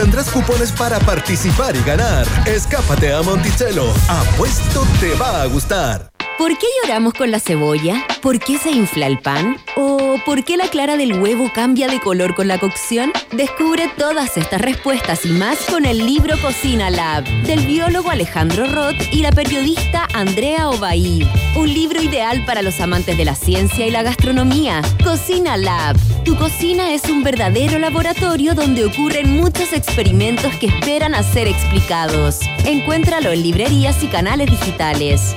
tendrás 0.00 0.30
cupones 0.30 0.72
para 0.72 0.98
participar 1.00 1.76
y 1.76 1.82
ganar. 1.82 2.26
Escápate 2.46 3.12
a 3.12 3.20
Monticello. 3.20 3.92
Apuesto 4.08 4.86
te 4.98 5.14
va 5.14 5.42
a 5.42 5.46
gustar. 5.46 6.09
¿Por 6.40 6.56
qué 6.56 6.66
lloramos 6.82 7.12
con 7.12 7.30
la 7.30 7.38
cebolla? 7.38 8.02
¿Por 8.22 8.38
qué 8.38 8.56
se 8.56 8.70
infla 8.70 9.06
el 9.06 9.18
pan? 9.18 9.58
¿O 9.76 10.16
por 10.24 10.42
qué 10.42 10.56
la 10.56 10.68
clara 10.68 10.96
del 10.96 11.20
huevo 11.20 11.52
cambia 11.54 11.86
de 11.86 12.00
color 12.00 12.34
con 12.34 12.48
la 12.48 12.58
cocción? 12.58 13.12
Descubre 13.30 13.90
todas 13.98 14.38
estas 14.38 14.62
respuestas 14.62 15.26
y 15.26 15.32
más 15.32 15.58
con 15.66 15.84
el 15.84 15.98
libro 15.98 16.38
Cocina 16.40 16.88
Lab 16.88 17.24
del 17.42 17.66
biólogo 17.66 18.08
Alejandro 18.08 18.66
Roth 18.68 18.96
y 19.12 19.20
la 19.20 19.32
periodista 19.32 20.08
Andrea 20.14 20.70
Obaid. 20.70 21.26
Un 21.56 21.74
libro 21.74 22.00
ideal 22.00 22.42
para 22.46 22.62
los 22.62 22.80
amantes 22.80 23.18
de 23.18 23.26
la 23.26 23.34
ciencia 23.34 23.86
y 23.86 23.90
la 23.90 24.02
gastronomía. 24.02 24.80
Cocina 25.04 25.58
Lab. 25.58 25.98
Tu 26.24 26.36
cocina 26.36 26.94
es 26.94 27.04
un 27.04 27.22
verdadero 27.22 27.78
laboratorio 27.78 28.54
donde 28.54 28.86
ocurren 28.86 29.36
muchos 29.36 29.74
experimentos 29.74 30.56
que 30.56 30.68
esperan 30.68 31.14
a 31.14 31.22
ser 31.22 31.48
explicados. 31.48 32.40
Encuéntralo 32.64 33.30
en 33.30 33.42
librerías 33.42 34.02
y 34.02 34.06
canales 34.06 34.50
digitales. 34.50 35.36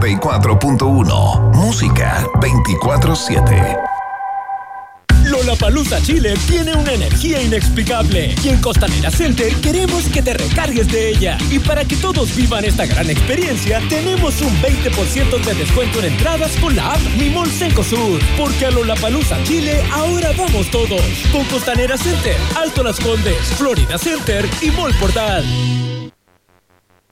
94.1 0.00 1.52
Música 1.52 2.26
24/7 2.40 3.76
Lollapalooza 5.26 6.00
Chile 6.00 6.34
tiene 6.48 6.74
una 6.74 6.94
energía 6.94 7.42
inexplicable 7.42 8.34
y 8.42 8.48
en 8.48 8.60
Costanera 8.62 9.10
Center 9.10 9.54
queremos 9.56 10.04
que 10.08 10.22
te 10.22 10.32
recargues 10.32 10.88
de 10.88 11.10
ella. 11.10 11.38
Y 11.50 11.58
para 11.58 11.84
que 11.84 11.94
todos 11.96 12.34
vivan 12.34 12.64
esta 12.64 12.86
gran 12.86 13.08
experiencia, 13.10 13.80
tenemos 13.88 14.40
un 14.40 14.52
20% 14.62 15.38
de 15.44 15.54
descuento 15.54 16.00
en 16.00 16.14
entradas 16.14 16.56
con 16.56 16.74
la 16.74 16.94
app 16.94 17.00
Mi 17.18 17.28
Mall 17.28 17.50
Sur. 17.50 18.20
Porque 18.38 18.66
a 18.66 18.70
Lollapalooza 18.70 19.40
Chile 19.44 19.84
ahora 19.92 20.30
vamos 20.36 20.68
todos. 20.70 21.02
Con 21.30 21.44
Costanera 21.44 21.96
Center, 21.96 22.36
Alto 22.56 22.82
Las 22.82 22.98
Condes, 22.98 23.36
Florida 23.56 23.98
Center 23.98 24.48
y 24.62 24.70
Mall 24.70 24.94
Portal. 24.94 25.44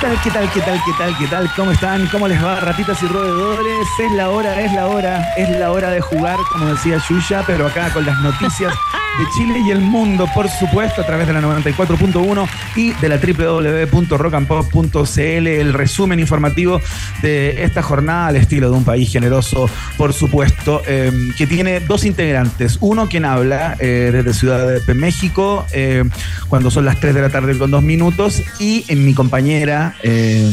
¿Qué 0.00 0.06
tal, 0.06 0.20
qué 0.22 0.30
tal, 0.30 0.52
qué 0.52 0.60
tal, 0.60 0.80
qué 0.84 0.92
tal, 0.96 1.18
qué 1.18 1.26
tal? 1.26 1.50
¿Cómo 1.56 1.72
están? 1.72 2.06
¿Cómo 2.06 2.28
les 2.28 2.42
va, 2.44 2.60
ratitas 2.60 3.02
y 3.02 3.06
roedores? 3.08 3.88
Es 3.98 4.12
la 4.12 4.30
hora, 4.30 4.60
es 4.60 4.72
la 4.72 4.86
hora, 4.86 5.34
es 5.36 5.48
la 5.58 5.72
hora 5.72 5.90
de 5.90 6.00
jugar, 6.00 6.36
como 6.52 6.66
decía 6.66 6.98
Yuya, 7.08 7.42
pero 7.44 7.66
acá 7.66 7.92
con 7.92 8.06
las 8.06 8.16
noticias 8.20 8.72
de 9.18 9.24
Chile 9.36 9.60
y 9.66 9.70
el 9.70 9.80
mundo, 9.80 10.28
por 10.34 10.48
supuesto, 10.48 11.02
a 11.02 11.06
través 11.06 11.26
de 11.26 11.32
la 11.32 11.40
94.1 11.40 12.48
y 12.76 12.92
de 12.92 13.08
la 13.08 13.18
www.rockandpop.cl, 13.18 15.46
el 15.46 15.72
resumen 15.72 16.20
informativo 16.20 16.80
de 17.22 17.64
esta 17.64 17.82
jornada 17.82 18.28
al 18.28 18.36
estilo 18.36 18.70
de 18.70 18.76
un 18.76 18.84
país 18.84 19.10
generoso, 19.10 19.68
por 19.96 20.12
supuesto, 20.12 20.82
eh, 20.86 21.10
que 21.36 21.46
tiene 21.46 21.80
dos 21.80 22.04
integrantes. 22.04 22.78
Uno 22.80 23.08
quien 23.08 23.24
habla 23.24 23.76
eh, 23.80 24.10
desde 24.12 24.34
Ciudad 24.34 24.80
de 24.86 24.94
México, 24.94 25.66
eh, 25.72 26.04
cuando 26.48 26.70
son 26.70 26.84
las 26.84 27.00
3 27.00 27.14
de 27.14 27.22
la 27.22 27.30
tarde 27.30 27.58
con 27.58 27.70
dos 27.70 27.82
minutos, 27.82 28.42
y 28.58 28.84
en 28.88 29.04
mi 29.04 29.14
compañera 29.14 29.94
eh, 30.02 30.50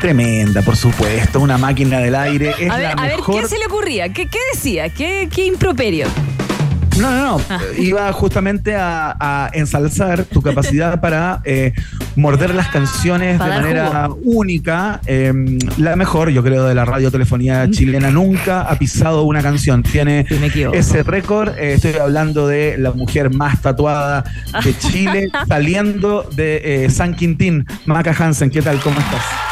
tremenda, 0.00 0.62
por 0.62 0.76
supuesto, 0.76 1.40
una 1.40 1.58
máquina 1.58 1.98
del 1.98 2.14
aire. 2.14 2.54
Es 2.58 2.70
a 2.70 2.76
ver, 2.76 2.96
la 2.96 3.02
a 3.02 3.06
ver. 3.06 3.20
¿qué 3.26 3.46
se 3.46 3.58
le 3.58 3.66
ocurría? 3.66 4.12
¿Qué, 4.12 4.26
qué 4.26 4.38
decía? 4.52 4.88
¿Qué, 4.88 5.28
¿Qué 5.32 5.46
improperio? 5.46 6.06
No, 7.00 7.10
no, 7.10 7.38
no. 7.38 7.44
Ah. 7.48 7.60
Iba 7.78 8.12
justamente 8.12 8.74
a, 8.76 9.16
a 9.18 9.50
ensalzar 9.52 10.24
tu 10.24 10.42
capacidad 10.42 11.00
para 11.00 11.40
eh, 11.44 11.72
morder 12.16 12.54
las 12.54 12.68
canciones 12.68 13.38
Para 13.38 13.56
de 13.56 13.60
manera 13.60 14.08
única. 14.22 15.00
Eh, 15.06 15.32
la 15.78 15.96
mejor, 15.96 16.30
yo 16.30 16.42
creo, 16.42 16.64
de 16.66 16.74
la 16.74 16.84
radiotelefonía 16.84 17.70
chilena. 17.70 18.10
Nunca 18.10 18.62
ha 18.62 18.76
pisado 18.76 19.22
una 19.22 19.42
canción. 19.42 19.82
Tiene 19.82 20.26
ese 20.72 21.02
récord. 21.02 21.56
Eh, 21.58 21.74
estoy 21.74 21.94
hablando 21.94 22.46
de 22.46 22.76
la 22.78 22.92
mujer 22.92 23.32
más 23.34 23.60
tatuada 23.62 24.24
de 24.64 24.76
Chile, 24.90 25.28
saliendo 25.48 26.28
de 26.34 26.84
eh, 26.84 26.90
San 26.90 27.14
Quintín. 27.14 27.66
Maca 27.86 28.14
Hansen, 28.18 28.50
¿qué 28.50 28.62
tal? 28.62 28.78
¿Cómo 28.80 28.98
estás? 29.00 29.49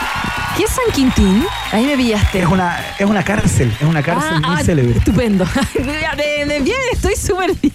¿Qué 0.58 0.64
es 0.64 0.70
San 0.70 0.92
Quintín? 0.92 1.46
Ahí 1.72 1.86
me 1.86 1.96
pillaste. 1.96 2.40
Es 2.40 2.46
una, 2.46 2.76
es 2.98 3.06
una 3.06 3.22
cárcel, 3.22 3.72
es 3.80 3.86
una 3.86 4.02
cárcel 4.02 4.40
Ah, 4.42 4.48
muy 4.48 4.56
ah, 4.60 4.64
célebre. 4.64 4.98
Estupendo. 4.98 5.44
De, 5.74 6.44
de 6.46 6.60
bien, 6.60 6.76
estoy 6.92 7.14
súper 7.14 7.52
bien. 7.62 7.72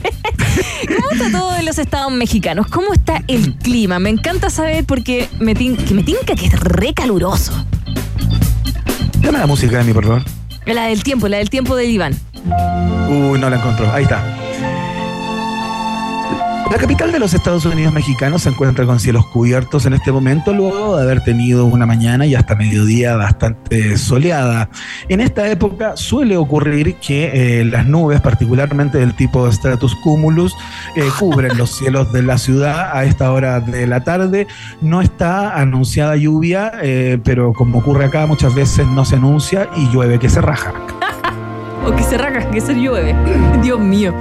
¿Cómo 0.97 1.11
está 1.11 1.31
todo 1.31 1.55
en 1.55 1.65
los 1.65 1.79
estados 1.79 2.11
mexicanos? 2.11 2.67
¿Cómo 2.67 2.91
está 2.93 3.23
el 3.27 3.55
clima? 3.55 3.99
Me 3.99 4.09
encanta 4.09 4.49
saber 4.49 4.83
porque 4.85 5.29
me, 5.39 5.55
tin- 5.55 5.77
que 5.77 5.93
me 5.93 6.03
tinca 6.03 6.35
que 6.35 6.47
es 6.47 6.59
re 6.59 6.93
caluroso. 6.93 7.53
Dame 9.19 9.39
la 9.39 9.47
música 9.47 9.77
de 9.77 9.85
mí, 9.85 9.93
por 9.93 10.03
favor. 10.05 10.23
La 10.65 10.83
del 10.87 11.03
tiempo, 11.03 11.29
la 11.29 11.37
del 11.37 11.49
tiempo 11.49 11.77
del 11.77 11.89
Iván. 11.89 12.13
Uy, 13.07 13.39
no 13.39 13.49
la 13.49 13.55
encontró. 13.55 13.89
Ahí 13.93 14.03
está. 14.03 14.21
La 16.73 16.79
capital 16.79 17.11
de 17.11 17.19
los 17.19 17.35
Estados 17.35 17.65
Unidos 17.65 17.93
mexicanos 17.93 18.41
se 18.41 18.49
encuentra 18.49 18.83
con 18.87 18.99
cielos 18.99 19.27
cubiertos 19.27 19.85
en 19.85 19.93
este 19.93 20.11
momento, 20.11 20.55
luego 20.55 20.97
de 20.97 21.03
haber 21.03 21.23
tenido 21.23 21.65
una 21.65 21.85
mañana 21.85 22.25
y 22.25 22.33
hasta 22.33 22.55
mediodía 22.55 23.15
bastante 23.15 23.95
soleada. 23.95 24.69
En 25.07 25.21
esta 25.21 25.47
época 25.47 25.95
suele 25.95 26.35
ocurrir 26.35 26.95
que 26.95 27.59
eh, 27.59 27.63
las 27.63 27.85
nubes, 27.85 28.21
particularmente 28.21 28.97
del 28.97 29.13
tipo 29.13 29.51
stratus 29.51 29.93
cumulus, 29.97 30.55
eh, 30.95 31.07
cubren 31.19 31.55
los 31.59 31.77
cielos 31.77 32.11
de 32.11 32.23
la 32.23 32.39
ciudad 32.39 32.89
a 32.91 33.03
esta 33.03 33.31
hora 33.31 33.59
de 33.59 33.85
la 33.85 34.03
tarde. 34.03 34.47
No 34.81 35.01
está 35.01 35.55
anunciada 35.55 36.15
lluvia, 36.15 36.71
eh, 36.81 37.19
pero 37.23 37.53
como 37.53 37.77
ocurre 37.77 38.05
acá, 38.05 38.25
muchas 38.25 38.55
veces 38.55 38.87
no 38.87 39.05
se 39.05 39.17
anuncia 39.17 39.69
y 39.75 39.89
llueve 39.91 40.17
que 40.17 40.27
se 40.27 40.41
raja. 40.41 40.73
O 41.85 41.95
que 41.95 42.03
se 42.03 42.17
raja, 42.17 42.49
que 42.49 42.61
se 42.61 42.73
llueve. 42.73 43.13
Dios 43.61 43.79
mío. 43.79 44.13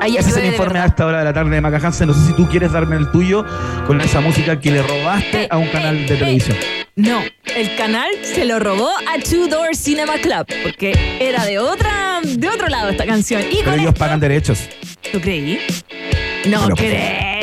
Ahí 0.00 0.16
Ese 0.16 0.30
es 0.30 0.36
el 0.36 0.46
informe 0.46 0.78
a 0.78 0.86
esta 0.86 1.06
hora 1.06 1.18
de 1.20 1.24
la 1.24 1.32
tarde 1.32 1.50
de 1.50 1.60
Maca 1.60 1.78
Hansen. 1.84 2.06
No 2.08 2.14
sé 2.14 2.26
si 2.28 2.32
tú 2.34 2.48
quieres 2.48 2.72
darme 2.72 2.96
el 2.96 3.10
tuyo 3.10 3.44
con 3.86 4.00
esa 4.00 4.20
música 4.20 4.60
que 4.60 4.70
le 4.70 4.82
robaste 4.82 5.48
a 5.50 5.56
un 5.56 5.68
canal 5.68 6.06
de 6.06 6.16
televisión. 6.16 6.56
No, 6.96 7.20
el 7.56 7.76
canal 7.76 8.08
se 8.22 8.44
lo 8.44 8.58
robó 8.58 8.88
a 8.88 9.18
Two 9.22 9.48
Door 9.48 9.74
Cinema 9.74 10.14
Club, 10.14 10.46
porque 10.62 11.18
era 11.20 11.44
de 11.44 11.58
otra, 11.58 12.20
de 12.24 12.48
otro 12.48 12.68
lado 12.68 12.88
esta 12.90 13.04
canción. 13.04 13.42
Y 13.50 13.56
Pero 13.64 13.72
ellos 13.72 13.88
esto- 13.88 13.98
pagan 13.98 14.20
derechos. 14.20 14.68
¿Tú 15.12 15.20
creí? 15.20 15.58
No 16.48 16.68
creo. 16.68 17.35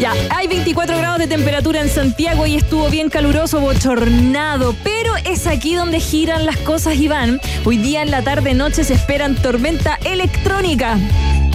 Ya, 0.00 0.12
hay 0.28 0.46
24 0.46 0.98
grados 0.98 1.18
de 1.18 1.26
temperatura 1.26 1.80
en 1.80 1.88
Santiago 1.88 2.46
y 2.46 2.56
estuvo 2.56 2.90
bien 2.90 3.08
caluroso, 3.08 3.60
bochornado, 3.60 4.74
pero 4.84 5.14
es 5.24 5.46
aquí 5.46 5.74
donde 5.74 6.00
giran 6.00 6.44
las 6.44 6.58
cosas 6.58 6.96
y 6.96 7.08
van. 7.08 7.40
Hoy 7.64 7.78
día 7.78 8.02
en 8.02 8.10
la 8.10 8.20
tarde 8.22 8.52
noche 8.52 8.84
se 8.84 8.92
esperan 8.92 9.36
tormenta 9.36 9.98
electrónica. 10.04 10.98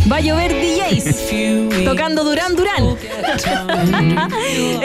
Va 0.09 0.17
a 0.17 0.21
llover 0.21 0.53
DJs 0.53 1.85
tocando 1.85 2.23
Durán 2.23 2.55
Durán. 2.55 2.83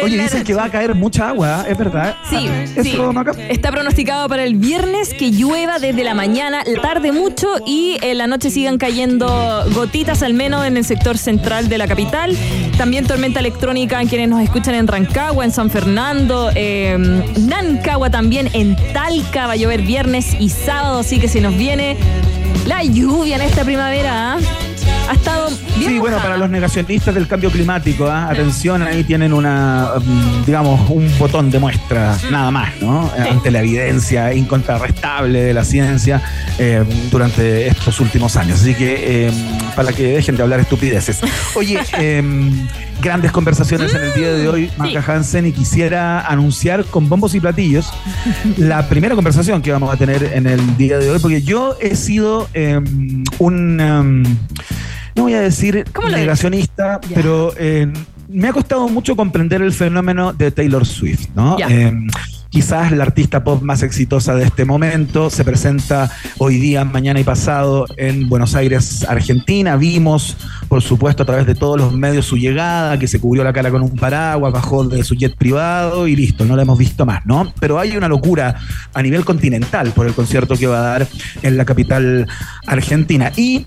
Oye, 0.03 0.19
dicen 0.19 0.45
que 0.45 0.55
va 0.55 0.65
a 0.65 0.71
caer 0.71 0.95
mucha 0.95 1.29
agua, 1.29 1.65
¿es 1.69 1.77
verdad? 1.77 2.17
Sí, 2.29 2.49
¿Eso, 2.77 2.83
sí. 2.83 2.99
Está 3.49 3.71
pronosticado 3.71 4.29
para 4.29 4.45
el 4.45 4.57
viernes 4.57 5.15
que 5.15 5.31
llueva 5.31 5.79
desde 5.79 6.05
la 6.05 6.15
mañana, 6.15 6.63
la 6.67 6.81
tarde 6.81 7.13
mucho 7.13 7.49
y 7.67 7.99
en 8.03 8.19
la 8.19 8.27
noche 8.27 8.51
sigan 8.51 8.79
cayendo 8.79 9.65
gotitas, 9.75 10.23
al 10.23 10.35
menos 10.35 10.67
en 10.67 10.77
el 10.77 10.85
sector 10.85 11.19
central 11.19 11.69
de 11.69 11.79
la 11.79 11.87
capital. 11.87 12.37
También 12.77 13.07
tormenta 13.07 13.41
electrónica 13.41 14.01
en 14.01 14.09
quienes 14.09 14.29
nos 14.29 14.43
escuchan 14.43 14.75
en 14.75 14.87
Rancagua, 14.87 15.45
en 15.45 15.53
San 15.53 15.71
Fernando, 15.71 16.51
eh, 16.55 16.97
Nancagua 17.39 18.11
también, 18.11 18.49
en 18.53 18.77
Talca 18.93 19.47
va 19.47 19.53
a 19.53 19.57
llover 19.57 19.83
viernes 19.83 20.37
y 20.39 20.49
sábado, 20.49 21.01
así 21.01 21.19
que 21.19 21.29
se 21.29 21.41
nos 21.41 21.57
viene 21.57 21.97
la 22.67 22.83
lluvia 22.83 23.37
en 23.37 23.43
esta 23.43 23.65
primavera. 23.65 24.35
¿ah? 24.35 24.66
Ha 25.09 25.12
estado 25.12 25.49
bien. 25.77 25.91
Sí, 25.91 25.99
bueno, 25.99 26.19
para 26.19 26.37
los 26.37 26.50
negacionistas 26.50 27.15
del 27.15 27.29
cambio 27.29 27.50
climático, 27.50 28.06
¿ah? 28.06 28.29
atención, 28.29 28.83
ahí 28.83 29.05
tienen 29.05 29.33
una, 29.33 29.91
mm, 30.00 30.44
digamos, 30.44 30.91
un 30.91 31.09
botón 31.19 31.50
de 31.50 31.59
muestra, 31.59 32.17
nada 32.31 32.50
más, 32.50 32.71
¿no? 32.81 33.11
Ante 33.17 33.50
la 33.50 33.61
evidencia 33.61 34.35
incontrarrestable 34.35 35.43
de 35.43 35.55
la 35.55 35.65
ciencia 35.65 36.23
eh, 36.59 36.85
durante 37.11 37.69
estos 37.69 38.00
últimos 38.00 38.37
años. 38.37 38.61
Así 38.61 38.75
que, 38.75 39.27
eh, 39.29 39.33
para 39.77 39.93
que 39.93 40.15
dejen 40.15 40.37
de 40.37 40.43
hablar 40.43 40.61
estupideces. 40.61 41.21
Oye, 41.55 41.79
eh, 41.99 42.23
grandes 43.00 43.31
conversaciones 43.31 43.94
en 43.94 44.03
el 44.03 44.15
día 44.15 44.33
de 44.33 44.49
hoy, 44.49 44.71
Maca 44.77 45.05
Hansen, 45.06 45.47
y 45.47 45.53
quisiera 45.53 46.27
anunciar 46.27 46.85
con 46.85 47.09
bombos 47.09 47.35
y 47.35 47.41
platillos 47.41 47.93
la 48.56 48.88
primera 48.88 49.15
conversación 49.15 49.62
que 49.62 49.71
vamos 49.71 49.93
a 49.93 49.97
tener 49.97 50.33
en 50.35 50.47
el 50.47 50.77
día 50.77 50.99
de 50.99 51.11
hoy, 51.11 51.19
porque 51.21 51.43
yo 51.43 51.77
he 51.81 51.94
sido 51.94 52.49
eh, 52.55 52.81
un... 53.38 53.81
em, 53.81 54.25
no 55.17 55.23
voy 55.23 55.35
a 55.35 55.41
decir 55.41 55.85
¿Cómo 55.93 56.09
lo 56.09 56.17
negacionista, 56.17 57.01
pero 57.15 57.53
eh, 57.59 57.91
me 58.29 58.49
ha 58.49 58.53
costado 58.53 58.89
mucho 58.89 59.17
comprender 59.17 59.63
el 59.63 59.73
fenómeno 59.73 60.33
de 60.33 60.51
Taylor 60.51 60.85
Swift, 60.85 61.29
¿no? 61.35 61.57
Eh, 61.59 61.93
quizás 62.51 62.93
la 62.93 63.05
artista 63.05 63.43
pop 63.45 63.63
más 63.63 63.83
exitosa 63.83 64.35
de 64.35 64.45
este 64.45 64.65
momento 64.65 65.31
se 65.31 65.45
presenta 65.45 66.11
hoy 66.39 66.59
día, 66.59 66.85
mañana 66.85 67.21
y 67.21 67.25
pasado 67.25 67.87
en 67.97 68.29
Buenos 68.29 68.55
Aires, 68.55 69.05
Argentina. 69.09 69.77
Vimos, 69.77 70.37
por 70.69 70.83
supuesto, 70.83 71.23
a 71.23 71.27
través 71.27 71.47
de 71.47 71.55
todos 71.55 71.79
los 71.79 71.95
medios 71.95 72.27
su 72.27 72.37
llegada, 72.37 72.99
que 72.99 73.09
se 73.09 73.21
cubrió 73.21 73.43
la 73.45 73.53
cara 73.53 73.71
con 73.71 73.83
un 73.83 73.97
paraguas, 73.97 74.53
bajó 74.53 74.85
de 74.85 75.03
su 75.03 75.15
jet 75.15 75.37
privado 75.37 76.09
y 76.09 76.17
listo, 76.17 76.45
no 76.45 76.57
la 76.57 76.62
hemos 76.62 76.79
visto 76.79 77.07
más, 77.07 77.25
¿no? 77.27 77.53
Pero 77.61 77.79
hay 77.79 77.97
una 77.97 78.09
locura 78.09 78.57
a 78.93 79.03
nivel 79.03 79.25
continental 79.25 79.93
por 79.93 80.07
el 80.07 80.15
concierto 80.15 80.57
que 80.57 80.67
va 80.67 80.79
a 80.79 80.99
dar 80.99 81.09
en 81.43 81.57
la 81.57 81.65
capital 81.65 82.27
argentina. 82.67 83.33
Y 83.37 83.67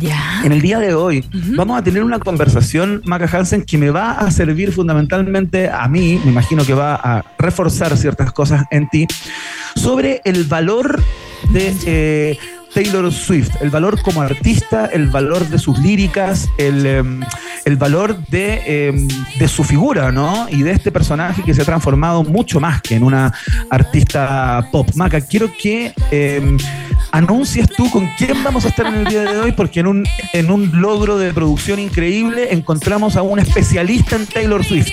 Ya. 0.00 0.42
en 0.44 0.52
el 0.52 0.60
día 0.60 0.78
de 0.78 0.94
hoy 0.94 1.24
vamos 1.56 1.78
a 1.78 1.84
tener 1.84 2.02
una 2.02 2.18
conversación, 2.18 3.02
Maca 3.04 3.28
Hansen, 3.30 3.62
que 3.62 3.76
me 3.76 3.90
va 3.90 4.12
a 4.12 4.30
servir 4.30 4.72
fundamentalmente 4.72 5.68
a 5.68 5.86
mí, 5.88 6.20
me 6.24 6.30
imagino 6.30 6.64
que 6.64 6.74
va 6.74 6.94
a 6.94 7.24
reforzar 7.38 7.96
ciertas 7.96 8.32
cosas 8.32 8.64
en 8.70 8.88
ti, 8.88 9.06
sobre 9.76 10.20
el 10.24 10.44
valor 10.44 11.02
de 11.52 11.74
eh, 11.86 12.38
Taylor 12.74 13.12
Swift, 13.12 13.50
el 13.60 13.70
valor 13.70 14.00
como 14.02 14.22
artista, 14.22 14.86
el 14.86 15.08
valor 15.08 15.46
de 15.48 15.58
sus 15.58 15.78
líricas, 15.78 16.48
el, 16.58 16.86
em, 16.86 17.20
el 17.64 17.76
valor 17.76 18.16
de, 18.28 18.88
em, 18.88 19.08
de 19.38 19.48
su 19.48 19.64
figura, 19.64 20.12
¿no? 20.12 20.48
Y 20.50 20.62
de 20.62 20.72
este 20.72 20.92
personaje 20.92 21.42
que 21.42 21.54
se 21.54 21.62
ha 21.62 21.64
transformado 21.64 22.22
mucho 22.22 22.60
más 22.60 22.80
que 22.82 22.94
en 22.94 23.02
una 23.02 23.32
artista 23.70 24.68
pop. 24.70 24.88
Maca, 24.94 25.20
quiero 25.20 25.50
que 25.60 25.92
em, 26.10 26.56
anuncies 27.12 27.68
tú 27.68 27.90
con 27.90 28.08
quién 28.16 28.42
vamos 28.44 28.64
a 28.64 28.68
estar 28.68 28.86
en 28.86 28.94
el 28.94 29.04
día 29.06 29.22
de 29.22 29.38
hoy, 29.38 29.52
porque 29.52 29.80
en 29.80 29.86
un, 29.86 30.06
en 30.32 30.50
un 30.50 30.80
logro 30.80 31.18
de 31.18 31.32
producción 31.32 31.78
increíble 31.78 32.52
encontramos 32.52 33.16
a 33.16 33.22
un 33.22 33.38
especialista 33.38 34.16
en 34.16 34.26
Taylor 34.26 34.64
Swift. 34.64 34.90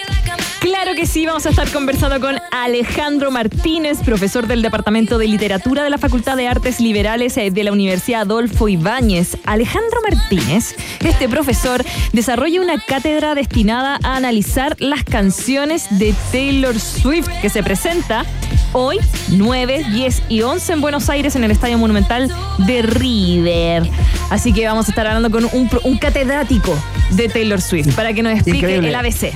Claro 0.60 0.96
que 0.96 1.06
sí, 1.06 1.26
vamos 1.26 1.46
a 1.46 1.50
estar 1.50 1.70
conversando 1.72 2.20
con 2.20 2.36
Alejandro 2.52 3.30
Martínez, 3.32 4.00
profesor 4.04 4.48
del 4.48 4.62
Departamento 4.62 5.18
de 5.18 5.28
Literatura 5.28 5.84
de 5.84 5.90
la 5.90 5.98
Facultad 6.00 6.36
de 6.36 6.48
Artes 6.48 6.80
Liberales 6.80 7.38
eh, 7.38 7.52
de 7.52 7.64
la 7.64 7.72
Universidad 7.72 8.22
Adolfo 8.22 8.68
Ibáñez. 8.68 9.38
Alejandro 9.46 10.00
Martínez, 10.10 10.76
este 11.02 11.30
profesor, 11.30 11.84
desarrolla 12.12 12.60
una 12.60 12.80
cátedra 12.80 13.36
destinada 13.36 14.00
a 14.04 14.16
analizar 14.16 14.76
las 14.80 15.04
canciones 15.04 15.88
de 16.00 16.16
Taylor 16.32 16.80
Swift 16.80 17.30
que 17.42 17.50
se 17.50 17.62
presenta 17.62 18.26
hoy 18.74 18.98
9, 19.30 19.86
10 19.92 20.24
y 20.30 20.42
11 20.42 20.74
en 20.74 20.82
Buenos 20.82 21.10
Aires 21.10 21.36
en 21.36 21.44
el 21.44 21.52
Estadio 21.52 21.78
Monumental 21.78 22.32
de 22.66 22.82
River. 22.82 23.90
Así 24.30 24.54
que 24.54 24.66
vamos 24.66 24.88
a 24.88 24.92
estar 24.92 25.06
hablando 25.06 25.30
con 25.30 25.48
un, 25.54 25.98
catedrático 25.98 26.78
de 27.12 27.30
Taylor 27.30 27.62
Swift 27.62 27.96
para 27.96 28.14
que 28.14 28.24
nos 28.24 28.34
explique 28.34 28.58
Increíble. 28.58 28.90
el 28.90 28.96
ABC. 28.96 29.34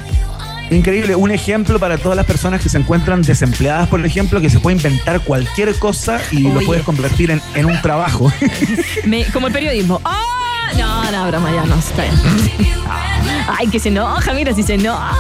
Increíble, 0.72 1.16
un 1.16 1.32
ejemplo 1.32 1.78
para 1.80 1.98
todas 1.98 2.16
las 2.16 2.26
personas 2.26 2.62
que 2.62 2.70
se 2.70 2.78
encuentran 2.78 3.22
desempleadas, 3.22 3.90
por 3.90 4.04
ejemplo, 4.06 4.40
que 4.40 4.50
se 4.50 4.60
puede 4.60 4.78
inventar 4.78 5.20
cualquier 5.22 5.76
cosa 5.76 6.20
y 6.32 6.40
lo 6.44 6.62
puedes 6.62 6.84
convertir 6.84 7.30
en, 7.30 7.42
en 7.56 7.66
un 7.66 7.80
trabajo. 7.82 8.32
Me- 9.06 9.26
como 9.26 9.48
el 9.48 9.54
periodismo. 9.54 10.00
¡Ah! 10.06 10.22
No, 10.78 11.12
no, 11.12 11.28
broma, 11.28 11.52
ya 11.54 11.66
no, 11.66 11.76
está 11.78 12.04
bien. 12.04 12.16
Ay, 13.60 13.68
que 13.68 13.80
se 13.80 13.90
enoja, 13.90 14.34
mira, 14.34 14.54
si 14.54 14.64
se 14.64 14.76
enoja. 14.76 15.12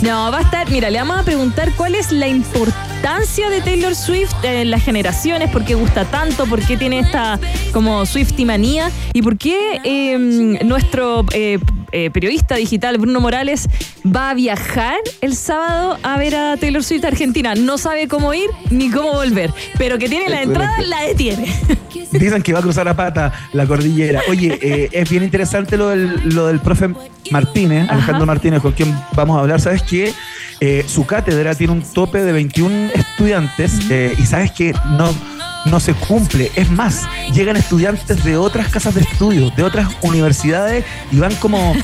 No, 0.00 0.32
va 0.32 0.38
a 0.38 0.40
estar, 0.42 0.70
mira, 0.70 0.88
le 0.88 0.98
vamos 0.98 1.18
a 1.18 1.22
preguntar 1.22 1.70
cuál 1.76 1.94
es 1.94 2.10
la 2.10 2.26
importancia 2.26 3.50
de 3.50 3.60
Taylor 3.60 3.94
Swift 3.94 4.32
en 4.42 4.70
las 4.70 4.82
generaciones, 4.82 5.50
por 5.50 5.64
qué 5.66 5.74
gusta 5.74 6.06
tanto, 6.06 6.46
por 6.46 6.64
qué 6.64 6.78
tiene 6.78 7.00
esta 7.00 7.38
como 7.74 8.06
Swifty 8.06 8.46
manía 8.46 8.90
y 9.12 9.20
por 9.20 9.36
qué 9.36 9.80
eh, 9.84 10.16
nuestro 10.64 11.26
eh, 11.34 11.58
eh, 11.92 12.10
periodista 12.10 12.56
digital 12.56 12.98
Bruno 12.98 13.20
Morales 13.20 13.68
va 14.04 14.30
a 14.30 14.34
viajar 14.34 14.96
el 15.20 15.36
sábado 15.36 15.98
a 16.02 16.16
ver 16.18 16.34
a 16.34 16.56
Taylor 16.56 16.82
Swift 16.82 17.04
a 17.04 17.08
Argentina. 17.08 17.54
No 17.54 17.78
sabe 17.78 18.08
cómo 18.08 18.34
ir 18.34 18.50
ni 18.70 18.90
cómo 18.90 19.12
volver, 19.12 19.52
pero 19.78 19.98
que 19.98 20.08
tiene 20.08 20.28
la 20.28 20.42
entrada, 20.42 20.80
la 20.82 21.02
detiene. 21.02 21.46
Dicen 22.12 22.42
que 22.42 22.52
va 22.52 22.58
a 22.58 22.62
cruzar 22.62 22.88
a 22.88 22.96
pata 22.96 23.32
la 23.52 23.66
cordillera. 23.66 24.22
Oye, 24.28 24.58
eh, 24.60 24.88
es 24.92 25.08
bien 25.08 25.22
interesante 25.22 25.76
lo 25.76 25.88
del, 25.88 26.34
lo 26.34 26.46
del 26.46 26.60
profe 26.60 26.90
Martínez, 27.30 27.88
Alejandro 27.88 28.26
Martínez, 28.26 28.60
con 28.60 28.72
quien 28.72 28.94
vamos 29.14 29.36
a 29.36 29.40
hablar. 29.40 29.60
¿Sabes 29.60 29.82
qué? 29.82 30.12
Eh, 30.60 30.84
su 30.86 31.06
cátedra 31.06 31.54
tiene 31.54 31.72
un 31.72 31.82
tope 31.82 32.22
de 32.22 32.32
21 32.32 32.90
estudiantes 32.94 33.80
eh, 33.90 34.14
y 34.16 34.22
sabes 34.26 34.52
que 34.52 34.72
no, 34.96 35.12
no 35.66 35.80
se 35.80 35.94
cumple. 35.94 36.50
Es 36.56 36.70
más, 36.70 37.08
llegan 37.32 37.56
estudiantes 37.56 38.24
de 38.24 38.36
otras 38.36 38.68
casas 38.68 38.94
de 38.94 39.02
estudio, 39.02 39.50
de 39.50 39.62
otras 39.62 39.88
universidades 40.02 40.84
y 41.10 41.18
van 41.18 41.34
como 41.36 41.74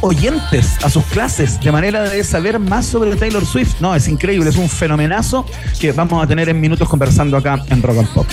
oyentes 0.00 0.76
a 0.84 0.90
sus 0.90 1.04
clases 1.04 1.60
de 1.60 1.72
manera 1.72 2.02
de 2.02 2.22
saber 2.24 2.58
más 2.58 2.86
sobre 2.86 3.14
Taylor 3.16 3.46
Swift. 3.46 3.80
No, 3.80 3.94
es 3.94 4.08
increíble, 4.08 4.50
es 4.50 4.56
un 4.56 4.68
fenomenazo 4.68 5.46
que 5.80 5.92
vamos 5.92 6.22
a 6.22 6.26
tener 6.26 6.48
en 6.48 6.60
minutos 6.60 6.88
conversando 6.88 7.36
acá 7.36 7.64
en 7.68 7.82
Rock 7.82 7.98
and 7.98 8.08
Pop. 8.08 8.26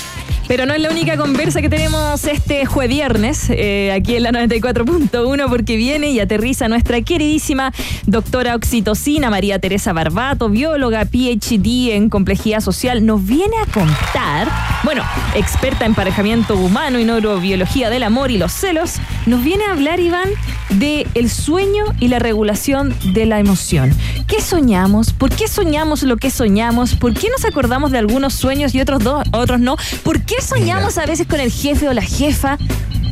Pero 0.50 0.66
no 0.66 0.74
es 0.74 0.82
la 0.82 0.90
única 0.90 1.16
conversa 1.16 1.62
que 1.62 1.70
tenemos 1.70 2.26
este 2.26 2.66
jueves 2.66 2.90
viernes, 2.90 3.52
eh, 3.52 3.92
aquí 3.92 4.16
en 4.16 4.24
la 4.24 4.32
94.1, 4.32 5.48
porque 5.48 5.76
viene 5.76 6.10
y 6.10 6.20
aterriza 6.20 6.68
nuestra 6.68 7.00
queridísima 7.04 7.72
doctora 8.08 8.56
oxitocina, 8.56 9.30
María 9.30 9.60
Teresa 9.60 9.94
Barbato, 9.94 10.50
bióloga, 10.50 11.06
PhD 11.06 11.92
en 11.92 12.10
complejidad 12.10 12.62
social. 12.62 13.06
Nos 13.06 13.24
viene 13.24 13.58
a 13.62 13.72
contar, 13.72 14.48
bueno, 14.84 15.04
experta 15.36 15.86
en 15.86 15.92
emparejamiento 15.92 16.56
humano 16.56 16.98
y 16.98 17.06
neurobiología 17.06 17.92
del 17.92 18.02
amor 18.02 18.32
y 18.32 18.40
los 18.40 18.52
celos, 18.52 18.96
nos 19.28 19.44
viene 19.44 19.66
a 19.66 19.74
hablar, 19.74 20.00
Iván, 20.00 20.30
de 20.72 21.06
el 21.14 21.30
sueño 21.30 21.86
y 22.00 22.08
la 22.08 22.18
regulación 22.18 22.96
de 23.14 23.28
la 23.28 23.40
emoción. 23.40 23.94
¿Qué 24.28 24.42
soñamos? 24.42 25.14
¿Por 25.14 25.30
qué 25.30 25.48
soñamos 25.48 26.02
lo 26.02 26.18
que 26.18 26.32
soñamos? 26.32 26.96
¿Por 26.96 27.14
qué 27.14 27.30
nos 27.30 27.46
acordamos 27.46 27.92
de 27.92 28.00
algunos 28.00 28.34
sueños 28.34 28.74
y 28.74 28.82
otros, 28.82 29.04
dos, 29.04 29.24
otros 29.32 29.60
no? 29.60 29.76
¿Por 30.04 30.22
qué 30.22 30.39
soñamos 30.42 30.98
a 30.98 31.06
veces 31.06 31.28
con 31.28 31.40
el 31.40 31.52
jefe 31.52 31.88
o 31.88 31.94
la 31.94 32.02
jefa? 32.02 32.58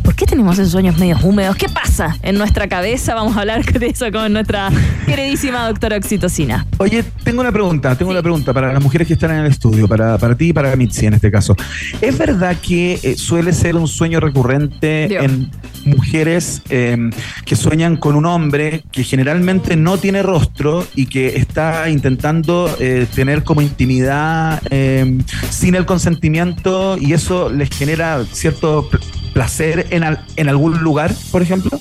¿Por 0.03 0.15
qué 0.15 0.25
tenemos 0.25 0.57
esos 0.57 0.71
sueños 0.71 0.97
medio 0.97 1.17
húmedos? 1.23 1.55
¿Qué 1.55 1.67
pasa 1.69 2.17
en 2.21 2.37
nuestra 2.37 2.67
cabeza? 2.67 3.15
Vamos 3.15 3.35
a 3.37 3.41
hablar 3.41 3.63
de 3.65 3.87
eso 3.87 4.11
con 4.11 4.33
nuestra 4.33 4.69
queridísima 5.05 5.67
doctora 5.67 5.97
Oxitocina. 5.97 6.65
Oye, 6.77 7.03
tengo 7.23 7.41
una 7.41 7.51
pregunta, 7.51 7.95
tengo 7.95 8.11
una 8.11 8.21
pregunta 8.21 8.53
para 8.53 8.73
las 8.73 8.81
mujeres 8.81 9.07
que 9.07 9.13
están 9.13 9.31
en 9.31 9.37
el 9.37 9.51
estudio, 9.51 9.87
para, 9.87 10.17
para 10.17 10.35
ti 10.35 10.49
y 10.49 10.53
para 10.53 10.75
Mitzi 10.75 11.05
en 11.05 11.13
este 11.13 11.31
caso. 11.31 11.55
¿Es 12.01 12.17
verdad 12.17 12.55
que 12.61 12.99
eh, 13.03 13.15
suele 13.15 13.53
ser 13.53 13.75
un 13.75 13.87
sueño 13.87 14.19
recurrente 14.19 15.07
Dios. 15.07 15.23
en 15.23 15.51
mujeres 15.87 16.61
eh, 16.69 17.09
que 17.45 17.55
sueñan 17.55 17.97
con 17.97 18.15
un 18.15 18.25
hombre 18.25 18.83
que 18.91 19.03
generalmente 19.03 19.75
no 19.75 19.97
tiene 19.97 20.21
rostro 20.21 20.85
y 20.95 21.05
que 21.07 21.37
está 21.37 21.89
intentando 21.89 22.75
eh, 22.79 23.07
tener 23.13 23.43
como 23.43 23.61
intimidad 23.61 24.61
eh, 24.69 25.17
sin 25.49 25.75
el 25.75 25.85
consentimiento 25.85 26.97
y 26.99 27.13
eso 27.13 27.49
les 27.49 27.69
genera 27.69 28.23
cierto 28.31 28.89
placer 29.37 29.85
en, 29.91 30.03
al- 30.03 30.25
en 30.35 30.49
algún 30.49 30.79
lugar, 30.79 31.11
por 31.31 31.43
ejemplo? 31.43 31.79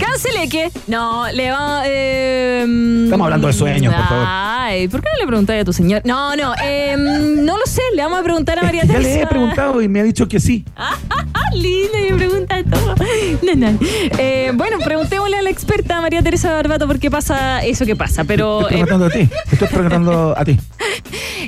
Cáncele 0.00 0.48
que. 0.48 0.70
No, 0.86 1.26
le 1.32 1.50
va. 1.50 1.82
Eh, 1.84 2.62
Estamos 3.06 3.24
hablando 3.24 3.48
de 3.48 3.52
sueños, 3.52 3.92
por 3.92 4.04
favor. 4.06 4.24
Ay, 4.28 4.86
¿por 4.86 5.00
qué 5.02 5.08
no 5.14 5.20
le 5.20 5.26
preguntáis 5.26 5.62
a 5.62 5.64
tu 5.64 5.72
señor? 5.72 6.02
No, 6.04 6.36
no, 6.36 6.54
eh, 6.62 6.94
no 6.96 7.58
lo 7.58 7.66
sé, 7.66 7.82
le 7.96 8.02
vamos 8.02 8.20
a 8.20 8.22
preguntar 8.22 8.56
a 8.60 8.62
María 8.62 8.82
Es 8.82 8.86
que 8.86 8.92
ya 8.92 8.98
Teresa. 9.00 9.16
le 9.18 9.22
he 9.24 9.26
preguntado 9.26 9.82
y 9.82 9.88
me 9.88 9.98
ha 9.98 10.04
dicho 10.04 10.28
que 10.28 10.38
sí. 10.38 10.64
Linda, 11.54 11.98
me 12.08 12.14
pregunta 12.16 12.56
todo. 12.70 12.94
No, 13.42 13.54
no. 13.56 13.78
Eh, 14.18 14.52
bueno, 14.54 14.78
preguntémosle 14.84 15.38
a 15.38 15.42
la 15.42 15.50
experta 15.50 16.00
María 16.00 16.22
Teresa 16.22 16.52
Barbato 16.52 16.86
por 16.86 17.00
qué 17.00 17.10
pasa 17.10 17.64
eso 17.64 17.84
que 17.84 17.96
pasa, 17.96 18.22
pero... 18.22 18.60
Estoy 18.60 18.84
preguntando 18.84 19.06
a 19.06 19.10
ti. 19.10 19.28
Estoy 19.50 19.68
preguntando 19.68 20.34
a 20.38 20.44
ti. 20.44 20.56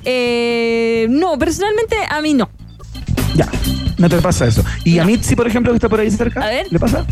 Eh, 0.04 1.06
no, 1.10 1.38
personalmente 1.38 1.96
a 2.08 2.20
mí 2.20 2.34
no. 2.34 2.50
Ya, 3.40 3.48
no 3.96 4.06
te 4.10 4.18
pasa 4.18 4.46
eso. 4.46 4.62
¿Y 4.84 4.98
a 4.98 5.04
Mitzi, 5.06 5.34
por 5.34 5.46
ejemplo, 5.46 5.72
que 5.72 5.76
está 5.76 5.88
por 5.88 5.98
ahí 5.98 6.10
cerca? 6.10 6.42
A 6.42 6.48
ver. 6.48 6.66
¿Le 6.70 6.78
pasa? 6.78 7.06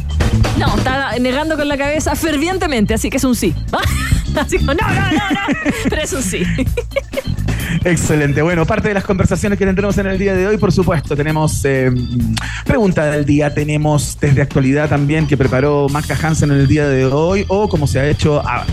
No, 0.59 0.77
está 0.77 1.19
negando 1.19 1.57
con 1.57 1.67
la 1.67 1.79
cabeza 1.79 2.15
fervientemente, 2.15 2.93
así 2.93 3.09
que 3.09 3.17
es 3.17 3.25
un 3.25 3.35
sí. 3.35 3.55
Así 4.39 4.59
como, 4.59 4.75
no, 4.75 4.87
no, 4.87 4.95
no, 4.95 5.31
no. 5.31 5.41
Pero 5.89 6.03
es 6.03 6.13
un 6.13 6.23
sí. 6.23 6.43
Excelente. 7.85 8.43
Bueno, 8.43 8.67
parte 8.67 8.89
de 8.89 8.95
las 8.95 9.05
conversaciones 9.05 9.59
que 9.59 9.65
tendremos 9.65 9.97
en 9.97 10.07
el 10.07 10.19
día 10.19 10.35
de 10.35 10.47
hoy, 10.47 10.59
por 10.59 10.71
supuesto, 10.71 11.17
tenemos 11.17 11.65
eh, 11.65 11.91
pregunta 12.67 13.07
del 13.07 13.25
día, 13.25 13.55
tenemos 13.55 14.19
desde 14.21 14.43
actualidad 14.43 14.91
también 14.91 15.27
que 15.27 15.39
preparó 15.39 15.89
Maca 15.89 16.15
Hansen 16.23 16.51
en 16.51 16.59
el 16.59 16.67
día 16.69 16.87
de 16.89 17.07
hoy, 17.07 17.47
o 17.49 17.71
como 17.71 17.87
se 17.87 18.01
ha 18.01 18.07
hecho 18.07 18.47
a- 18.47 18.67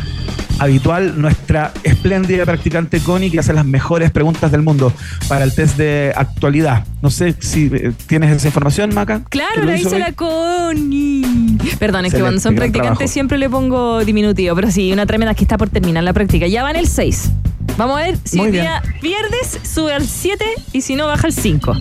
habitual, 0.59 1.19
nuestra 1.21 1.71
espléndida 1.83 2.45
practicante 2.45 2.99
Connie, 2.99 3.29
que 3.31 3.39
hace 3.39 3.53
las 3.53 3.65
mejores 3.65 4.11
preguntas 4.11 4.51
del 4.51 4.61
mundo 4.61 4.91
para 5.27 5.43
el 5.43 5.53
test 5.53 5.77
de 5.77 6.13
actualidad. 6.15 6.85
No 7.01 7.09
sé 7.09 7.35
si 7.39 7.69
eh, 7.73 7.91
tienes 8.07 8.31
esa 8.35 8.47
información, 8.47 8.93
Maca. 8.93 9.21
Claro, 9.29 9.51
¿Que 9.55 9.59
lo 9.61 9.65
la 9.67 9.77
hizo 9.77 9.89
hoy? 9.91 9.99
la 9.99 10.11
Connie. 10.13 11.57
Perdón, 11.79 12.05
es 12.05 12.13
que 12.13 12.19
cuando 12.21 12.39
son 12.41 12.55
practicantes 12.55 12.97
trabajo. 12.97 13.11
siempre 13.13 13.37
le 13.37 13.49
pongo 13.49 14.03
diminutivo, 14.05 14.55
pero 14.55 14.71
sí, 14.71 14.91
una 14.93 15.05
tremenda 15.05 15.33
que 15.33 15.43
está 15.43 15.57
por 15.57 15.69
terminar 15.69 16.03
la 16.03 16.13
práctica. 16.13 16.47
Ya 16.47 16.63
va 16.63 16.71
en 16.71 16.77
el 16.77 16.87
6. 16.87 17.31
Vamos 17.77 17.99
a 17.99 18.03
ver 18.03 18.17
si 18.23 18.37
Muy 18.37 18.51
bien. 18.51 18.63
día 18.63 18.81
pierdes, 19.01 19.59
sube 19.63 19.93
al 19.93 20.05
7 20.07 20.45
y 20.71 20.81
si 20.81 20.95
no, 20.95 21.07
baja 21.07 21.27
al 21.27 21.33
5. 21.33 21.75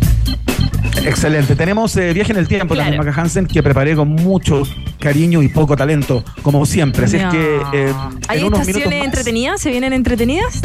Excelente. 1.05 1.57
Tenemos 1.57 1.97
eh, 1.97 2.12
viaje 2.12 2.33
en 2.33 2.38
el 2.38 2.49
tiempo 2.49 2.75
Claro. 2.75 2.91
también, 2.91 3.07
Maca 3.07 3.21
Hansen, 3.21 3.47
que 3.47 3.62
preparé 3.62 3.95
con 3.95 4.09
mucho 4.09 4.62
cariño 4.99 5.43
y 5.43 5.49
poco 5.49 5.76
talento, 5.76 6.25
como 6.43 6.64
siempre. 6.67 7.05
Así 7.07 7.17
es 7.17 7.25
que 7.26 7.57
eh, 7.73 7.93
¿Hay 8.29 8.41
en 8.41 8.47
unos 8.47 8.61
minutos 8.61 8.76
estaciones 8.76 9.05
entretenidas? 9.05 9.61
¿Se 9.61 9.71
vienen 9.71 9.93
entretenidas? 9.93 10.61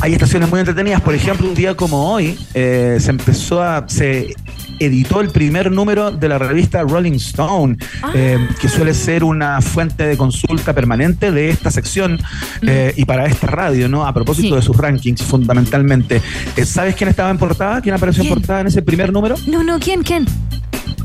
Hay 0.00 0.12
estaciones 0.12 0.48
muy 0.48 0.60
entretenidas. 0.60 1.00
Por 1.00 1.14
ejemplo, 1.14 1.48
un 1.48 1.54
día 1.54 1.74
como 1.74 2.12
hoy 2.12 2.38
eh, 2.54 2.98
se 3.00 3.10
empezó 3.10 3.62
a. 3.62 3.84
se 3.88 4.34
editó 4.80 5.20
el 5.20 5.28
primer 5.30 5.70
número 5.70 6.10
de 6.10 6.28
la 6.28 6.38
revista 6.38 6.82
Rolling 6.82 7.12
Stone, 7.14 7.76
Ah. 8.02 8.10
eh, 8.14 8.38
que 8.60 8.68
suele 8.68 8.94
ser 8.94 9.22
una 9.24 9.60
fuente 9.60 10.04
de 10.06 10.16
consulta 10.16 10.72
permanente 10.74 11.30
de 11.32 11.50
esta 11.50 11.70
sección 11.70 12.18
eh, 12.62 12.92
y 12.96 13.04
para 13.04 13.26
esta 13.26 13.46
radio, 13.46 13.88
¿no? 13.88 14.06
A 14.06 14.12
propósito 14.12 14.48
Mm. 14.48 14.50
Sí. 14.50 14.56
de 14.56 14.62
sus 14.62 14.76
rankings, 14.76 15.22
fundamentalmente. 15.22 16.22
Eh, 16.56 16.64
¿Sabes 16.64 16.94
quién 16.96 17.08
estaba 17.10 17.30
en 17.30 17.38
portada? 17.38 17.80
¿Quién 17.80 17.94
apareció 17.94 18.22
¿Quién? 18.22 18.32
en 18.32 18.38
portada 18.40 18.60
en 18.62 18.66
ese 18.68 18.82
primer 18.82 19.12
número? 19.12 19.36
No, 19.46 19.62
no, 19.62 19.78
¿quién? 19.78 20.02
¿Quién? 20.02 20.26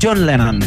John 0.02 0.26
Lennon. 0.26 0.58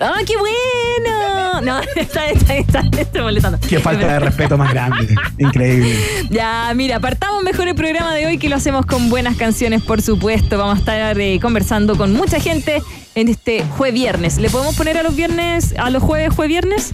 ¡Ah, 0.00 0.18
qué 0.26 0.34
bueno! 0.36 1.37
No, 1.62 1.80
está, 1.96 2.26
está, 2.28 2.54
está, 2.56 2.82
estoy 2.98 3.20
molestando. 3.22 3.58
Qué 3.68 3.78
falta 3.80 4.06
de 4.06 4.20
respeto 4.20 4.56
más 4.58 4.70
grande. 4.72 5.14
Increíble. 5.38 5.94
Ya, 6.30 6.72
mira, 6.74 6.96
apartamos 6.96 7.42
mejor 7.42 7.68
el 7.68 7.74
programa 7.74 8.14
de 8.14 8.26
hoy 8.26 8.38
que 8.38 8.48
lo 8.48 8.56
hacemos 8.56 8.86
con 8.86 9.10
buenas 9.10 9.36
canciones, 9.36 9.82
por 9.82 10.02
supuesto. 10.02 10.56
Vamos 10.58 10.76
a 10.76 10.78
estar 10.80 11.18
eh, 11.20 11.38
conversando 11.40 11.96
con 11.96 12.12
mucha 12.14 12.40
gente 12.40 12.82
en 13.14 13.28
este 13.28 13.64
jueves 13.76 13.94
viernes. 13.94 14.38
¿Le 14.38 14.50
podemos 14.50 14.74
poner 14.76 14.96
a 14.98 15.02
los 15.02 15.14
viernes, 15.16 15.74
a 15.78 15.90
los 15.90 16.02
jueves, 16.02 16.32
jueves 16.34 16.48
viernes? 16.50 16.92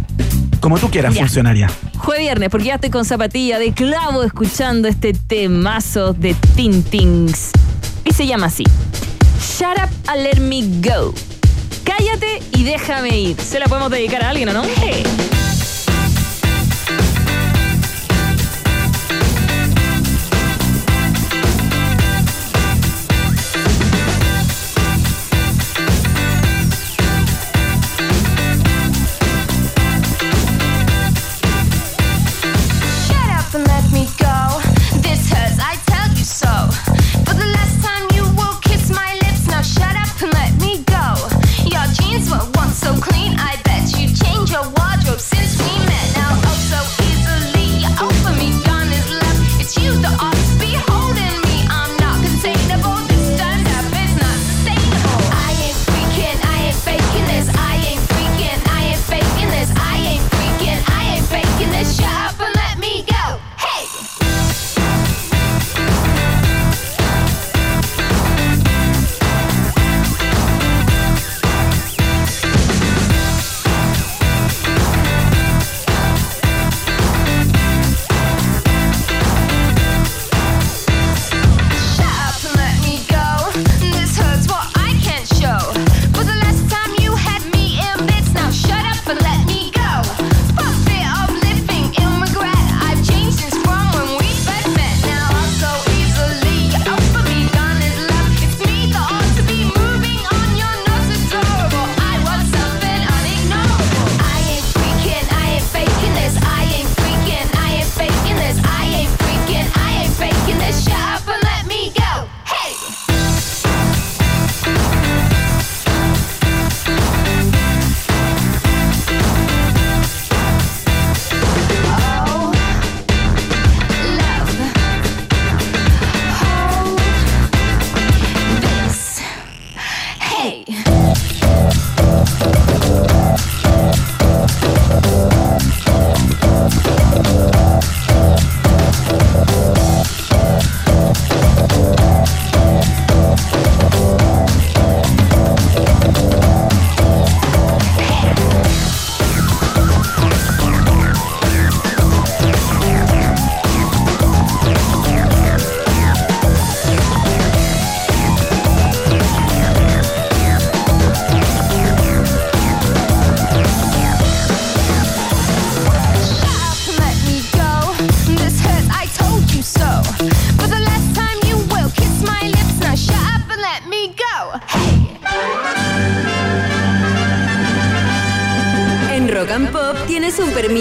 Como 0.60 0.78
tú 0.78 0.88
quieras, 0.90 1.12
Ya. 1.14 1.20
funcionaria. 1.20 1.70
Jueves 1.98 2.22
viernes, 2.22 2.48
porque 2.48 2.66
ya 2.68 2.74
estoy 2.76 2.90
con 2.90 3.04
zapatilla 3.04 3.58
de 3.58 3.72
clavo 3.72 4.22
escuchando 4.22 4.88
este 4.88 5.12
temazo 5.12 6.14
de 6.14 6.34
Tintings. 6.56 7.50
Y 8.04 8.12
se 8.12 8.26
llama 8.26 8.46
así: 8.46 8.64
Shut 9.58 9.76
up 9.76 9.90
and 10.08 10.22
let 10.22 10.40
me 10.40 10.62
go. 10.80 11.12
Cállate 11.84 12.42
y 12.52 12.64
déjame 12.64 13.18
ir. 13.18 13.40
¿Se 13.40 13.58
la 13.60 13.66
podemos 13.66 13.90
dedicar 13.90 14.24
a 14.24 14.30
alguien 14.30 14.48
o 14.48 14.52
no? 14.52 14.62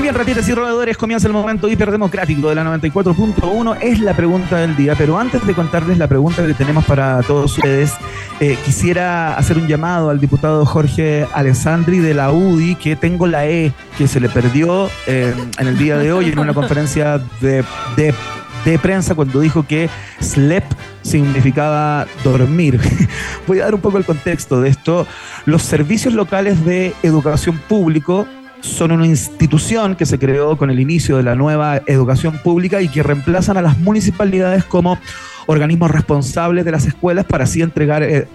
Muy 0.00 0.06
bien, 0.06 0.14
ratitas 0.14 0.48
y 0.48 0.54
roedores, 0.54 0.96
comienza 0.96 1.26
el 1.26 1.34
momento 1.34 1.68
hiperdemocrático 1.68 2.48
de 2.48 2.54
la 2.54 2.64
94.1. 2.64 3.76
Es 3.82 4.00
la 4.00 4.16
pregunta 4.16 4.56
del 4.56 4.74
día, 4.74 4.94
pero 4.96 5.18
antes 5.18 5.46
de 5.46 5.52
contarles 5.52 5.98
la 5.98 6.08
pregunta 6.08 6.46
que 6.46 6.54
tenemos 6.54 6.86
para 6.86 7.22
todos 7.22 7.58
ustedes, 7.58 7.92
eh, 8.40 8.56
quisiera 8.64 9.36
hacer 9.36 9.58
un 9.58 9.68
llamado 9.68 10.08
al 10.08 10.18
diputado 10.18 10.64
Jorge 10.64 11.26
Alessandri 11.34 11.98
de 11.98 12.14
la 12.14 12.32
UDI, 12.32 12.76
que 12.76 12.96
tengo 12.96 13.26
la 13.26 13.46
E, 13.46 13.74
que 13.98 14.08
se 14.08 14.20
le 14.20 14.30
perdió 14.30 14.88
eh, 15.06 15.34
en 15.58 15.66
el 15.66 15.76
día 15.76 15.98
de 15.98 16.14
hoy 16.14 16.30
en 16.30 16.38
una 16.38 16.54
conferencia 16.54 17.20
de, 17.42 17.62
de 17.94 18.14
de 18.64 18.78
prensa 18.78 19.14
cuando 19.14 19.40
dijo 19.40 19.66
que 19.66 19.88
sleep 20.20 20.64
significaba 21.02 22.06
dormir. 22.22 22.78
Voy 23.46 23.60
a 23.60 23.64
dar 23.64 23.74
un 23.74 23.80
poco 23.80 23.96
el 23.96 24.04
contexto 24.04 24.60
de 24.60 24.68
esto. 24.68 25.06
Los 25.46 25.62
servicios 25.62 26.12
locales 26.12 26.62
de 26.64 26.92
educación 27.02 27.58
público 27.68 28.26
son 28.60 28.92
una 28.92 29.06
institución 29.06 29.96
que 29.96 30.06
se 30.06 30.18
creó 30.18 30.56
con 30.56 30.70
el 30.70 30.80
inicio 30.80 31.16
de 31.16 31.22
la 31.22 31.34
nueva 31.34 31.80
educación 31.86 32.38
pública 32.38 32.80
y 32.82 32.88
que 32.88 33.02
reemplazan 33.02 33.56
a 33.56 33.62
las 33.62 33.78
municipalidades 33.78 34.64
como 34.64 34.98
organismos 35.46 35.90
responsables 35.90 36.64
de 36.64 36.70
las 36.70 36.86
escuelas 36.86 37.24
para 37.24 37.44
así 37.44 37.62
entregar 37.62 38.02
eh, 38.02 38.28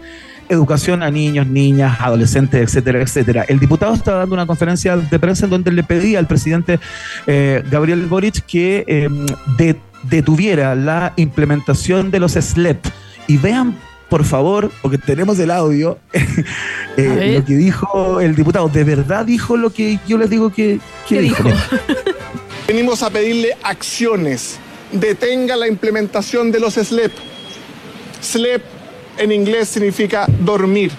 educación 0.50 1.02
a 1.04 1.10
niños, 1.12 1.48
niñas, 1.48 1.98
adolescentes, 2.00 2.62
etcétera, 2.62 3.02
etcétera. 3.02 3.46
El 3.48 3.60
diputado 3.60 3.94
estaba 3.94 4.20
dando 4.20 4.36
una 4.36 4.46
conferencia 4.46 4.98
de 4.98 5.20
prensa 5.20 5.46
en 5.46 5.52
donde 5.52 5.72
le 5.72 5.84
pedía 5.84 6.20
al 6.20 6.28
presidente 6.28 6.80
eh, 7.28 7.64
Gabriel 7.72 8.06
Boric 8.08 8.46
que 8.46 9.10
de- 9.58 9.76
detuviera 10.04 10.76
la 10.76 11.14
implementación 11.16 12.12
de 12.12 12.20
los 12.20 12.34
SLEP. 12.34 12.86
Y 13.28 13.38
vean, 13.38 13.76
por 14.10 14.24
favor, 14.24 14.72
porque 14.82 14.98
tenemos 14.98 15.40
el 15.40 15.52
audio, 15.52 15.98
eh, 16.14 16.24
ver. 16.96 17.40
lo 17.40 17.46
que 17.46 17.56
dijo 17.56 18.22
el 18.22 18.36
diputado. 18.36 18.70
¿De 18.70 18.84
verdad 18.84 19.26
dijo 19.26 19.58
lo 19.58 19.72
que 19.72 20.00
yo 20.08 20.18
les 20.18 20.30
digo 20.30 20.52
que, 20.52 20.80
que 21.08 21.16
¿Qué 21.16 21.22
dijo? 21.22 21.44
dijo? 21.44 21.58
Venimos 22.68 23.04
a 23.04 23.10
pedirle 23.10 23.56
acciones. 23.64 24.60
Detenga 24.92 25.56
la 25.56 25.68
implementación 25.68 26.52
de 26.52 26.60
los 26.60 26.76
SLEP. 26.76 27.12
SLEP 28.22 28.64
en 29.18 29.32
inglés 29.32 29.70
significa 29.70 30.26
dormir. 30.40 30.92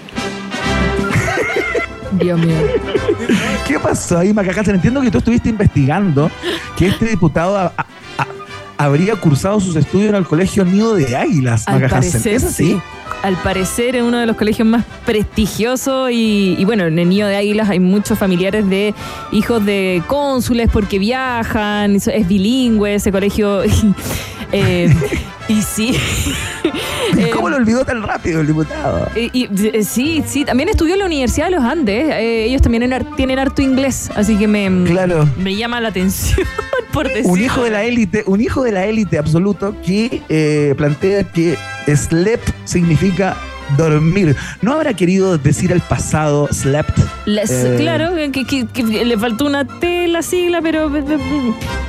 Dios 2.12 2.38
mío. 2.38 2.56
¿Qué 3.66 3.78
pasó 3.78 4.18
ahí, 4.18 4.32
Macacán? 4.32 4.68
Entiendo 4.70 5.00
que 5.00 5.10
tú 5.10 5.18
estuviste 5.18 5.48
investigando 5.48 6.30
que 6.76 6.88
este 6.88 7.06
diputado 7.06 7.72
habría 8.78 9.16
cursado 9.16 9.60
sus 9.60 9.76
estudios 9.76 10.10
en 10.10 10.16
el 10.16 10.24
colegio 10.26 10.64
Nido 10.64 10.94
de 10.94 11.16
Águilas, 11.16 11.66
Al 11.66 11.88
parecer, 11.88 12.34
¿Es 12.34 12.44
así? 12.44 12.72
sí. 12.72 12.80
Al 13.22 13.34
parecer, 13.36 13.96
es 13.96 14.02
uno 14.02 14.18
de 14.18 14.26
los 14.26 14.36
colegios 14.36 14.68
más 14.68 14.84
prestigiosos 15.04 16.10
y, 16.10 16.54
y 16.58 16.64
bueno, 16.64 16.84
en 16.84 16.98
el 16.98 17.08
Nido 17.08 17.28
de 17.28 17.36
Águilas 17.36 17.68
hay 17.70 17.80
muchos 17.80 18.18
familiares 18.18 18.68
de 18.68 18.94
hijos 19.32 19.64
de 19.64 20.02
cónsules 20.06 20.68
porque 20.72 20.98
viajan, 20.98 21.96
es 21.96 22.06
es 22.08 22.28
bilingüe 22.28 22.94
ese 22.94 23.10
colegio. 23.12 23.62
Eh, 24.52 24.94
y 25.48 25.62
sí. 25.62 25.96
Eh, 27.16 27.30
¿Cómo 27.32 27.48
lo 27.48 27.56
olvidó 27.56 27.84
tan 27.84 28.02
rápido 28.02 28.40
el 28.40 28.48
diputado? 28.48 29.08
y- 29.14 29.30
y, 29.32 29.48
eh, 29.72 29.84
sí, 29.84 30.24
sí, 30.26 30.44
también 30.44 30.68
estudió 30.68 30.94
en 30.94 30.98
la 31.00 31.06
Universidad 31.06 31.46
de 31.46 31.52
los 31.52 31.64
Andes. 31.64 32.08
eh, 32.12 32.44
ellos 32.46 32.60
también 32.60 32.82
en 32.82 33.06
tienen 33.14 33.38
harto 33.38 33.62
inglés, 33.62 34.10
así 34.16 34.36
que 34.36 34.48
me, 34.48 34.68
Claro. 34.84 35.26
me 35.38 35.54
llama 35.54 35.80
la 35.80 35.88
atención, 35.88 36.46
por 36.92 37.06
decir. 37.08 37.24
Un 37.30 37.40
hijo 37.40 37.62
de 37.62 37.70
la 37.70 37.84
élite, 37.84 38.24
un 38.26 38.40
hijo 38.40 38.64
de 38.64 38.72
la 38.72 38.86
élite 38.86 39.18
absoluto 39.18 39.74
que 39.86 40.20
eh, 40.28 40.74
plantea 40.76 41.22
que 41.24 41.56
slept 41.94 42.50
significa 42.64 43.36
dormir. 43.76 44.36
¿No 44.62 44.72
habrá 44.72 44.94
querido 44.94 45.38
decir 45.38 45.72
el 45.72 45.80
pasado 45.80 46.48
slept? 46.52 46.98
Les- 47.26 47.50
Eh. 47.50 47.76
Claro, 47.78 48.14
que, 48.32 48.44
que- 48.44 48.66
que 48.66 48.82
le 49.04 49.18
faltó 49.18 49.46
una 49.46 49.64
T 49.66 50.08
la 50.08 50.22
sigla, 50.22 50.60
pero. 50.62 50.90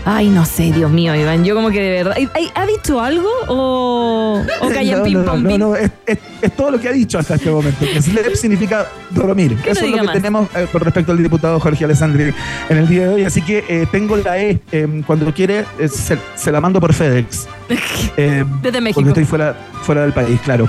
Ay, 0.05 0.29
no 0.29 0.45
sé, 0.45 0.71
Dios 0.71 0.89
mío, 0.91 1.13
Iván. 1.15 1.43
Yo 1.45 1.53
como 1.55 1.69
que 1.69 1.81
de 1.81 1.89
verdad. 2.03 2.13
¿Ay, 2.17 2.29
ay, 2.33 2.49
¿Ha 2.55 2.65
dicho 2.65 2.99
algo 3.01 3.29
o, 3.47 4.41
o 4.61 4.69
calla 4.69 4.97
no, 4.97 5.03
ping 5.03 5.13
no, 5.17 5.25
pong 5.25 5.41
no, 5.43 5.49
ping? 5.49 5.59
no, 5.59 5.75
es, 5.75 5.91
es- 6.05 6.17
es 6.41 6.55
todo 6.55 6.71
lo 6.71 6.79
que 6.79 6.87
ha 6.89 6.91
dicho 6.91 7.19
hasta 7.19 7.35
este 7.35 7.49
momento. 7.49 7.85
Que 7.85 8.01
sleep 8.01 8.35
significa 8.35 8.87
dormir. 9.11 9.57
Eso 9.65 9.85
es 9.85 9.91
lo 9.91 9.97
que 9.97 10.03
más. 10.03 10.13
tenemos 10.13 10.47
eh, 10.55 10.67
con 10.71 10.81
respecto 10.81 11.11
al 11.11 11.21
diputado 11.21 11.59
Jorge 11.59 11.85
Alessandri 11.85 12.33
en 12.69 12.77
el 12.77 12.87
día 12.87 13.07
de 13.07 13.13
hoy. 13.15 13.23
Así 13.25 13.41
que 13.41 13.63
eh, 13.67 13.87
tengo 13.91 14.15
la 14.17 14.37
E. 14.41 14.59
eh, 14.71 15.01
cuando 15.05 15.33
quiere, 15.33 15.65
eh, 15.79 15.87
se, 15.87 16.17
se 16.35 16.51
la 16.51 16.61
mando 16.61 16.79
por 16.79 16.93
FedEx. 16.93 17.47
Eh, 18.17 18.43
Desde 18.63 18.81
México. 18.81 18.95
Porque 19.01 19.09
estoy 19.09 19.25
fuera, 19.25 19.55
fuera 19.83 20.01
del 20.01 20.11
país, 20.13 20.39
claro. 20.41 20.67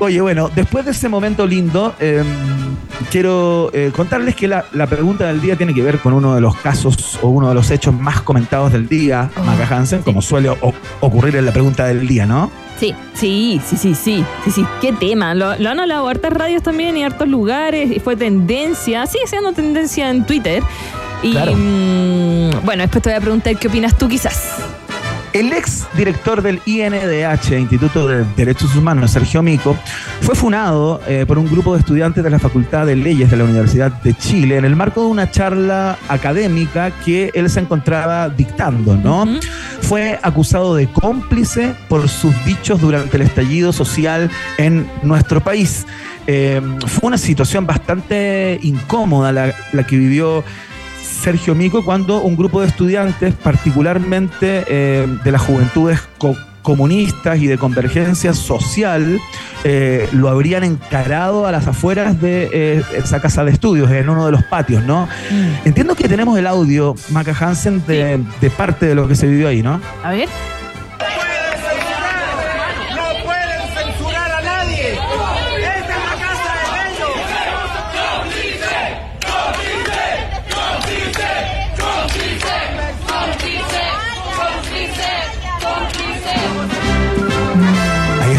Oye, 0.00 0.20
bueno, 0.20 0.48
después 0.54 0.84
de 0.84 0.92
ese 0.92 1.08
momento 1.08 1.46
lindo, 1.46 1.94
eh, 2.00 2.22
quiero 3.10 3.70
eh, 3.74 3.90
contarles 3.94 4.34
que 4.36 4.48
la, 4.48 4.64
la 4.72 4.86
pregunta 4.86 5.26
del 5.26 5.40
día 5.40 5.56
tiene 5.56 5.74
que 5.74 5.82
ver 5.82 5.98
con 5.98 6.12
uno 6.14 6.34
de 6.34 6.40
los 6.40 6.56
casos 6.56 7.18
o 7.20 7.28
uno 7.28 7.48
de 7.48 7.54
los 7.54 7.70
hechos 7.70 7.92
más 7.94 8.20
comentados 8.22 8.72
del 8.72 8.88
día, 8.88 9.30
Oh, 9.36 9.42
Maca 9.42 9.66
Hansen, 9.76 10.02
como 10.02 10.22
suele 10.22 10.48
o- 10.50 10.74
ocurrir 11.00 11.36
en 11.36 11.44
la 11.46 11.52
pregunta 11.52 11.84
del 11.86 12.06
día, 12.06 12.26
¿no? 12.26 12.50
Sí, 12.78 12.94
sí, 13.14 13.60
sí, 13.66 13.76
sí, 13.76 13.94
sí, 13.94 14.24
sí, 14.44 14.50
sí. 14.52 14.64
Qué 14.80 14.92
tema. 14.92 15.34
Lo, 15.34 15.56
lo 15.58 15.68
han 15.70 15.80
hablado 15.80 16.06
hartas 16.08 16.32
radios 16.32 16.62
también 16.62 16.96
y 16.96 17.02
hartos 17.02 17.26
lugares. 17.26 17.90
Y 17.90 17.98
fue 17.98 18.14
tendencia. 18.14 19.04
Sigue 19.06 19.26
siendo 19.26 19.52
tendencia 19.52 20.08
en 20.10 20.24
Twitter. 20.24 20.62
Y 21.24 21.32
Claro. 21.32 21.54
mm, 21.56 22.64
bueno, 22.64 22.82
después 22.84 23.02
te 23.02 23.10
voy 23.10 23.16
a 23.16 23.20
preguntar 23.20 23.56
qué 23.58 23.66
opinas 23.66 23.98
tú, 23.98 24.06
quizás. 24.06 24.58
El 25.32 25.52
ex 25.52 25.86
director 25.94 26.40
del 26.40 26.60
INDH, 26.64 27.52
Instituto 27.58 28.08
de 28.08 28.24
Derechos 28.36 28.74
Humanos, 28.74 29.10
Sergio 29.10 29.42
Mico, 29.42 29.76
fue 30.22 30.34
funado 30.34 31.00
eh, 31.06 31.24
por 31.26 31.38
un 31.38 31.46
grupo 31.46 31.74
de 31.74 31.80
estudiantes 31.80 32.24
de 32.24 32.30
la 32.30 32.38
Facultad 32.38 32.86
de 32.86 32.96
Leyes 32.96 33.30
de 33.30 33.36
la 33.36 33.44
Universidad 33.44 33.92
de 34.02 34.14
Chile 34.14 34.56
en 34.56 34.64
el 34.64 34.74
marco 34.74 35.02
de 35.02 35.08
una 35.08 35.30
charla 35.30 35.98
académica 36.08 36.90
que 37.04 37.30
él 37.34 37.50
se 37.50 37.60
encontraba 37.60 38.30
dictando, 38.30 38.96
¿no? 38.96 39.26
Fue 39.82 40.18
acusado 40.22 40.74
de 40.74 40.86
cómplice 40.88 41.74
por 41.88 42.08
sus 42.08 42.34
dichos 42.44 42.80
durante 42.80 43.16
el 43.16 43.22
estallido 43.22 43.72
social 43.72 44.30
en 44.56 44.90
nuestro 45.02 45.40
país. 45.42 45.86
Eh, 46.26 46.60
fue 46.86 47.08
una 47.08 47.18
situación 47.18 47.66
bastante 47.66 48.58
incómoda 48.62 49.32
la, 49.32 49.54
la 49.72 49.86
que 49.86 49.96
vivió 49.96 50.42
Sergio 51.20 51.54
Mico 51.54 51.84
cuando 51.84 52.20
un 52.22 52.36
grupo 52.36 52.60
de 52.60 52.68
estudiantes, 52.68 53.34
particularmente 53.34 54.64
eh, 54.68 55.06
de 55.24 55.32
las 55.32 55.42
juventudes 55.42 56.00
co- 56.18 56.36
comunistas 56.62 57.38
y 57.38 57.46
de 57.46 57.56
convergencia 57.58 58.34
social, 58.34 59.18
eh, 59.64 60.08
lo 60.12 60.28
habrían 60.28 60.64
encarado 60.64 61.46
a 61.46 61.52
las 61.52 61.66
afueras 61.66 62.20
de 62.20 62.48
eh, 62.52 62.82
esa 62.96 63.20
casa 63.20 63.44
de 63.44 63.52
estudios, 63.52 63.90
en 63.90 64.08
uno 64.08 64.26
de 64.26 64.32
los 64.32 64.42
patios, 64.44 64.84
¿no? 64.84 65.08
Entiendo 65.64 65.94
que 65.94 66.08
tenemos 66.08 66.38
el 66.38 66.46
audio, 66.46 66.94
Maca 67.10 67.34
Hansen, 67.38 67.82
de, 67.86 68.22
de 68.40 68.50
parte 68.50 68.86
de 68.86 68.94
lo 68.94 69.08
que 69.08 69.14
se 69.16 69.26
vivió 69.26 69.48
ahí, 69.48 69.62
¿no? 69.62 69.80
A 70.04 70.10
ver. 70.10 70.28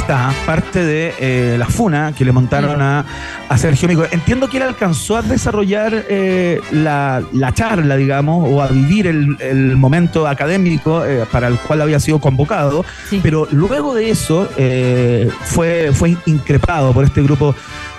Está, 0.10 0.34
parte 0.44 0.84
de 0.84 1.14
eh, 1.20 1.56
la 1.60 1.68
funa 1.68 2.14
que 2.18 2.26
le 2.26 2.32
montaron 2.32 2.82
a, 2.82 3.06
a 3.48 3.58
Sergio 3.60 3.88
Mico. 3.88 4.06
Entiendo 4.10 4.50
que 4.50 4.58
él 4.58 4.64
alcanzó 4.64 5.18
a 5.18 5.22
desarrollar 5.22 6.06
eh, 6.10 6.60
la, 6.72 7.22
la 7.32 7.54
charla, 7.54 7.96
digamos, 7.96 8.44
o 8.50 8.64
a 8.64 8.68
vivir 8.70 9.06
el, 9.06 9.38
el 9.40 9.78
momento 9.78 10.28
académico 10.28 11.06
eh, 11.06 11.26
para 11.32 11.48
el 11.48 11.58
cual 11.60 11.82
había 11.84 12.00
sido 12.00 12.18
convocado, 12.20 12.84
Sí. 13.08 13.20
pero 13.22 13.48
luego 13.52 13.94
de 13.94 14.10
eso 14.10 14.50
fue, 15.44 15.92
fue 15.94 16.18
increpado 16.26 16.92
por 16.92 17.06
este 17.06 17.22
grupo 17.22 17.54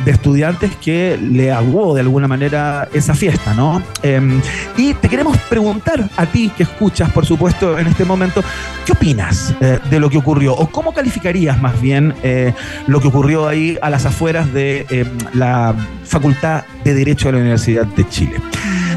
de 0.04 0.10
estudiantes 0.10 0.74
que 0.76 1.18
le 1.20 1.52
aguó 1.52 1.94
de 1.94 2.00
alguna 2.00 2.28
manera 2.28 2.88
esa 2.92 3.14
fiesta, 3.14 3.54
¿no? 3.54 3.82
Eh, 4.02 4.40
y 4.76 4.94
te 4.94 5.08
queremos 5.08 5.36
preguntar 5.48 6.08
a 6.16 6.26
ti 6.26 6.50
que 6.56 6.64
escuchas, 6.64 7.10
por 7.10 7.26
supuesto, 7.26 7.78
en 7.78 7.86
este 7.86 8.04
momento, 8.04 8.42
¿qué 8.86 8.92
opinas 8.92 9.54
eh, 9.60 9.78
de 9.90 10.00
lo 10.00 10.10
que 10.10 10.18
ocurrió? 10.18 10.54
¿O 10.54 10.68
cómo 10.70 10.92
calificarías 10.92 11.60
más 11.60 11.80
bien 11.80 12.14
eh, 12.22 12.52
lo 12.86 13.00
que 13.00 13.08
ocurrió 13.08 13.48
ahí 13.48 13.78
a 13.82 13.90
las 13.90 14.06
afueras 14.06 14.52
de 14.52 14.86
eh, 14.90 15.04
la 15.34 15.74
Facultad 16.04 16.64
de 16.84 16.94
Derecho 16.94 17.28
de 17.28 17.32
la 17.32 17.38
Universidad 17.38 17.86
de 17.86 18.08
Chile? 18.08 18.36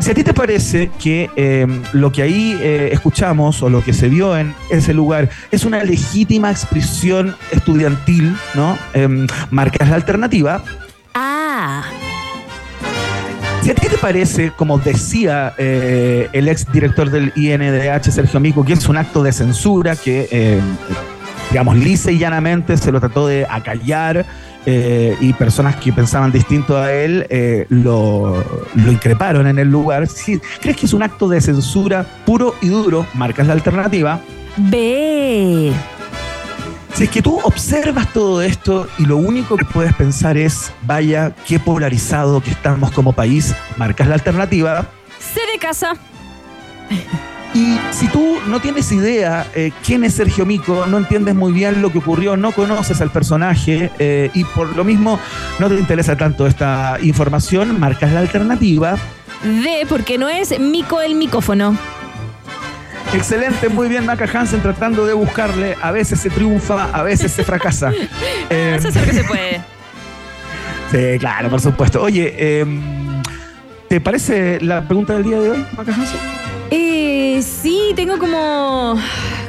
Si 0.03 0.11
a 0.11 0.13
ti 0.13 0.25
te 0.25 0.33
parece 0.33 0.91
que 1.01 1.29
eh, 1.37 1.65
lo 1.93 2.11
que 2.11 2.23
ahí 2.23 2.57
eh, 2.59 2.89
escuchamos 2.91 3.63
o 3.63 3.69
lo 3.69 3.81
que 3.81 3.93
se 3.93 4.09
vio 4.09 4.37
en 4.37 4.53
ese 4.69 4.93
lugar 4.93 5.29
es 5.49 5.63
una 5.63 5.81
legítima 5.81 6.51
expresión 6.51 7.37
estudiantil, 7.51 8.35
¿no? 8.53 8.77
Em, 8.93 9.27
marcas 9.49 9.87
la 9.87 9.95
alternativa. 9.95 10.61
Ah, 11.13 11.83
Si 13.61 13.69
a 13.69 13.75
ti 13.75 13.87
te 13.87 13.97
parece, 13.97 14.51
como 14.51 14.77
decía 14.77 15.53
eh, 15.57 16.27
el 16.33 16.49
ex 16.49 16.69
director 16.71 17.09
del 17.09 17.31
INDH, 17.35 18.11
Sergio 18.11 18.39
Mico, 18.39 18.65
que 18.65 18.73
es 18.73 18.87
un 18.89 18.97
acto 18.97 19.23
de 19.23 19.31
censura 19.31 19.95
que, 19.95 20.27
eh, 20.31 20.59
digamos, 21.49 21.77
lisa 21.77 22.11
y 22.11 22.17
llanamente 22.17 22.75
se 22.75 22.91
lo 22.91 22.99
trató 22.99 23.27
de 23.27 23.45
acallar 23.49 24.25
eh, 24.65 25.15
y 25.21 25.33
personas 25.33 25.75
que 25.77 25.93
pensaban 25.93 26.31
distinto 26.31 26.77
a 26.77 26.91
él 26.91 27.25
eh, 27.29 27.65
lo, 27.69 28.43
lo 28.75 28.91
increparon 28.91 29.47
en 29.47 29.59
el 29.59 29.69
lugar. 29.69 30.07
Si 30.07 30.39
¿Crees 30.61 30.75
que 30.77 30.85
es 30.85 30.93
un 30.93 31.03
acto 31.03 31.29
de 31.29 31.39
censura 31.39 32.05
puro 32.25 32.55
y 32.61 32.67
duro? 32.67 33.05
Marcas 33.13 33.47
la 33.47 33.53
alternativa. 33.53 34.19
Ve. 34.57 35.71
Si 36.93 37.05
es 37.05 37.09
que 37.09 37.23
tú 37.23 37.39
observas 37.43 38.13
todo 38.13 38.41
esto 38.43 38.87
y 38.99 39.05
lo 39.07 39.17
único 39.17 39.57
que 39.57 39.65
puedes 39.65 39.93
pensar 39.95 40.37
es, 40.37 40.71
vaya, 40.83 41.33
qué 41.47 41.59
polarizado 41.59 42.39
que 42.39 42.51
estamos 42.51 42.91
como 42.91 43.13
país, 43.13 43.55
marcas 43.77 44.07
la 44.07 44.13
alternativa. 44.13 44.85
Se 45.19 45.39
de 45.51 45.57
casa. 45.57 45.93
Y 47.55 47.77
si 47.91 48.07
tú 48.07 48.37
no 48.47 48.59
tienes 48.59 48.91
idea 48.91 49.47
eh, 49.55 49.71
quién 49.83 50.03
es 50.03 50.13
Sergio 50.13 50.45
Mico, 50.45 50.85
no 50.85 50.97
entiendes 50.99 51.33
muy 51.33 51.51
bien 51.51 51.81
lo 51.81 51.91
que 51.91 51.97
ocurrió, 51.97 52.37
no 52.37 52.51
conoces 52.51 53.01
al 53.01 53.11
personaje 53.11 53.91
eh, 53.97 54.29
y 54.33 54.43
por 54.43 54.75
lo 54.75 54.83
mismo 54.83 55.19
no 55.59 55.69
te 55.69 55.75
interesa 55.75 56.15
tanto 56.15 56.45
esta 56.45 56.97
información, 57.01 57.79
marcas 57.79 58.11
la 58.11 58.19
alternativa. 58.19 58.97
D, 59.43 59.85
porque 59.89 60.17
no 60.19 60.29
es 60.29 60.59
Mico 60.59 61.01
el 61.01 61.15
micófono. 61.15 61.77
Excelente, 63.13 63.69
muy 63.69 63.87
bien 63.87 64.05
Maca 64.05 64.25
Hansen 64.33 64.61
tratando 64.61 65.05
de 65.05 65.13
buscarle, 65.13 65.77
a 65.81 65.91
veces 65.91 66.19
se 66.19 66.29
triunfa, 66.29 66.85
a 66.91 67.03
veces 67.03 67.31
se 67.31 67.43
fracasa. 67.43 67.91
Eh, 68.49 68.75
Eso 68.77 68.89
es 68.89 68.95
lo 68.95 69.03
que 69.03 69.13
se 69.13 69.23
puede. 69.23 69.61
sí, 70.91 71.19
claro, 71.19 71.49
por 71.49 71.61
supuesto. 71.61 72.01
Oye, 72.01 72.33
eh, 72.37 72.65
¿te 73.87 73.99
parece 74.01 74.59
la 74.61 74.85
pregunta 74.85 75.13
del 75.13 75.23
día 75.23 75.39
de 75.39 75.51
hoy, 75.51 75.65
Maca 75.75 75.93
Hansen? 75.93 76.19
Eh, 76.69 77.41
sí, 77.41 77.93
tengo 77.95 78.17
como, 78.19 78.99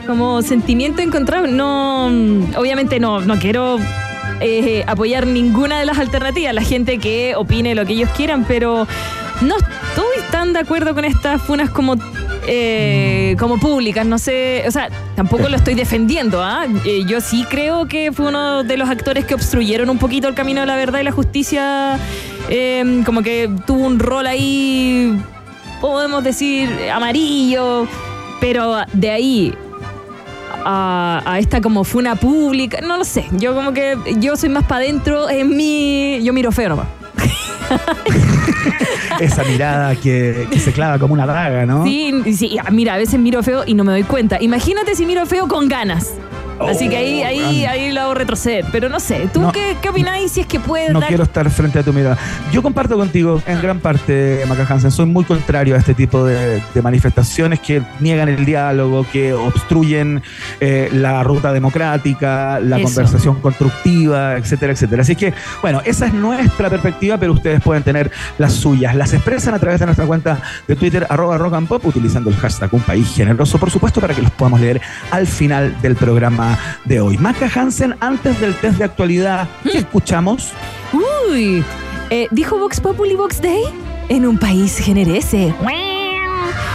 como 0.06 0.42
sentimiento 0.42 1.02
encontrado. 1.02 1.46
No, 1.46 2.06
obviamente 2.56 3.00
no, 3.00 3.20
no 3.20 3.38
quiero 3.38 3.78
eh, 4.40 4.84
apoyar 4.86 5.26
ninguna 5.26 5.80
de 5.80 5.86
las 5.86 5.98
alternativas. 5.98 6.54
La 6.54 6.62
gente 6.62 6.98
que 6.98 7.34
opine 7.36 7.74
lo 7.74 7.84
que 7.84 7.94
ellos 7.94 8.10
quieran, 8.16 8.44
pero 8.46 8.86
no 9.42 9.56
estoy 9.56 10.30
tan 10.30 10.52
de 10.52 10.60
acuerdo 10.60 10.94
con 10.94 11.04
estas 11.04 11.42
funas 11.42 11.70
como, 11.70 11.96
eh, 12.46 13.36
como 13.38 13.58
públicas. 13.58 14.06
No 14.06 14.18
sé, 14.18 14.64
o 14.66 14.70
sea, 14.70 14.88
tampoco 15.16 15.48
lo 15.48 15.56
estoy 15.56 15.74
defendiendo. 15.74 16.42
¿ah? 16.42 16.66
Eh, 16.84 17.04
yo 17.06 17.20
sí 17.20 17.44
creo 17.48 17.86
que 17.86 18.12
fue 18.12 18.28
uno 18.28 18.62
de 18.64 18.76
los 18.76 18.88
actores 18.88 19.24
que 19.24 19.34
obstruyeron 19.34 19.90
un 19.90 19.98
poquito 19.98 20.28
el 20.28 20.34
camino 20.34 20.60
de 20.60 20.66
la 20.66 20.76
verdad 20.76 21.00
y 21.00 21.04
la 21.04 21.12
justicia. 21.12 21.98
eh, 22.48 23.02
como 23.06 23.22
que 23.22 23.50
tuvo 23.66 23.86
un 23.86 23.98
rol 23.98 24.26
ahí 24.26 25.18
podemos 25.80 26.24
decir 26.24 26.70
amarillo, 26.92 27.86
pero 28.40 28.76
de 28.92 29.10
ahí 29.10 29.54
a, 30.64 31.22
a 31.26 31.38
esta 31.38 31.60
como 31.60 31.84
funa 31.84 32.16
pública, 32.16 32.80
no 32.80 32.96
lo 32.96 33.04
sé. 33.04 33.26
Yo 33.32 33.54
como 33.54 33.72
que 33.72 33.96
yo 34.18 34.36
soy 34.36 34.48
más 34.48 34.64
para 34.64 34.84
adentro 34.84 35.28
en 35.28 35.54
mí, 35.54 36.20
yo 36.22 36.32
miro 36.32 36.52
feo 36.52 36.70
nomás. 36.70 36.86
Esa 39.20 39.44
mirada 39.44 39.94
que, 39.96 40.48
se 40.58 40.72
clava 40.72 40.98
como 40.98 41.14
una 41.14 41.26
daga, 41.26 41.66
¿no? 41.66 41.84
Sí, 41.84 42.12
sí, 42.36 42.58
mira, 42.72 42.94
a 42.94 42.96
veces 42.96 43.18
miro 43.20 43.42
feo 43.42 43.62
y 43.66 43.74
no 43.74 43.84
me 43.84 43.92
doy 43.92 44.04
cuenta. 44.04 44.40
Imagínate 44.42 44.94
si 44.94 45.06
miro 45.06 45.26
feo 45.26 45.48
con 45.48 45.68
ganas. 45.68 46.14
Así 46.60 46.88
que 46.88 46.96
ahí, 46.96 47.22
ahí, 47.22 47.64
ahí 47.64 47.92
lo 47.92 48.00
hago 48.02 48.14
retroceder. 48.14 48.64
Pero 48.72 48.88
no 48.88 49.00
sé, 49.00 49.28
¿tú 49.32 49.40
No, 49.40 49.52
qué, 49.52 49.76
qué 49.80 49.88
opináis 49.88 50.32
si 50.32 50.40
es 50.40 50.46
que 50.46 50.60
puedes 50.60 50.92
No 50.92 51.00
dar 51.00 51.08
quiero 51.08 51.24
estar 51.24 51.48
frente 51.50 51.78
a 51.78 51.82
tu 51.82 51.92
mirada. 51.92 52.16
Yo 52.52 52.62
comparto 52.62 52.96
contigo 52.96 53.42
en 53.46 53.60
gran 53.60 53.80
parte, 53.80 54.42
Maca 54.48 54.66
Hansen. 54.68 54.90
Soy 54.90 55.06
muy 55.06 55.24
contrario 55.24 55.74
a 55.74 55.78
este 55.78 55.94
tipo 55.94 56.24
de, 56.24 56.62
de 56.74 56.82
manifestaciones 56.82 57.60
que 57.60 57.82
niegan 58.00 58.28
el 58.28 58.44
diálogo, 58.44 59.06
que 59.12 59.32
obstruyen 59.32 60.22
eh, 60.60 60.88
la 60.92 61.22
ruta 61.22 61.52
democrática, 61.52 62.60
la 62.60 62.76
Eso. 62.78 62.84
conversación 62.86 63.40
constructiva, 63.40 64.36
etcétera, 64.36 64.72
etcétera. 64.72 65.02
Así 65.02 65.16
que, 65.16 65.34
bueno, 65.62 65.80
esa 65.84 66.06
es 66.06 66.14
nuestra 66.14 66.70
perspectiva, 66.70 67.18
pero 67.18 67.32
ustedes 67.32 67.60
pueden 67.62 67.82
tener 67.82 68.10
las 68.38 68.52
suyas. 68.52 68.94
Las 68.94 69.12
expresan 69.12 69.54
a 69.54 69.58
través 69.58 69.80
de 69.80 69.86
nuestra 69.86 70.06
cuenta 70.06 70.40
de 70.68 70.76
Twitter, 70.76 71.06
arroba 71.08 71.36
rock 71.38 71.54
and 71.54 71.68
pop, 71.68 71.84
utilizando 71.84 72.30
el 72.30 72.36
hashtag 72.36 72.72
un 72.72 72.80
país 72.82 73.12
generoso, 73.14 73.58
por 73.58 73.70
supuesto, 73.70 74.00
para 74.00 74.14
que 74.14 74.22
los 74.22 74.30
podamos 74.30 74.60
leer 74.60 74.80
al 75.10 75.26
final 75.26 75.80
del 75.82 75.96
programa 75.96 76.43
de 76.84 77.00
hoy. 77.00 77.18
Maca 77.18 77.50
Hansen, 77.54 77.96
antes 78.00 78.40
del 78.40 78.54
test 78.56 78.78
de 78.78 78.84
actualidad, 78.84 79.48
¿qué 79.62 79.78
escuchamos? 79.78 80.50
Uy, 80.92 81.64
eh, 82.10 82.28
¿dijo 82.30 82.58
Vox 82.58 82.80
Populi 82.80 83.14
Vox 83.14 83.40
Day? 83.40 83.62
En 84.08 84.26
un 84.26 84.38
país 84.38 84.78
generese. 84.78 85.54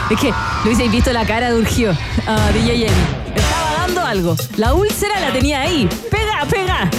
Es 0.09 0.19
que 0.19 0.29
lo 0.29 0.65
hubiese 0.65 0.89
visto 0.89 1.13
la 1.13 1.25
cara 1.25 1.51
de 1.51 1.59
Urgio 1.59 1.95
a 2.25 2.51
DJ 2.51 2.77
Jenny. 2.77 2.91
Estaba 3.35 3.85
dando 3.85 4.01
algo. 4.01 4.35
La 4.57 4.73
úlcera 4.73 5.19
la 5.19 5.31
tenía 5.31 5.61
ahí. 5.61 5.87
Pega, 6.09 6.45
pega. 6.49 6.89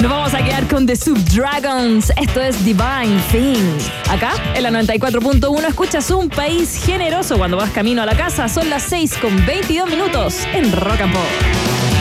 Nos 0.00 0.10
vamos 0.10 0.34
a 0.34 0.44
quedar 0.44 0.66
con 0.66 0.84
The 0.84 0.96
Subdragons. 0.96 2.12
Esto 2.20 2.42
es 2.42 2.64
Divine 2.64 3.22
Thing. 3.30 3.78
Acá, 4.10 4.32
en 4.54 4.64
la 4.64 4.70
94.1, 4.70 5.68
escuchas 5.68 6.10
un 6.10 6.28
país 6.28 6.82
generoso 6.84 7.38
cuando 7.38 7.56
vas 7.56 7.70
camino 7.70 8.02
a 8.02 8.06
la 8.06 8.16
casa. 8.16 8.48
Son 8.48 8.68
las 8.68 8.82
6 8.82 9.16
con 9.18 9.46
22 9.46 9.88
minutos 9.88 10.46
en 10.52 10.72
Rock 10.72 11.00
and 11.00 11.12
Pop. 11.12 11.85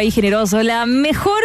país 0.00 0.14
generoso, 0.14 0.62
la 0.62 0.86
mejor, 0.86 1.40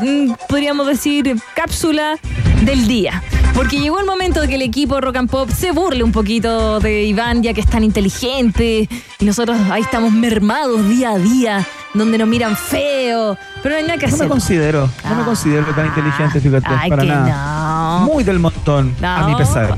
mm, 0.00 0.34
podríamos 0.48 0.86
decir, 0.86 1.34
cápsula 1.56 2.16
del 2.62 2.86
día. 2.86 3.20
Porque 3.52 3.80
llegó 3.80 3.98
el 3.98 4.06
momento 4.06 4.40
de 4.42 4.46
que 4.46 4.54
el 4.54 4.62
equipo 4.62 5.00
Rock 5.00 5.16
and 5.16 5.28
Pop 5.28 5.50
se 5.50 5.72
burle 5.72 6.04
un 6.04 6.12
poquito 6.12 6.78
de 6.78 7.02
Iván, 7.02 7.42
ya 7.42 7.52
que 7.52 7.62
es 7.62 7.66
tan 7.66 7.82
inteligente. 7.82 8.88
Y 9.18 9.24
nosotros 9.24 9.58
ahí 9.72 9.82
estamos 9.82 10.12
mermados 10.12 10.88
día 10.88 11.10
a 11.12 11.18
día, 11.18 11.66
donde 11.94 12.16
nos 12.16 12.28
miran 12.28 12.54
feo. 12.56 13.36
Pero 13.60 13.74
no 13.74 13.78
hay 13.78 13.82
nada 13.88 13.98
que 13.98 14.06
No 14.06 14.14
hacer. 14.14 14.26
me 14.26 14.30
considero, 14.30 14.88
no 15.08 15.14
me 15.16 15.22
Ah. 15.22 15.24
considero 15.24 15.64
tan 15.74 15.86
inteligente, 15.86 16.40
fíjate, 16.40 16.66
Ay, 16.68 16.90
para 16.90 17.02
que 17.02 17.08
nada. 17.08 17.98
no. 18.02 18.06
Muy 18.06 18.22
del 18.22 18.38
montón, 18.38 18.94
a 19.02 19.26
mi 19.26 19.34
pesar. 19.34 19.76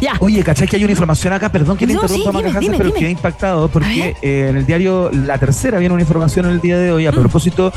Ya. 0.00 0.14
Oye, 0.20 0.42
¿cachai 0.42 0.66
que 0.66 0.76
hay 0.76 0.82
una 0.84 0.92
información 0.92 1.32
acá? 1.32 1.50
Perdón 1.50 1.76
que 1.76 1.86
No, 1.86 1.92
interrumpa, 1.94 2.30
sí, 2.30 2.36
dime, 2.36 2.48
Hansen, 2.48 2.60
dime, 2.60 2.76
pero 2.78 2.94
quedé 2.94 3.10
impactado 3.10 3.68
porque 3.68 4.16
eh, 4.22 4.46
en 4.50 4.56
el 4.56 4.66
diario 4.66 5.10
La 5.12 5.38
Tercera 5.38 5.78
viene 5.78 5.92
una 5.94 6.02
información 6.02 6.46
en 6.46 6.52
el 6.52 6.60
día 6.60 6.78
de 6.78 6.92
hoy 6.92 7.04
Mm. 7.06 7.08
a 7.08 7.12
propósito 7.12 7.72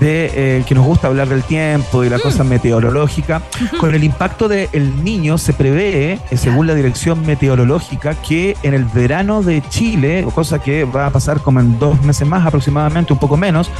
de 0.00 0.30
eh, 0.34 0.64
que 0.66 0.74
nos 0.74 0.84
gusta 0.86 1.08
hablar 1.08 1.28
del 1.28 1.42
tiempo 1.42 2.04
y 2.04 2.08
la 2.08 2.18
cosa 2.18 2.44
Mm. 2.44 2.48
meteorológica. 2.48 3.42
Con 3.78 3.94
el 3.94 4.04
impacto 4.04 4.48
del 4.48 5.04
niño 5.04 5.38
se 5.38 5.52
prevé, 5.52 6.20
eh, 6.30 6.36
según 6.36 6.66
la 6.66 6.74
Dirección 6.74 7.24
Meteorológica, 7.26 8.14
que 8.14 8.56
en 8.62 8.74
el 8.74 8.84
verano 8.84 9.42
de 9.42 9.62
Chile, 9.68 10.26
cosa 10.34 10.58
que 10.60 10.84
va 10.84 11.06
a 11.06 11.10
pasar 11.10 11.40
como 11.40 11.60
en 11.60 11.78
dos 11.78 12.00
meses 12.02 12.26
más 12.26 12.46
aproximadamente, 12.46 13.12
un 13.12 13.18
poco 13.18 13.36
menos, 13.36 13.70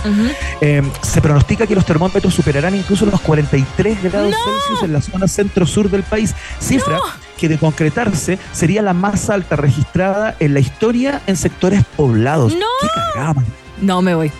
se 1.03 1.20
pronostica 1.20 1.66
que 1.66 1.74
los 1.74 1.85
termómetros 1.85 2.35
superarán 2.35 2.74
incluso 2.74 3.07
los 3.07 3.20
43 3.20 4.03
grados 4.03 4.35
Celsius 4.35 4.83
en 4.85 4.92
la 4.92 5.01
zona 5.01 5.29
centro-sur 5.29 5.90
del 5.90 6.03
país, 6.03 6.35
cifra 6.61 6.98
que 7.38 7.48
de 7.48 7.57
concretarse 7.57 8.38
sería 8.53 8.83
la 8.83 8.92
más 8.92 9.31
alta 9.31 9.57
registrada 9.57 10.37
en 10.40 10.53
la 10.53 10.61
historia 10.61 11.22
en 11.27 11.37
sectores 11.37 11.85
poblados. 11.96 12.53
¡No! 12.53 12.66
¡Qué 12.83 12.88
cagada! 13.14 13.42
No, 13.81 14.03
me 14.03 14.14
voy. 14.14 14.31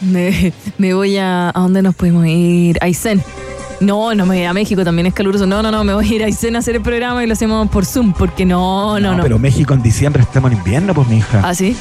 Me, 0.00 0.52
me 0.78 0.94
voy 0.94 1.16
a. 1.16 1.48
¿A 1.48 1.60
dónde 1.60 1.82
nos 1.82 1.94
podemos 1.94 2.26
ir? 2.26 2.78
A 2.80 2.84
Aysén. 2.84 3.22
No, 3.80 4.14
no 4.14 4.26
me 4.26 4.36
voy 4.36 4.44
a 4.44 4.52
México, 4.52 4.84
también 4.84 5.06
es 5.06 5.14
caluroso. 5.14 5.44
No, 5.44 5.60
no, 5.60 5.72
no, 5.72 5.82
me 5.82 5.92
voy 5.92 6.08
a 6.08 6.14
ir 6.14 6.22
a 6.22 6.26
Aysén 6.26 6.54
a 6.54 6.60
hacer 6.60 6.76
el 6.76 6.82
programa 6.82 7.24
y 7.24 7.26
lo 7.26 7.32
hacemos 7.32 7.68
por 7.68 7.84
Zoom, 7.84 8.12
porque 8.12 8.44
no, 8.44 9.00
no, 9.00 9.16
no. 9.16 9.22
Pero 9.22 9.40
México 9.40 9.74
en 9.74 9.82
diciembre 9.82 10.22
estamos 10.22 10.52
en 10.52 10.58
invierno, 10.58 10.94
pues, 10.94 11.08
mi 11.08 11.16
hija. 11.16 11.40
¿Ah, 11.42 11.54
sí? 11.54 11.76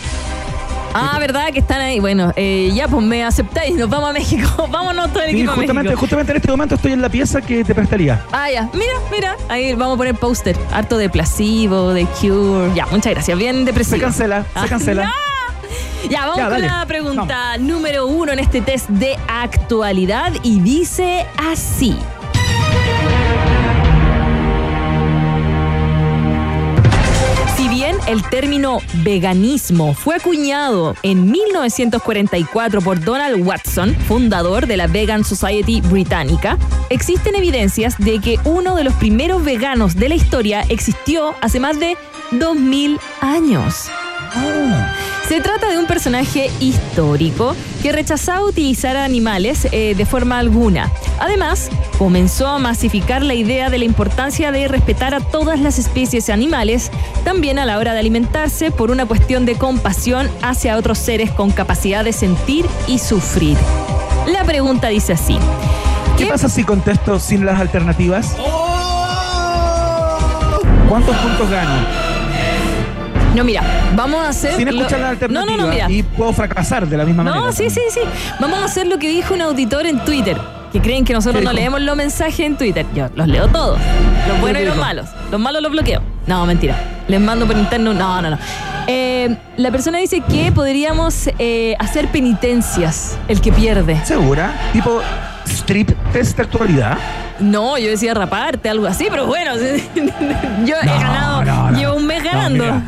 Ah, 0.93 1.17
¿verdad? 1.19 1.51
Que 1.53 1.59
están 1.59 1.79
ahí. 1.81 1.99
Bueno, 1.99 2.33
eh, 2.35 2.71
ya, 2.73 2.87
pues 2.87 3.03
me 3.05 3.23
aceptáis. 3.23 3.75
Nos 3.75 3.89
vamos 3.89 4.09
a 4.09 4.13
México. 4.13 4.67
Vámonos 4.71 5.11
todo 5.13 5.23
el 5.23 5.31
Sí, 5.31 5.37
equipo 5.37 5.51
a 5.51 5.55
justamente, 5.55 5.83
México. 5.89 5.99
justamente 5.99 6.31
en 6.31 6.37
este 6.37 6.51
momento 6.51 6.75
estoy 6.75 6.91
en 6.93 7.01
la 7.01 7.09
pieza 7.09 7.41
que 7.41 7.63
te 7.63 7.73
prestaría. 7.73 8.23
Ah, 8.31 8.49
ya. 8.51 8.69
Mira, 8.73 8.93
mira. 9.11 9.35
Ahí 9.49 9.73
vamos 9.73 9.95
a 9.95 9.97
poner 9.97 10.15
póster. 10.15 10.57
Harto 10.71 10.97
de 10.97 11.09
placebo, 11.09 11.93
de 11.93 12.05
cure. 12.05 12.71
Ya, 12.75 12.85
muchas 12.87 13.13
gracias. 13.13 13.37
Bien 13.37 13.63
depresivo. 13.65 13.97
Se 13.97 14.01
cancela, 14.03 14.45
Ah, 14.53 14.63
se 14.63 14.69
cancela. 14.69 15.05
no. 15.05 15.11
Ya, 16.09 16.21
vamos 16.21 16.37
Ya, 16.37 16.43
con 16.43 16.51
dale. 16.53 16.67
la 16.67 16.85
pregunta 16.87 17.57
número 17.59 18.07
uno 18.07 18.33
en 18.33 18.39
este 18.39 18.59
test 18.61 18.89
de 18.89 19.17
actualidad 19.27 20.33
y 20.43 20.59
dice 20.59 21.25
así. 21.37 21.95
El 28.07 28.23
término 28.29 28.79
veganismo 29.03 29.93
fue 29.93 30.15
acuñado 30.15 30.95
en 31.03 31.29
1944 31.31 32.81
por 32.81 33.03
Donald 33.03 33.45
Watson, 33.45 33.95
fundador 34.07 34.67
de 34.67 34.77
la 34.77 34.87
Vegan 34.87 35.23
Society 35.23 35.81
británica, 35.81 36.57
existen 36.89 37.35
evidencias 37.35 37.97
de 37.97 38.19
que 38.19 38.39
uno 38.45 38.75
de 38.75 38.83
los 38.83 38.93
primeros 38.95 39.43
veganos 39.43 39.95
de 39.95 40.09
la 40.09 40.15
historia 40.15 40.61
existió 40.69 41.35
hace 41.41 41.59
más 41.59 41.79
de 41.79 41.97
2000 42.31 42.99
años. 43.21 43.89
Se 45.27 45.39
trata 45.39 45.69
de 45.69 45.77
un 45.77 45.85
personaje 45.85 46.51
histórico 46.59 47.55
que 47.81 47.91
rechazaba 47.91 48.43
utilizar 48.43 48.97
animales 48.97 49.67
eh, 49.71 49.95
de 49.95 50.05
forma 50.05 50.39
alguna. 50.39 50.91
Además, 51.19 51.69
comenzó 51.97 52.47
a 52.47 52.59
masificar 52.59 53.21
la 53.21 53.33
idea 53.33 53.69
de 53.69 53.77
la 53.77 53.85
importancia 53.85 54.51
de 54.51 54.67
respetar 54.67 55.13
a 55.13 55.21
todas 55.21 55.59
las 55.59 55.79
especies 55.79 56.29
animales, 56.29 56.91
también 57.23 57.59
a 57.59 57.65
la 57.65 57.77
hora 57.77 57.93
de 57.93 57.99
alimentarse, 57.99 58.71
por 58.71 58.91
una 58.91 59.05
cuestión 59.05 59.45
de 59.45 59.55
compasión 59.55 60.29
hacia 60.41 60.77
otros 60.77 60.97
seres 60.97 61.31
con 61.31 61.51
capacidad 61.51 62.03
de 62.03 62.13
sentir 62.13 62.65
y 62.87 62.99
sufrir. 62.99 63.57
La 64.27 64.43
pregunta 64.43 64.89
dice 64.89 65.13
así. 65.13 65.37
¿Qué 66.17 66.25
pasa 66.25 66.49
si 66.49 66.63
contesto 66.63 67.19
sin 67.19 67.45
las 67.45 67.59
alternativas? 67.59 68.35
¿Cuántos 70.89 71.15
puntos 71.15 71.49
gano? 71.49 72.10
No, 73.35 73.43
mira, 73.43 73.63
vamos 73.95 74.21
a 74.25 74.29
hacer... 74.29 74.55
Sin 74.55 74.65
lo- 74.69 74.75
escuchar 74.77 74.99
la 74.99 75.05
No, 75.07 75.11
alternativa. 75.11 75.57
no, 75.57 75.63
no, 75.63 75.67
mira. 75.69 75.89
Y 75.89 76.03
puedo 76.03 76.33
fracasar 76.33 76.87
de 76.87 76.97
la 76.97 77.05
misma 77.05 77.23
manera. 77.23 77.45
No, 77.45 77.51
sí, 77.51 77.69
sí, 77.69 77.81
sí. 77.89 78.01
Vamos 78.39 78.59
a 78.59 78.65
hacer 78.65 78.87
lo 78.87 78.97
que 78.99 79.07
dijo 79.07 79.33
un 79.33 79.41
auditor 79.41 79.85
en 79.85 80.03
Twitter. 80.03 80.37
Que 80.73 80.79
creen 80.81 81.03
que 81.03 81.13
nosotros 81.13 81.39
¿Qué 81.41 81.45
no 81.45 81.51
leemos 81.53 81.81
los 81.81 81.95
mensajes 81.97 82.39
en 82.41 82.57
Twitter. 82.57 82.85
Yo 82.95 83.09
los 83.15 83.27
leo 83.27 83.47
todos. 83.49 83.77
Los 84.27 84.39
buenos 84.39 84.61
y 84.61 84.63
¿Qué 84.63 84.69
los 84.69 84.75
dijo? 84.75 84.85
malos. 84.85 85.05
Los 85.29 85.39
malos 85.39 85.61
los 85.61 85.71
bloqueo. 85.71 86.01
No, 86.27 86.45
mentira. 86.45 86.77
Les 87.09 87.19
mando 87.19 87.45
por 87.45 87.57
interno. 87.57 87.93
No, 87.93 88.21
no, 88.21 88.29
no. 88.31 88.37
Eh, 88.87 89.35
la 89.57 89.69
persona 89.71 89.97
dice 89.97 90.21
que 90.21 90.51
podríamos 90.53 91.29
eh, 91.39 91.75
hacer 91.79 92.07
penitencias 92.07 93.17
el 93.27 93.41
que 93.41 93.51
pierde. 93.51 93.99
¿Segura? 94.05 94.53
Tipo 94.71 95.01
strip 95.51 95.91
test 96.11 96.37
de 96.37 96.43
actualidad. 96.43 96.97
No, 97.39 97.77
yo 97.77 97.89
decía 97.89 98.13
raparte, 98.13 98.69
algo 98.69 98.85
así, 98.85 99.07
pero 99.09 99.25
bueno, 99.25 99.55
yo 100.65 100.75
he 100.81 100.85
ganado, 100.85 101.43
no, 101.43 101.71
no. 101.71 101.77
llevo 101.77 101.95
un 101.95 102.05
mes 102.05 102.23
ganando. 102.23 102.63
mira, 102.63 102.83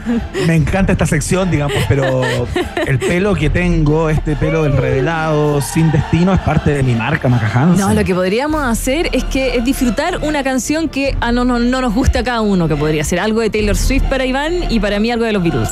me 0.45 0.55
encanta 0.55 0.91
esta 0.91 1.05
sección, 1.05 1.49
digamos, 1.49 1.77
pero 1.87 2.21
el 2.87 2.99
pelo 2.99 3.33
que 3.35 3.49
tengo, 3.49 4.09
este 4.09 4.35
pelo 4.35 4.65
enrevelado, 4.65 5.59
sin 5.61 5.91
destino, 5.91 6.33
es 6.33 6.39
parte 6.41 6.71
de 6.71 6.83
mi 6.83 6.93
marca, 6.93 7.27
Macahansen. 7.27 7.79
No, 7.79 7.93
lo 7.93 8.03
que 8.03 8.13
podríamos 8.13 8.63
hacer 8.63 9.09
es 9.11 9.23
que 9.23 9.57
es 9.57 9.65
disfrutar 9.65 10.19
una 10.21 10.43
canción 10.43 10.87
que 10.87 11.17
a 11.19 11.31
no, 11.31 11.45
no, 11.45 11.59
no 11.59 11.81
nos 11.81 11.93
gusta 11.93 12.19
a 12.19 12.23
cada 12.23 12.41
uno, 12.41 12.67
que 12.67 12.75
podría 12.75 13.03
ser 13.03 13.19
algo 13.19 13.41
de 13.41 13.49
Taylor 13.49 13.75
Swift 13.75 14.03
para 14.03 14.25
Iván 14.25 14.53
y 14.69 14.79
para 14.79 14.99
mí 14.99 15.11
algo 15.11 15.25
de 15.25 15.33
los 15.33 15.41
Beatles. 15.41 15.69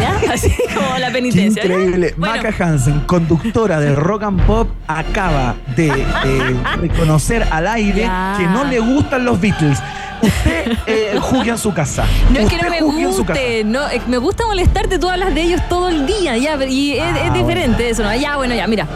¿Ya? 0.00 0.32
Así 0.32 0.50
como 0.74 0.98
la 0.98 1.10
penitencia. 1.10 1.62
increíble. 1.64 2.14
Bueno, 2.16 2.34
Maca 2.42 2.64
Hansen, 2.64 3.00
conductora 3.00 3.80
de 3.80 3.94
Rock 3.94 4.22
and 4.24 4.42
Pop, 4.46 4.68
acaba 4.86 5.54
de 5.76 5.88
eh, 5.88 6.56
reconocer 6.80 7.46
al 7.50 7.66
aire 7.66 8.02
Ya. 8.02 8.34
que 8.38 8.44
no 8.46 8.64
le 8.64 8.78
gustan 8.80 9.24
los 9.24 9.40
Beatles. 9.40 9.78
Usted 10.22 10.72
eh, 10.86 11.18
juzgue 11.20 11.50
en 11.50 11.58
su 11.58 11.74
casa. 11.74 12.04
no 12.30 12.38
es 12.38 12.48
que 12.48 12.56
no 12.56 12.70
me 12.70 12.80
guste, 12.80 13.64
no, 13.64 13.88
que 13.88 14.00
me 14.06 14.18
gusta 14.18 14.46
molestarte, 14.46 14.98
tú 14.98 15.08
hablas 15.08 15.34
de 15.34 15.42
ellos 15.42 15.60
todo 15.68 15.88
el 15.88 16.06
día, 16.06 16.36
ya, 16.36 16.56
y 16.64 16.92
es, 16.92 17.02
Ah, 17.02 17.26
es 17.26 17.32
diferente 17.34 17.90
eso, 17.90 18.04
¿no? 18.04 18.14
Ya, 18.14 18.36
bueno, 18.36 18.54
ya, 18.54 18.66
mira. 18.68 18.86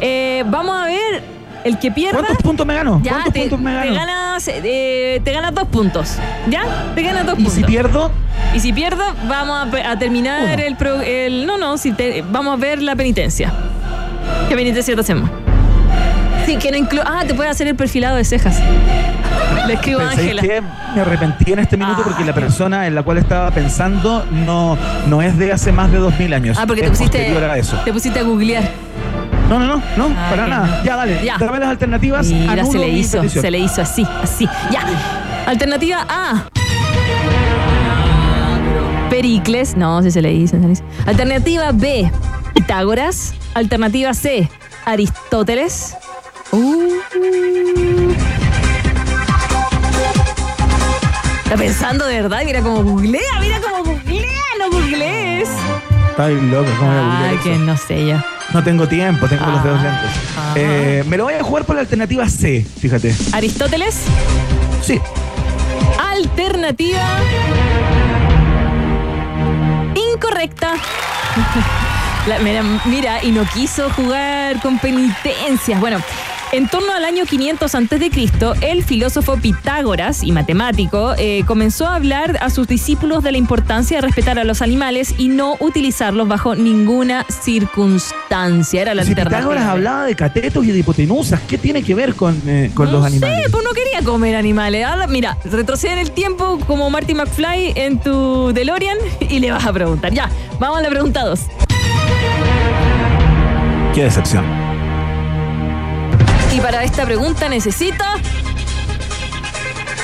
Eh, 0.00 0.44
vamos 0.46 0.80
a 0.80 0.86
ver, 0.86 1.22
el 1.64 1.78
que 1.78 1.90
pierda... 1.90 2.18
¿Cuántos 2.20 2.36
puntos 2.38 2.66
me 2.66 2.74
ganó? 2.74 3.00
Ya, 3.02 3.12
¿Cuántos 3.12 3.32
te, 3.34 3.40
puntos 3.40 3.60
me 3.60 3.70
te 3.72 3.76
ganó? 3.78 3.94
ganas, 3.94 4.48
eh, 4.48 5.20
te 5.24 5.32
ganas 5.32 5.54
dos 5.54 5.68
puntos. 5.68 6.16
¿Ya? 6.48 6.62
Te 6.94 7.02
ganas 7.02 7.24
dos 7.26 7.34
Y 7.34 7.42
puntos. 7.44 7.54
si 7.54 7.64
pierdo, 7.64 8.10
Y 8.54 8.60
si 8.60 8.72
pierdo, 8.72 9.02
vamos 9.28 9.74
a, 9.74 9.90
a 9.92 9.98
terminar 9.98 10.54
Uno. 10.54 10.62
el, 10.62 10.76
pro- 10.76 11.00
el- 11.02 11.46
No, 11.46 11.58
no, 11.58 11.76
si 11.78 11.92
te- 11.92 12.24
vamos 12.30 12.54
a 12.54 12.56
ver 12.56 12.80
la 12.82 12.96
penitencia. 12.96 13.52
¿Qué 14.48 14.54
penitencia 14.56 14.94
te 14.94 15.00
hacemos? 15.00 15.28
Sí, 16.46 16.56
que 16.56 16.70
no 16.70 16.76
incluye. 16.78 17.04
Ah, 17.06 17.22
te 17.26 17.34
puede 17.34 17.50
hacer 17.50 17.66
el 17.68 17.76
perfilado 17.76 18.16
de 18.16 18.24
cejas. 18.24 18.58
Le 19.66 19.74
escribo 19.74 20.00
a 20.00 20.10
¿sabéis 20.12 20.38
Ángela. 20.40 20.62
Me 20.94 21.00
arrepentí 21.02 21.52
en 21.52 21.58
este 21.60 21.76
minuto 21.76 21.98
Ah, 22.00 22.04
porque 22.04 22.24
la 22.24 22.32
qué- 22.32 22.40
persona 22.40 22.86
en 22.86 22.94
la 22.94 23.02
cual 23.02 23.18
estaba 23.18 23.50
pensando 23.50 24.24
no, 24.30 24.76
no 25.06 25.22
es 25.22 25.36
de 25.38 25.52
hace 25.52 25.70
más 25.70 25.92
de 25.92 25.98
2000 25.98 26.34
años. 26.34 26.56
Ah, 26.58 26.66
porque 26.66 26.82
te 26.82 26.88
pusiste. 26.88 27.36
a 27.36 27.56
eso. 27.58 27.76
Te 27.84 27.92
pusiste 27.92 28.18
a 28.18 28.22
googlear. 28.22 28.64
No, 29.50 29.58
no, 29.58 29.66
no, 29.66 29.82
no, 29.96 30.14
Ah, 30.16 30.28
para 30.30 30.46
nada. 30.46 30.66
no. 30.78 30.84
Ya, 30.84 30.96
dale. 30.96 31.24
Ya. 31.24 31.36
Dame 31.38 31.58
las 31.58 31.68
alternativas. 31.70 32.26
Mira, 32.28 32.64
se 32.64 32.78
le 32.78 32.88
hizo. 32.88 33.28
Se 33.28 33.50
le 33.50 33.58
hizo 33.58 33.82
así, 33.82 34.06
así. 34.22 34.48
Ya. 34.70 34.82
Alternativa 35.46 36.06
A. 36.08 36.44
Pericles. 39.10 39.76
No, 39.76 40.02
sí 40.02 40.10
se 40.12 40.22
le 40.22 40.32
hizo. 40.32 40.56
se 40.60 40.66
le 40.66 40.72
hizo. 40.72 40.84
Alternativa 41.06 41.72
B. 41.72 42.10
Pitágoras. 42.54 43.34
Alternativa 43.54 44.14
C. 44.14 44.48
Aristóteles. 44.84 45.96
Uh. 46.52 46.94
Está 51.44 51.56
pensando 51.56 52.06
de 52.06 52.22
verdad, 52.22 52.42
mira 52.44 52.60
cómo 52.60 52.84
googlea, 52.84 53.40
mira 53.40 53.60
cómo 53.60 53.82
googlea, 53.84 54.30
no 54.60 54.70
googlees. 54.70 55.48
Está 56.10 56.28
bien 56.28 56.48
loco, 56.52 56.70
¿cómo 56.78 56.92
Ay, 56.92 57.36
que 57.42 57.56
no 57.56 57.76
sé 57.76 58.06
yo. 58.06 58.16
No 58.52 58.62
tengo 58.64 58.88
tiempo, 58.88 59.28
tengo 59.28 59.46
los 59.46 59.62
dedos 59.62 59.80
lentos. 59.82 60.10
ah. 60.36 60.54
Eh, 60.56 61.04
me 61.06 61.16
lo 61.16 61.24
voy 61.24 61.34
a 61.34 61.42
jugar 61.42 61.64
por 61.64 61.76
la 61.76 61.82
alternativa 61.82 62.28
C, 62.28 62.66
fíjate. 62.80 63.14
Aristóteles, 63.32 63.96
Sí. 64.82 65.00
alternativa 65.98 66.98
incorrecta. 69.94 70.72
La- 72.26 72.38
mira, 72.40 72.62
mira, 72.84 73.24
y 73.24 73.30
no 73.32 73.44
quiso 73.54 73.88
jugar 73.90 74.60
con 74.60 74.78
penitencias. 74.78 75.80
Bueno, 75.80 75.98
En 76.52 76.68
torno 76.68 76.92
al 76.92 77.04
año 77.04 77.26
500 77.26 77.72
a.C., 77.76 78.10
el 78.62 78.82
filósofo 78.82 79.36
Pitágoras 79.36 80.24
y 80.24 80.32
matemático 80.32 81.14
eh, 81.16 81.44
comenzó 81.46 81.86
a 81.86 81.94
hablar 81.94 82.38
a 82.40 82.50
sus 82.50 82.66
discípulos 82.66 83.22
de 83.22 83.30
la 83.30 83.38
importancia 83.38 83.98
de 83.98 84.00
respetar 84.00 84.36
a 84.36 84.42
los 84.42 84.60
animales 84.60 85.14
y 85.16 85.28
no 85.28 85.54
utilizarlos 85.60 86.26
bajo 86.26 86.56
ninguna 86.56 87.24
circunstancia. 87.28 88.82
Era 88.82 88.94
la 88.96 89.04
Si 89.04 89.10
alternativa. 89.10 89.38
Pitágoras 89.38 89.64
hablaba 89.68 90.04
de 90.06 90.16
catetos 90.16 90.64
y 90.64 90.72
de 90.72 90.78
hipotenusas, 90.80 91.40
¿qué 91.42 91.56
tiene 91.56 91.84
que 91.84 91.94
ver 91.94 92.16
con, 92.16 92.42
eh, 92.46 92.72
con 92.74 92.86
no 92.86 92.92
los 92.94 93.02
sé, 93.02 93.06
animales? 93.06 93.48
pues 93.52 93.62
no 93.62 93.70
quería 93.70 94.02
comer 94.02 94.34
animales. 94.34 94.84
Ahora, 94.84 95.06
mira, 95.06 95.38
retrocede 95.44 95.92
en 95.92 95.98
el 96.00 96.10
tiempo 96.10 96.58
como 96.66 96.90
Marty 96.90 97.14
McFly 97.14 97.74
en 97.76 98.00
tu 98.00 98.52
DeLorean 98.52 98.98
y 99.20 99.38
le 99.38 99.52
vas 99.52 99.64
a 99.64 99.72
preguntar. 99.72 100.12
Ya, 100.12 100.28
vamos 100.58 100.78
a 100.78 100.82
la 100.82 100.88
pregunta 100.88 101.24
2. 101.26 101.40
Qué 103.94 104.02
decepción. 104.02 104.69
Y 106.52 106.60
para 106.60 106.82
esta 106.82 107.04
pregunta 107.04 107.48
necesito 107.48 108.04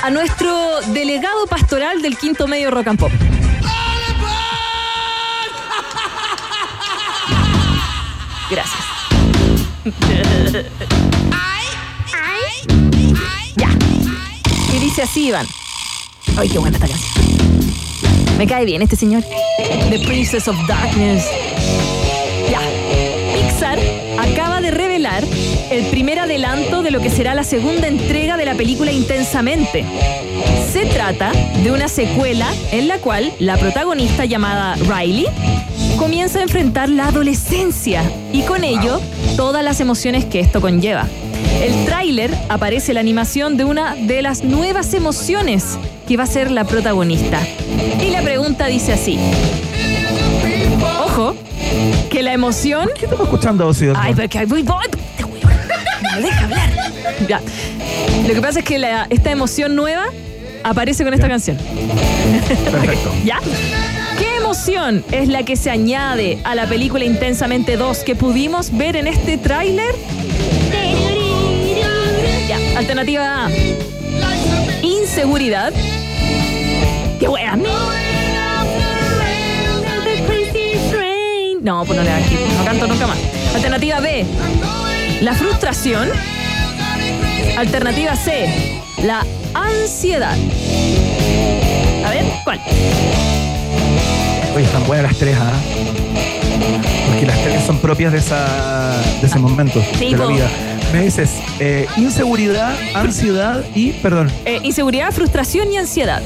a 0.01 0.09
nuestro 0.09 0.79
delegado 0.87 1.45
pastoral 1.47 2.01
del 2.01 2.17
quinto 2.17 2.47
medio 2.47 2.71
Rock 2.71 2.87
and 2.87 2.99
Pop. 2.99 3.11
Gracias. 8.49 8.83
ya. 13.57 13.69
Y 14.73 14.79
dice 14.79 15.01
así, 15.01 15.27
Iván. 15.27 15.45
Ay, 16.37 16.47
qué 16.47 16.59
buena 16.59 16.77
esta. 16.77 16.87
Me 18.37 18.47
cae 18.47 18.63
bien 18.65 18.81
este 18.81 18.95
señor. 18.95 19.23
The 19.89 19.99
Princess 20.05 20.47
of 20.47 20.55
Darkness. 20.67 21.25
Ya. 22.49 22.61
Pixar 23.33 23.79
acaba 24.17 24.61
de 24.61 24.71
revelar 24.71 25.25
el 25.71 25.85
primer 25.87 26.19
adelanto 26.19 26.81
de 26.81 26.91
lo 26.91 26.99
que 26.99 27.09
será 27.09 27.35
la 27.35 27.43
segunda 27.43 27.87
entrega 27.87 28.37
de 28.37 28.45
la 28.45 28.55
película 28.55 28.91
Intensamente. 28.91 29.85
Se 30.71 30.85
trata 30.85 31.31
de 31.63 31.71
una 31.71 31.87
secuela 31.87 32.47
en 32.71 32.87
la 32.87 32.99
cual 32.99 33.33
la 33.39 33.57
protagonista 33.57 34.25
llamada 34.25 34.75
Riley 34.75 35.25
comienza 35.97 36.39
a 36.39 36.43
enfrentar 36.43 36.89
la 36.89 37.07
adolescencia 37.07 38.03
y 38.31 38.41
con 38.43 38.63
ello 38.63 39.01
todas 39.35 39.63
las 39.63 39.79
emociones 39.79 40.25
que 40.25 40.39
esto 40.39 40.61
conlleva. 40.61 41.07
El 41.61 41.85
tráiler 41.85 42.33
aparece 42.49 42.93
la 42.93 42.99
animación 42.99 43.57
de 43.57 43.65
una 43.65 43.95
de 43.95 44.21
las 44.21 44.43
nuevas 44.43 44.93
emociones 44.93 45.77
que 46.07 46.17
va 46.17 46.23
a 46.23 46.27
ser 46.27 46.51
la 46.51 46.63
protagonista. 46.63 47.39
Y 48.01 48.11
la 48.11 48.21
pregunta 48.21 48.67
dice 48.67 48.93
así. 48.93 49.19
Ojo, 51.03 51.35
que 52.09 52.23
la 52.23 52.33
emoción 52.33 52.89
¿Qué 52.97 53.05
estamos 53.05 53.25
escuchando, 53.25 53.67
Ozzy 53.67 53.87
Osbourne? 53.87 54.07
Ay, 54.07 54.15
porque 54.15 54.45
voy, 54.45 54.63
voy. 54.63 55.06
Deja 56.21 56.43
hablar. 56.43 56.69
Ya. 57.27 57.41
Lo 58.27 58.33
que 58.33 58.41
pasa 58.41 58.59
es 58.59 58.65
que 58.65 58.77
la- 58.77 59.07
esta 59.09 59.31
emoción 59.31 59.75
nueva 59.75 60.05
aparece 60.63 61.03
con 61.03 61.13
esta 61.13 61.27
canción. 61.27 61.57
Perfecto. 62.71 63.13
¿Ya? 63.23 63.39
¿Qué 64.17 64.35
emoción 64.37 65.03
es 65.11 65.27
la 65.27 65.43
que 65.43 65.55
se 65.55 65.69
añade 65.69 66.39
a 66.43 66.55
la 66.55 66.65
película 66.67 67.05
Intensamente 67.05 67.77
2 67.77 67.99
que 67.99 68.15
pudimos 68.15 68.75
ver 68.75 68.95
en 68.95 69.07
este 69.07 69.37
tráiler? 69.37 69.93
Ya, 72.47 72.57
alternativa 72.79 73.45
A. 73.45 73.49
Inseguridad. 74.81 75.73
¡Qué 77.19 77.27
wea! 77.27 77.57
No, 81.61 81.83
pues 81.85 81.97
no 81.97 82.03
le 82.03 82.09
hagas 82.11 82.27
clip. 82.29 82.39
No 82.57 82.63
canto 82.65 82.87
nunca 82.87 83.07
más. 83.07 83.17
Alternativa 83.53 83.99
B. 83.99 84.25
La 85.21 85.33
frustración. 85.33 86.09
Alternativa 87.57 88.15
C. 88.15 88.81
La 89.03 89.25
ansiedad. 89.53 90.35
A 92.05 92.09
ver, 92.09 92.25
¿cuál? 92.43 92.59
Oye, 94.55 94.65
están 94.65 94.85
buenas 94.85 95.11
las 95.11 95.17
tres, 95.19 95.37
¿ah? 95.39 95.51
Porque 97.09 97.25
las 97.25 97.43
tres 97.43 97.63
son 97.65 97.77
propias 97.79 98.11
de, 98.11 98.19
esa, 98.19 99.01
de 99.21 99.27
ese 99.27 99.39
momento 99.39 99.81
Sí, 99.97 100.11
de 100.13 100.17
la 100.17 100.25
vida. 100.27 100.49
Me 100.93 101.03
dices, 101.03 101.31
eh, 101.59 101.87
inseguridad, 101.97 102.73
ansiedad 102.93 103.63
y, 103.75 103.91
perdón, 103.93 104.31
Eh, 104.45 104.59
inseguridad, 104.63 105.11
frustración 105.11 105.71
y 105.73 105.77
ansiedad. 105.77 106.21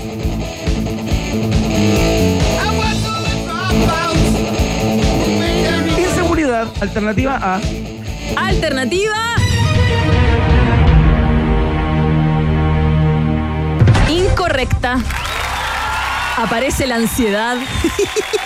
inseguridad, 5.98 6.68
alternativa 6.80 7.38
A. 7.42 7.60
Alternativa. 8.36 9.18
Incorrecta. 14.10 15.00
Aparece 16.38 16.88
la 16.88 16.96
ansiedad. 16.96 17.58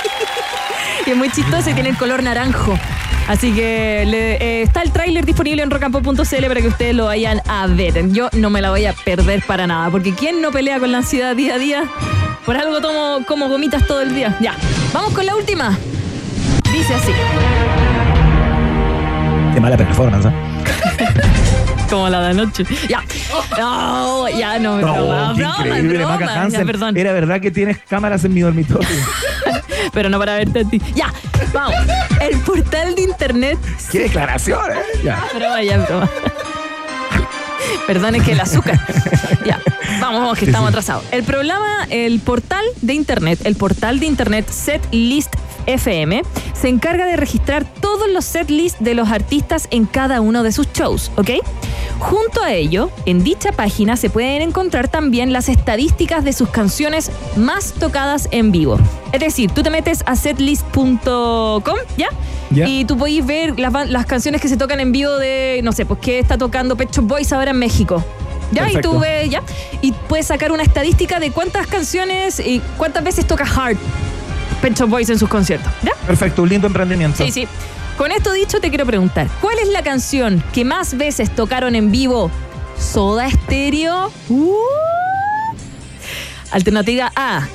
y 1.06 1.12
es 1.12 1.18
muy 1.18 1.30
chistoso 1.30 1.70
y 1.70 1.74
tiene 1.74 1.90
el 1.90 1.98
color 1.98 2.24
naranjo. 2.24 2.78
Así 3.28 3.54
que 3.54 4.04
eh, 4.04 4.62
está 4.62 4.84
el 4.84 4.92
tráiler 4.92 5.26
disponible 5.26 5.64
en 5.64 5.72
rocampo.cl 5.72 6.46
para 6.48 6.62
que 6.62 6.68
ustedes 6.68 6.96
lo 6.96 7.06
vayan 7.06 7.42
a 7.48 7.66
ver. 7.68 8.12
Yo 8.12 8.30
no 8.34 8.50
me 8.50 8.62
la 8.62 8.70
voy 8.70 8.86
a 8.86 8.94
perder 8.94 9.44
para 9.48 9.66
nada, 9.66 9.90
porque 9.90 10.14
¿quién 10.14 10.42
no 10.42 10.52
pelea 10.52 10.80
con 10.80 10.92
la 10.92 11.00
ansiedad 11.00 11.36
día 11.36 11.56
a 11.56 11.58
día? 11.58 11.84
Por 12.46 12.58
algo 12.58 12.82
tomo 12.82 13.26
como 13.26 13.50
gomitas 13.50 13.88
todo 13.88 14.02
el 14.02 14.14
día. 14.14 14.38
Ya, 14.40 14.56
vamos 14.94 15.14
con 15.14 15.26
la 15.26 15.36
última. 15.36 15.76
Dice 16.72 16.94
así. 16.94 17.12
Mala 19.66 19.78
performance, 19.78 20.28
¿ah? 20.28 20.34
Como 21.90 22.08
la 22.08 22.22
de 22.22 22.28
anoche. 22.30 22.64
Ya. 22.88 23.04
No, 23.58 24.30
ya 24.30 24.60
no, 24.60 24.78
No, 24.78 24.94
broma, 24.94 25.34
qué 25.36 25.42
broma, 25.42 25.58
increíble, 25.66 25.98
broma. 25.98 26.14
Maca 26.20 26.26
Ya, 26.28 26.42
Hansen. 26.44 26.68
perdón. 26.68 26.98
Era 26.98 27.14
verdad 27.14 27.42
que 27.42 27.50
tienes 27.50 27.80
cámaras 27.90 28.24
en 28.26 28.36
mi 28.36 28.42
dormitorio. 28.42 28.88
Pero 29.94 30.10
no 30.12 30.20
para 30.20 30.36
verte 30.36 30.60
a 30.60 30.64
ti. 30.66 30.80
Ya, 30.94 31.12
vamos. 31.52 31.74
El 32.22 32.38
portal 32.42 32.94
de 32.94 33.02
internet. 33.02 33.58
Qué 33.92 34.02
declaración, 34.02 34.72
¿eh? 34.72 35.00
Ya. 35.04 35.26
Broma, 35.34 35.64
ya, 35.64 35.78
broma. 35.80 36.10
Perdón, 37.88 38.14
es 38.16 38.24
que 38.24 38.34
el 38.34 38.42
azúcar. 38.42 38.80
Ya, 39.44 39.60
vamos, 40.00 40.22
vamos, 40.22 40.38
que 40.38 40.46
estamos 40.46 40.70
atrasados. 40.70 41.06
El 41.10 41.24
programa, 41.24 41.88
el 41.90 42.20
portal 42.20 42.64
de 42.84 42.94
internet, 42.94 43.40
el 43.46 43.56
portal 43.56 44.00
de 44.00 44.06
internet 44.06 44.48
Setlist 44.48 45.34
FM, 45.66 46.24
se 46.54 46.70
encarga 46.70 47.06
de 47.06 47.16
registrar 47.16 47.66
todos 47.66 48.10
los 48.10 48.26
setlists 48.26 48.84
de 48.84 48.94
los 48.94 49.10
artistas 49.10 49.68
en 49.72 49.86
cada 49.86 50.22
uno 50.22 50.44
de 50.44 50.52
sus 50.52 50.72
shows, 50.74 51.12
¿ok? 51.16 51.32
Junto 52.00 52.44
a 52.44 52.54
ello, 52.54 52.90
en 53.06 53.24
dicha 53.24 53.52
página 53.52 53.96
se 53.96 54.10
pueden 54.10 54.42
encontrar 54.42 54.88
también 54.88 55.32
las 55.32 55.50
estadísticas 55.50 56.24
de 56.24 56.34
sus 56.34 56.50
canciones 56.50 57.12
más 57.36 57.74
tocadas 57.74 58.28
en 58.32 58.52
vivo. 58.52 58.78
Es 59.12 59.22
decir, 59.22 59.52
tú 59.52 59.64
te 59.64 59.70
metes 59.70 60.04
a 60.06 60.16
setlist.com, 60.16 61.76
¿ya? 61.98 62.10
Y 62.52 62.86
tú 62.86 62.98
podéis 62.98 63.26
ver 63.26 63.60
las, 63.60 64.06
canciones 64.06 64.42
que 64.42 64.48
se 64.48 64.58
tocan 64.58 64.80
en 64.80 64.92
vivo 64.92 65.18
de, 65.18 65.62
no 65.64 65.72
sé, 65.72 65.86
pues 65.86 66.00
que 66.00 66.20
está 66.20 66.38
tocando 66.38 66.76
Pet 66.76 66.92
Shop 66.92 67.06
Boys 67.06 67.32
ahora 67.34 67.52
en 67.52 67.60
México. 67.60 68.04
¿Ya? 68.52 68.64
Perfecto. 68.64 68.90
Y 68.90 68.92
tú 68.92 69.00
ves, 69.00 69.30
¿ya? 69.30 69.42
Y 69.82 69.92
puedes 69.92 70.28
sacar 70.28 70.52
una 70.52 70.64
estadística 70.64 71.20
de 71.20 71.32
cuántas 71.32 71.66
canciones 71.68 72.40
y 72.40 72.62
cuántas 72.78 73.04
veces 73.04 73.26
toca 73.26 73.44
Hard 73.44 73.78
Pet 74.62 74.78
Shop 74.78 74.90
Boys 74.90 75.10
en 75.10 75.20
sus 75.20 75.30
conciertos. 75.30 75.72
¿Ya? 75.84 75.92
Perfecto, 76.08 76.44
un 76.44 76.50
lindo 76.50 76.68
emprendimiento. 76.68 77.24
Sí, 77.24 77.32
sí. 77.32 77.48
Con 77.98 78.12
esto 78.12 78.34
dicho, 78.34 78.60
te 78.60 78.70
quiero 78.70 78.86
preguntar, 78.86 79.28
¿cuál 79.42 79.58
es 79.60 79.70
la 79.70 79.82
canción 79.82 80.44
que 80.54 80.66
más 80.66 80.98
veces 80.98 81.34
tocaron 81.34 81.76
en 81.76 81.92
vivo 81.92 82.30
Soda 82.78 83.30
Stereo? 83.30 84.12
Uh. 84.30 84.54
Alternativa 86.52 87.12
A, 87.16 87.48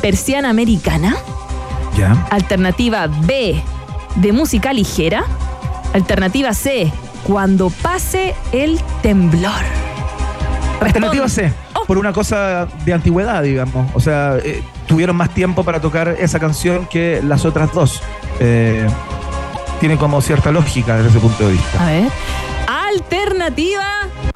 Persiana 0.00 0.50
Americana. 0.50 1.16
Ya. 1.96 2.26
Alternativa 2.30 3.06
B, 3.06 3.62
de 4.16 4.32
música 4.32 4.72
ligera. 4.72 5.24
Alternativa 5.92 6.54
C, 6.54 6.90
cuando 7.24 7.68
pase 7.70 8.34
el 8.52 8.80
temblor. 9.02 9.52
Alternativa 10.80 11.28
C, 11.28 11.52
Oh. 11.74 11.84
por 11.86 11.98
una 11.98 12.12
cosa 12.12 12.66
de 12.84 12.92
antigüedad, 12.92 13.42
digamos. 13.42 13.90
O 13.94 14.00
sea, 14.00 14.36
eh, 14.42 14.62
tuvieron 14.92 15.16
más 15.16 15.30
tiempo 15.32 15.64
para 15.64 15.80
tocar 15.80 16.16
esa 16.18 16.38
canción 16.38 16.84
que 16.84 17.22
las 17.24 17.46
otras 17.46 17.72
dos. 17.72 18.02
Eh, 18.40 18.86
tiene 19.80 19.96
como 19.96 20.20
cierta 20.20 20.52
lógica 20.52 20.96
desde 20.96 21.08
ese 21.08 21.18
punto 21.18 21.46
de 21.46 21.52
vista. 21.54 21.82
A 21.82 21.90
ver. 21.90 22.08
Alternativa. 22.66 24.31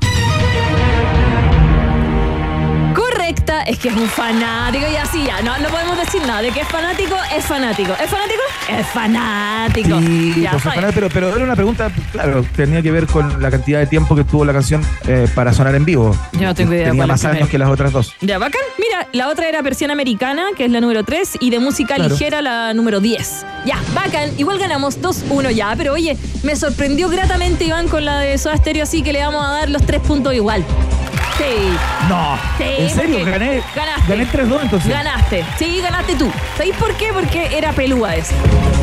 Es 3.28 3.78
que 3.78 3.88
es 3.88 3.96
un 3.96 4.08
fanático 4.08 4.84
y 4.90 4.96
así 4.96 5.24
ya. 5.26 5.40
No, 5.42 5.58
no 5.58 5.68
podemos 5.68 5.96
decir 5.98 6.22
nada. 6.26 6.42
De 6.42 6.50
que 6.50 6.60
es 6.60 6.68
fanático, 6.68 7.16
es 7.36 7.44
fanático. 7.44 7.92
¿Es 7.92 8.10
fanático? 8.10 8.42
Es 8.68 8.86
fanático. 8.88 10.00
Sí, 10.00 10.34
Ya, 10.40 10.52
pues, 10.52 10.64
pero, 10.94 11.08
pero 11.08 11.34
era 11.34 11.44
una 11.44 11.56
pregunta, 11.56 11.90
claro, 12.12 12.44
tenía 12.54 12.82
que 12.82 12.90
ver 12.90 13.06
con 13.06 13.42
la 13.42 13.50
cantidad 13.50 13.80
de 13.80 13.86
tiempo 13.86 14.14
que 14.14 14.24
tuvo 14.24 14.44
la 14.44 14.52
canción 14.52 14.82
eh, 15.08 15.28
para 15.34 15.52
sonar 15.52 15.74
en 15.74 15.84
vivo. 15.84 16.16
Yo 16.32 16.42
no 16.42 16.54
tengo 16.54 16.72
idea 16.74 16.90
Tenía 16.90 17.06
más 17.06 17.24
años 17.24 17.48
que 17.48 17.58
las 17.58 17.68
otras 17.68 17.92
dos. 17.92 18.14
Ya, 18.20 18.38
bacán. 18.38 18.62
Mira, 18.78 19.08
la 19.12 19.28
otra 19.28 19.48
era 19.48 19.62
versión 19.62 19.90
americana, 19.90 20.46
que 20.56 20.64
es 20.66 20.70
la 20.70 20.80
número 20.80 21.04
3, 21.04 21.38
y 21.40 21.50
de 21.50 21.58
música 21.58 21.96
Claro. 21.96 22.10
ligera, 22.10 22.42
la 22.42 22.74
número 22.74 23.00
10. 23.00 23.44
Ya, 23.64 23.78
bacán. 23.94 24.30
Igual 24.38 24.58
ganamos 24.58 25.00
2-1 25.00 25.50
ya, 25.50 25.74
pero 25.76 25.92
oye, 25.94 26.16
me 26.42 26.54
sorprendió 26.56 27.08
gratamente 27.08 27.64
Iván 27.64 27.88
con 27.88 28.04
la 28.04 28.20
de 28.20 28.38
Soda 28.38 28.56
Stereo, 28.56 28.84
así 28.84 29.02
que 29.02 29.12
le 29.12 29.20
vamos 29.20 29.44
a 29.44 29.50
dar 29.50 29.70
los 29.70 29.84
tres 29.84 30.00
puntos 30.00 30.34
igual. 30.34 30.64
Sí. 31.38 31.76
No, 32.08 32.38
Sí, 32.58 32.64
¿en 32.78 32.90
serio? 32.90 33.16
porque 33.18 33.30
Gané, 33.30 33.62
ganaste. 33.74 34.08
gané 34.16 34.26
3-2 34.26 34.62
entonces. 34.62 34.88
Ganaste. 34.90 35.44
Sí, 35.58 35.80
ganaste 35.82 36.16
tú. 36.16 36.30
¿Sabéis 36.56 36.76
por 36.76 36.94
qué? 36.94 37.08
Porque 37.12 37.56
era 37.58 37.72
pelúa 37.72 38.14
esa. 38.16 38.34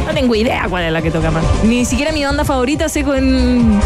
No 0.05 0.13
tengo 0.13 0.35
idea 0.35 0.67
cuál 0.69 0.83
es 0.83 0.91
la 0.91 1.01
que 1.01 1.09
toca 1.11 1.31
más. 1.31 1.43
Ni 1.63 1.85
siquiera 1.85 2.11
mi 2.11 2.23
banda 2.23 2.43
favorita 2.45 2.89
sé 2.89 3.03
con. 3.03 3.79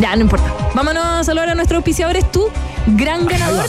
Ya, 0.00 0.14
no 0.16 0.22
importa. 0.22 0.52
Vámonos 0.74 1.04
a 1.04 1.24
saludar 1.24 1.50
a 1.50 1.54
nuestros 1.54 1.76
auspiciadores. 1.78 2.30
Tú, 2.32 2.48
gran 2.86 3.26
ganador. 3.26 3.66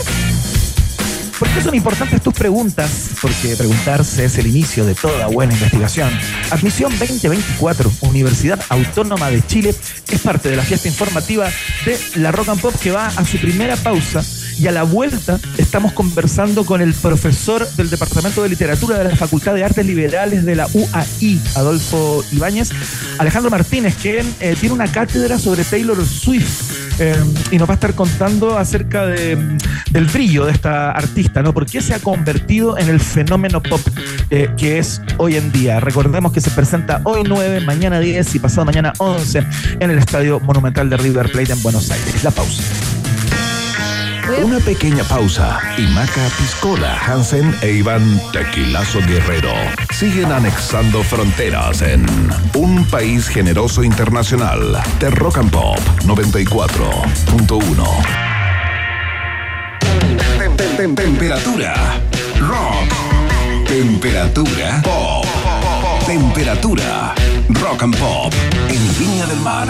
¿Por 1.40 1.48
qué 1.48 1.62
son 1.62 1.74
importantes 1.74 2.20
tus 2.20 2.34
preguntas? 2.34 3.12
Porque 3.22 3.56
preguntarse 3.56 4.26
es 4.26 4.36
el 4.36 4.46
inicio 4.46 4.84
de 4.84 4.94
toda 4.94 5.26
buena 5.28 5.54
investigación. 5.54 6.10
Admisión 6.50 6.92
2024, 6.98 7.90
Universidad 8.02 8.60
Autónoma 8.68 9.30
de 9.30 9.40
Chile, 9.46 9.74
es 10.10 10.20
parte 10.20 10.50
de 10.50 10.56
la 10.56 10.62
fiesta 10.62 10.88
informativa 10.88 11.48
de 11.86 11.98
la 12.16 12.30
Rock 12.30 12.50
and 12.50 12.60
Pop 12.60 12.74
que 12.82 12.90
va 12.90 13.06
a 13.06 13.24
su 13.24 13.38
primera 13.38 13.76
pausa. 13.76 14.22
Y 14.58 14.66
a 14.66 14.70
la 14.70 14.82
vuelta 14.82 15.40
estamos 15.56 15.94
conversando 15.94 16.66
con 16.66 16.82
el 16.82 16.92
profesor 16.92 17.66
del 17.70 17.88
Departamento 17.88 18.42
de 18.42 18.50
Literatura 18.50 18.98
de 18.98 19.04
la 19.04 19.16
Facultad 19.16 19.54
de 19.54 19.64
Artes 19.64 19.86
Liberales 19.86 20.44
de 20.44 20.54
la 20.54 20.68
UAI, 20.70 21.40
Adolfo 21.54 22.22
Ibáñez, 22.32 22.68
Alejandro 23.16 23.50
Martínez, 23.50 23.94
quien 23.96 24.30
eh, 24.40 24.54
tiene 24.60 24.74
una 24.74 24.92
cátedra 24.92 25.38
sobre 25.38 25.64
Taylor 25.64 26.06
Swift. 26.06 26.79
Eh, 27.00 27.16
y 27.50 27.58
nos 27.58 27.68
va 27.68 27.72
a 27.72 27.76
estar 27.76 27.94
contando 27.94 28.58
acerca 28.58 29.06
de, 29.06 29.58
del 29.90 30.04
brillo 30.06 30.44
de 30.44 30.52
esta 30.52 30.92
artista, 30.92 31.42
¿no? 31.42 31.54
¿Por 31.54 31.66
qué 31.66 31.80
se 31.80 31.94
ha 31.94 31.98
convertido 31.98 32.78
en 32.78 32.88
el 32.88 33.00
fenómeno 33.00 33.62
pop 33.62 33.80
eh, 34.28 34.50
que 34.56 34.78
es 34.78 35.00
hoy 35.16 35.36
en 35.36 35.50
día? 35.50 35.80
Recordemos 35.80 36.32
que 36.32 36.40
se 36.40 36.50
presenta 36.50 37.00
hoy 37.04 37.22
9, 37.26 37.62
mañana 37.62 38.00
10 38.00 38.34
y 38.34 38.38
pasado 38.38 38.66
mañana 38.66 38.92
11 38.98 39.44
en 39.80 39.90
el 39.90 39.98
Estadio 39.98 40.40
Monumental 40.40 40.90
de 40.90 40.98
River 40.98 41.32
Plate 41.32 41.52
en 41.52 41.62
Buenos 41.62 41.90
Aires. 41.90 42.22
La 42.22 42.30
pausa. 42.30 42.62
Una 44.38 44.58
pequeña 44.60 45.02
pausa 45.04 45.58
y 45.76 45.82
Maca 45.88 46.28
Piscola, 46.38 46.96
Hansen 47.04 47.54
e 47.62 47.72
Iván 47.72 48.20
Tequilazo 48.32 49.00
Guerrero 49.06 49.52
siguen 49.92 50.30
anexando 50.32 51.02
fronteras 51.02 51.82
en 51.82 52.06
un 52.54 52.84
país 52.86 53.26
generoso 53.28 53.82
internacional 53.82 54.80
de 55.00 55.10
Rock 55.10 55.38
and 55.38 55.50
Pop 55.50 55.78
94.1. 56.04 57.84
Tem- 60.38 60.56
tem- 60.56 60.76
tem- 60.76 60.94
Temperatura 60.94 61.74
rock. 62.40 62.88
Temperatura 63.66 64.80
pop. 64.82 65.26
Temperatura 66.06 67.14
rock 67.50 67.82
and 67.82 67.96
pop 67.98 68.32
en 68.68 68.98
Viña 68.98 69.26
del 69.26 69.40
Mar 69.40 69.68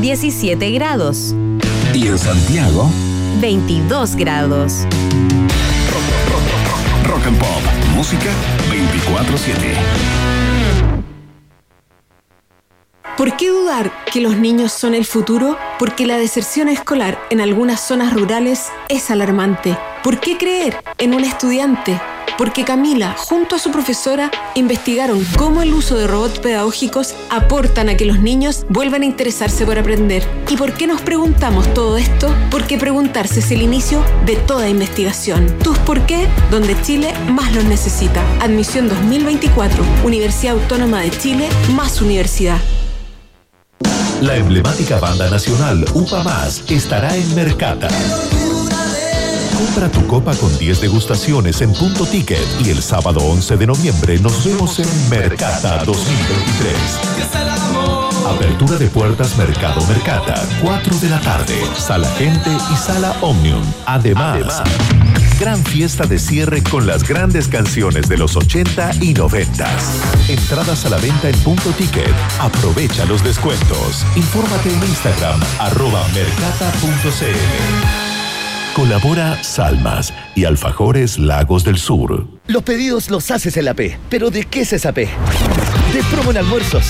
17 0.00 0.70
grados, 0.70 1.34
y 1.92 2.06
en 2.08 2.18
Santiago 2.18 2.90
22 3.40 4.16
grados. 4.16 4.86
Rock 7.04 7.26
and 7.26 7.38
Pop, 7.38 7.62
música 7.94 8.30
24/7. 8.70 9.74
¿Por 13.16 13.36
qué 13.36 13.50
dudar 13.50 13.92
que 14.06 14.20
los 14.20 14.36
niños 14.36 14.72
son 14.72 14.94
el 14.94 15.04
futuro? 15.04 15.56
Porque 15.78 16.06
la 16.06 16.16
deserción 16.16 16.68
escolar 16.68 17.18
en 17.30 17.40
algunas 17.40 17.80
zonas 17.80 18.14
rurales 18.14 18.68
es 18.88 19.10
alarmante. 19.10 19.76
¿Por 20.02 20.18
qué 20.18 20.38
creer 20.38 20.82
en 20.98 21.14
un 21.14 21.22
estudiante? 21.22 22.00
Porque 22.38 22.64
Camila, 22.64 23.14
junto 23.18 23.56
a 23.56 23.58
su 23.58 23.70
profesora, 23.70 24.30
investigaron 24.54 25.24
cómo 25.36 25.62
el 25.62 25.72
uso 25.74 25.96
de 25.96 26.06
robots 26.06 26.38
pedagógicos 26.38 27.14
aportan 27.30 27.88
a 27.88 27.96
que 27.96 28.04
los 28.04 28.20
niños 28.20 28.64
vuelvan 28.68 29.02
a 29.02 29.06
interesarse 29.06 29.64
por 29.66 29.78
aprender. 29.78 30.26
¿Y 30.48 30.56
por 30.56 30.74
qué 30.74 30.86
nos 30.86 31.00
preguntamos 31.00 31.72
todo 31.74 31.98
esto? 31.98 32.34
Porque 32.50 32.78
preguntarse 32.78 33.40
es 33.40 33.50
el 33.50 33.62
inicio 33.62 34.04
de 34.26 34.36
toda 34.36 34.68
investigación. 34.68 35.46
Tus 35.58 35.78
por 35.80 36.00
qué, 36.06 36.26
donde 36.50 36.80
Chile 36.82 37.12
más 37.30 37.54
los 37.54 37.64
necesita. 37.64 38.22
Admisión 38.40 38.88
2024, 38.88 39.84
Universidad 40.04 40.54
Autónoma 40.54 41.00
de 41.00 41.10
Chile, 41.10 41.48
más 41.74 42.00
universidad. 42.00 42.58
La 44.22 44.36
emblemática 44.36 45.00
banda 45.00 45.28
nacional 45.28 45.84
UPA 45.94 46.22
Más 46.22 46.62
estará 46.70 47.16
en 47.16 47.34
Mercata. 47.34 47.88
Compra 49.62 49.88
tu 49.88 50.04
copa 50.08 50.34
con 50.34 50.58
10 50.58 50.80
degustaciones 50.80 51.60
en 51.60 51.72
punto 51.72 52.04
ticket 52.04 52.44
y 52.64 52.70
el 52.70 52.82
sábado 52.82 53.20
11 53.20 53.56
de 53.56 53.68
noviembre 53.68 54.18
nos 54.18 54.44
vemos 54.44 54.80
en 54.80 55.08
Mercata 55.08 55.84
2023. 55.84 56.74
Apertura 58.26 58.76
de 58.76 58.88
puertas 58.88 59.38
Mercado 59.38 59.86
Mercata, 59.86 60.44
4 60.62 60.98
de 60.98 61.08
la 61.08 61.20
tarde, 61.20 61.54
Sala 61.78 62.08
Gente 62.18 62.50
y 62.72 62.76
Sala 62.76 63.14
Omnium. 63.20 63.62
Además, 63.86 64.64
gran 65.38 65.64
fiesta 65.64 66.06
de 66.06 66.18
cierre 66.18 66.64
con 66.64 66.84
las 66.84 67.06
grandes 67.06 67.46
canciones 67.46 68.08
de 68.08 68.18
los 68.18 68.34
80 68.34 68.96
y 69.00 69.14
90. 69.14 69.64
Entradas 70.28 70.86
a 70.86 70.88
la 70.88 70.96
venta 70.96 71.28
en 71.28 71.38
punto 71.38 71.70
ticket. 71.70 72.12
Aprovecha 72.40 73.04
los 73.04 73.22
descuentos. 73.22 74.04
Infórmate 74.16 74.72
en 74.72 74.82
Instagram, 74.82 75.40
arroba 75.60 76.04
mercata.cl. 76.08 78.11
Colabora 78.74 79.42
Salmas 79.44 80.14
y 80.34 80.46
Alfajores 80.46 81.18
Lagos 81.18 81.62
del 81.62 81.76
Sur. 81.76 82.26
Los 82.46 82.62
pedidos 82.62 83.10
los 83.10 83.30
haces 83.30 83.58
en 83.58 83.66
la 83.66 83.74
P. 83.74 83.98
¿Pero 84.08 84.30
de 84.30 84.44
qué 84.44 84.62
es 84.62 84.72
esa 84.72 84.92
P? 84.92 85.10
De 85.92 86.02
promo 86.10 86.30
en 86.30 86.38
almuerzos. 86.38 86.86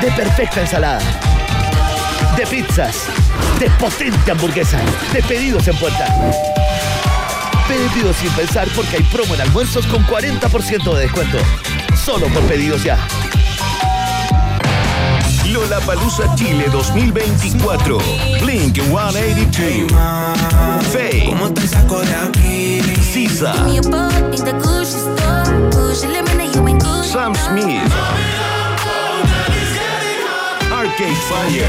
De 0.00 0.10
perfecta 0.10 0.60
ensalada. 0.60 1.00
De 2.36 2.44
pizzas. 2.46 3.04
De 3.60 3.70
potente 3.70 4.32
hamburguesa. 4.32 4.80
De 5.12 5.22
pedidos 5.22 5.68
en 5.68 5.76
puerta. 5.76 6.04
Pedidos 7.68 8.16
sin 8.16 8.30
pensar 8.30 8.66
porque 8.74 8.96
hay 8.96 9.04
promo 9.04 9.36
en 9.36 9.42
almuerzos 9.42 9.86
con 9.86 10.04
40% 10.04 10.94
de 10.94 11.00
descuento. 11.02 11.38
Solo 11.94 12.26
por 12.26 12.42
pedidos 12.42 12.82
ya. 12.82 12.98
Lollapalooza 15.50 16.34
Chile 16.36 16.68
2024. 16.70 17.98
Blink 18.40 18.78
182. 18.78 19.86
Faye. 20.92 21.34
Sisa. 23.12 23.52
Sam 27.02 27.34
Smith. 27.34 27.92
Arcade 30.70 31.16
Fire. 31.28 31.66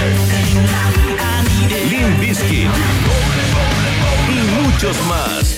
Limp 1.89 2.19
Bizkit. 2.19 2.69
Y 4.29 4.63
muchos 4.63 4.95
más. 5.07 5.55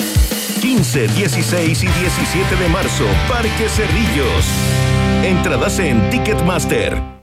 15, 0.62 1.08
16 1.08 1.84
y 1.84 1.88
17 1.88 2.56
de 2.56 2.70
marzo, 2.70 3.04
Parque 3.30 3.70
Cerrillos. 3.70 4.46
Entradas 5.24 5.80
en 5.80 6.10
Ticketmaster. 6.10 7.15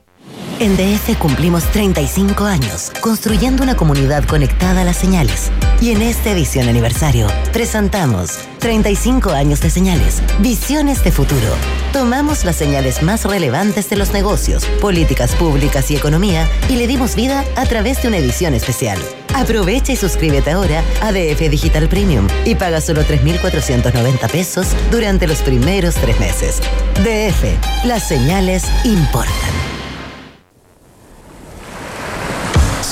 En 0.63 0.77
DF 0.77 1.19
cumplimos 1.19 1.65
35 1.73 2.45
años, 2.45 2.93
construyendo 3.01 3.65
una 3.65 3.75
comunidad 3.75 4.23
conectada 4.27 4.83
a 4.83 4.85
las 4.85 4.97
señales. 4.97 5.51
Y 5.81 5.91
en 5.91 6.03
esta 6.03 6.31
edición 6.31 6.69
aniversario, 6.69 7.27
presentamos 7.53 8.39
35 8.61 9.31
años 9.31 9.61
de 9.61 9.71
señales, 9.71 10.23
visiones 10.39 11.03
de 11.03 11.11
futuro. 11.11 11.49
Tomamos 11.93 12.45
las 12.45 12.55
señales 12.55 13.03
más 13.03 13.25
relevantes 13.25 13.91
de 13.91 13.97
los 13.97 14.13
negocios, 14.13 14.65
políticas 14.81 15.35
públicas 15.35 15.91
y 15.91 15.97
economía 15.97 16.47
y 16.69 16.77
le 16.77 16.87
dimos 16.87 17.17
vida 17.17 17.45
a 17.57 17.67
través 17.67 18.01
de 18.01 18.07
una 18.07 18.19
edición 18.19 18.55
especial. 18.55 19.01
Aprovecha 19.35 19.95
y 19.95 19.97
suscríbete 19.97 20.53
ahora 20.53 20.85
a 21.01 21.11
DF 21.11 21.41
Digital 21.51 21.89
Premium 21.89 22.29
y 22.45 22.55
paga 22.55 22.81
solo 22.81 23.03
3.490 23.03 24.31
pesos 24.31 24.69
durante 24.93 25.27
los 25.27 25.39
primeros 25.39 25.97
tres 25.97 26.21
meses. 26.21 26.61
DF, 27.03 27.85
las 27.85 28.07
señales 28.07 28.63
importan. 28.85 29.73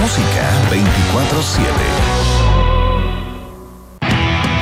música 0.00 0.44
24/7. 0.70 2.33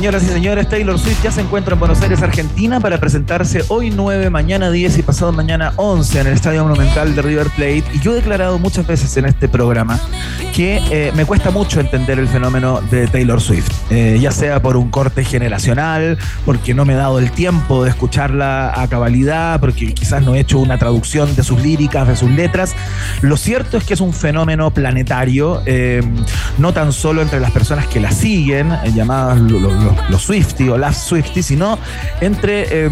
Señoras 0.00 0.22
y 0.22 0.28
señores, 0.28 0.66
Taylor 0.66 0.98
Swift 0.98 1.22
ya 1.22 1.30
se 1.30 1.42
encuentra 1.42 1.74
en 1.74 1.78
Buenos 1.80 2.00
Aires, 2.00 2.22
Argentina, 2.22 2.80
para 2.80 2.98
presentarse 2.98 3.62
hoy 3.68 3.90
9, 3.90 4.30
mañana 4.30 4.70
10 4.70 4.96
y 4.96 5.02
pasado 5.02 5.30
mañana 5.30 5.74
11 5.76 6.20
en 6.22 6.26
el 6.28 6.32
Estadio 6.32 6.62
Monumental 6.62 7.14
de 7.14 7.20
River 7.20 7.48
Plate. 7.50 7.84
Y 7.92 8.00
yo 8.00 8.12
he 8.12 8.14
declarado 8.14 8.58
muchas 8.58 8.86
veces 8.86 9.14
en 9.18 9.26
este 9.26 9.46
programa 9.46 10.00
que 10.54 10.80
eh, 10.90 11.12
me 11.14 11.26
cuesta 11.26 11.50
mucho 11.50 11.80
entender 11.80 12.18
el 12.18 12.28
fenómeno 12.28 12.80
de 12.90 13.08
Taylor 13.08 13.42
Swift, 13.42 13.68
Eh, 13.90 14.18
ya 14.20 14.30
sea 14.30 14.62
por 14.62 14.76
un 14.78 14.88
corte 14.90 15.22
generacional, 15.22 16.16
porque 16.46 16.72
no 16.72 16.86
me 16.86 16.94
he 16.94 16.96
dado 16.96 17.18
el 17.18 17.30
tiempo 17.30 17.84
de 17.84 17.90
escucharla 17.90 18.72
a 18.80 18.88
cabalidad, 18.88 19.60
porque 19.60 19.92
quizás 19.92 20.22
no 20.22 20.34
he 20.34 20.40
hecho 20.40 20.60
una 20.60 20.78
traducción 20.78 21.36
de 21.36 21.42
sus 21.42 21.60
líricas, 21.60 22.08
de 22.08 22.16
sus 22.16 22.30
letras. 22.30 22.74
Lo 23.20 23.36
cierto 23.36 23.76
es 23.76 23.84
que 23.84 23.92
es 23.94 24.00
un 24.00 24.14
fenómeno 24.14 24.70
planetario, 24.70 25.60
eh, 25.66 26.02
no 26.56 26.72
tan 26.72 26.92
solo 26.94 27.20
entre 27.20 27.38
las 27.38 27.50
personas 27.50 27.86
que 27.86 28.00
la 28.00 28.12
siguen, 28.12 28.72
eh, 28.72 28.92
llamadas 28.94 29.38
lo- 29.40 29.89
lo- 29.90 30.02
lo- 30.02 30.08
los 30.10 30.22
Swifty 30.22 30.68
o 30.68 30.76
las 30.78 31.04
Swifty, 31.04 31.42
sino 31.42 31.78
entre 32.20 32.86
eh, 32.86 32.90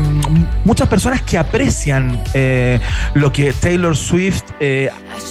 muchas 0.64 0.88
personas 0.88 1.22
que 1.22 1.38
aprecian 1.38 2.22
eh, 2.34 2.80
lo 3.14 3.32
que 3.32 3.52
Taylor 3.52 3.96
Swift 3.96 4.42
eh, 4.60 4.90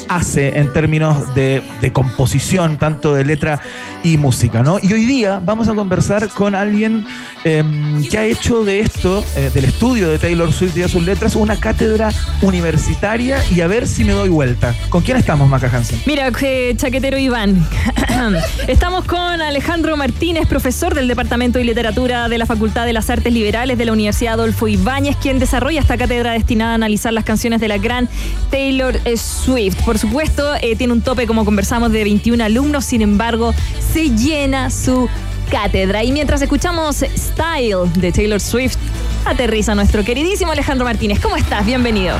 hace 0.09 0.57
en 0.59 0.71
términos 0.73 1.33
de, 1.35 1.63
composición, 1.93 2.77
tanto 2.77 3.13
de 3.15 3.23
letra 3.25 3.59
y 4.03 4.17
música, 4.17 4.61
¿no? 4.61 4.77
Y 4.81 4.91
hoy 4.93 5.05
día 5.05 5.41
vamos 5.43 5.67
a 5.69 5.73
conversar 5.73 6.27
con 6.29 6.53
alguien 6.55 7.05
eh, 7.43 7.63
que 8.09 8.17
ha 8.17 8.25
hecho 8.25 8.63
de 8.63 8.81
esto, 8.81 9.23
eh, 9.35 9.49
del 9.53 9.65
estudio 9.65 10.09
de 10.09 10.19
Taylor 10.19 10.51
Swift 10.51 10.75
y 10.77 10.81
de 10.81 10.89
sus 10.89 11.03
letras, 11.03 11.35
una 11.35 11.55
cátedra 11.57 12.09
universitaria 12.41 13.39
y 13.49 13.61
a 13.61 13.67
ver 13.67 13.87
si 13.87 14.03
me 14.03 14.13
doy 14.13 14.29
vuelta. 14.29 14.73
¿Con 14.89 15.01
quién 15.03 15.17
estamos, 15.17 15.47
Maca 15.49 15.69
Hansen? 15.73 16.01
Mira, 16.05 16.29
chaquetero 16.75 17.17
Iván. 17.17 17.65
Estamos 18.67 19.05
con 19.05 19.41
Alejandro 19.41 19.95
Martínez, 19.97 20.47
profesor 20.47 20.93
del 20.93 21.07
Departamento 21.07 21.56
de 21.57 21.63
Literatura 21.63 22.29
de 22.29 22.37
la 22.37 22.45
Facultad 22.45 22.85
de 22.85 22.93
las 22.93 23.09
Artes 23.09 23.33
Liberales 23.33 23.77
de 23.77 23.85
la 23.85 23.91
Universidad 23.91 24.33
Adolfo 24.33 24.67
Ibáñez, 24.67 25.15
quien 25.15 25.39
desarrolla 25.39 25.79
esta 25.79 25.97
cátedra 25.97 26.33
destinada 26.33 26.73
a 26.73 26.75
analizar 26.75 27.11
las 27.13 27.23
canciones 27.23 27.59
de 27.59 27.67
la 27.67 27.79
gran 27.79 28.07
Taylor 28.51 28.99
Swift. 29.17 29.75
Por 29.83 29.97
supuesto, 29.97 30.53
eh, 30.61 30.75
tiene 30.75 30.93
un 30.93 31.01
tope, 31.01 31.25
como 31.25 31.45
conversamos, 31.45 31.91
de 31.91 32.03
21 32.03 32.43
alumnos, 32.43 32.85
sin 32.85 33.01
embargo, 33.01 33.55
se 33.91 34.11
llena 34.11 34.69
su 34.69 35.09
cátedra. 35.49 36.03
Y 36.03 36.11
mientras 36.11 36.41
escuchamos 36.43 36.97
Style 36.97 37.89
de 37.95 38.11
Taylor 38.11 38.39
Swift, 38.39 38.77
aterriza 39.25 39.73
nuestro 39.73 40.03
queridísimo 40.03 40.51
Alejandro 40.51 40.85
Martínez. 40.85 41.19
¿Cómo 41.19 41.37
estás? 41.37 41.65
Bienvenido. 41.65 42.17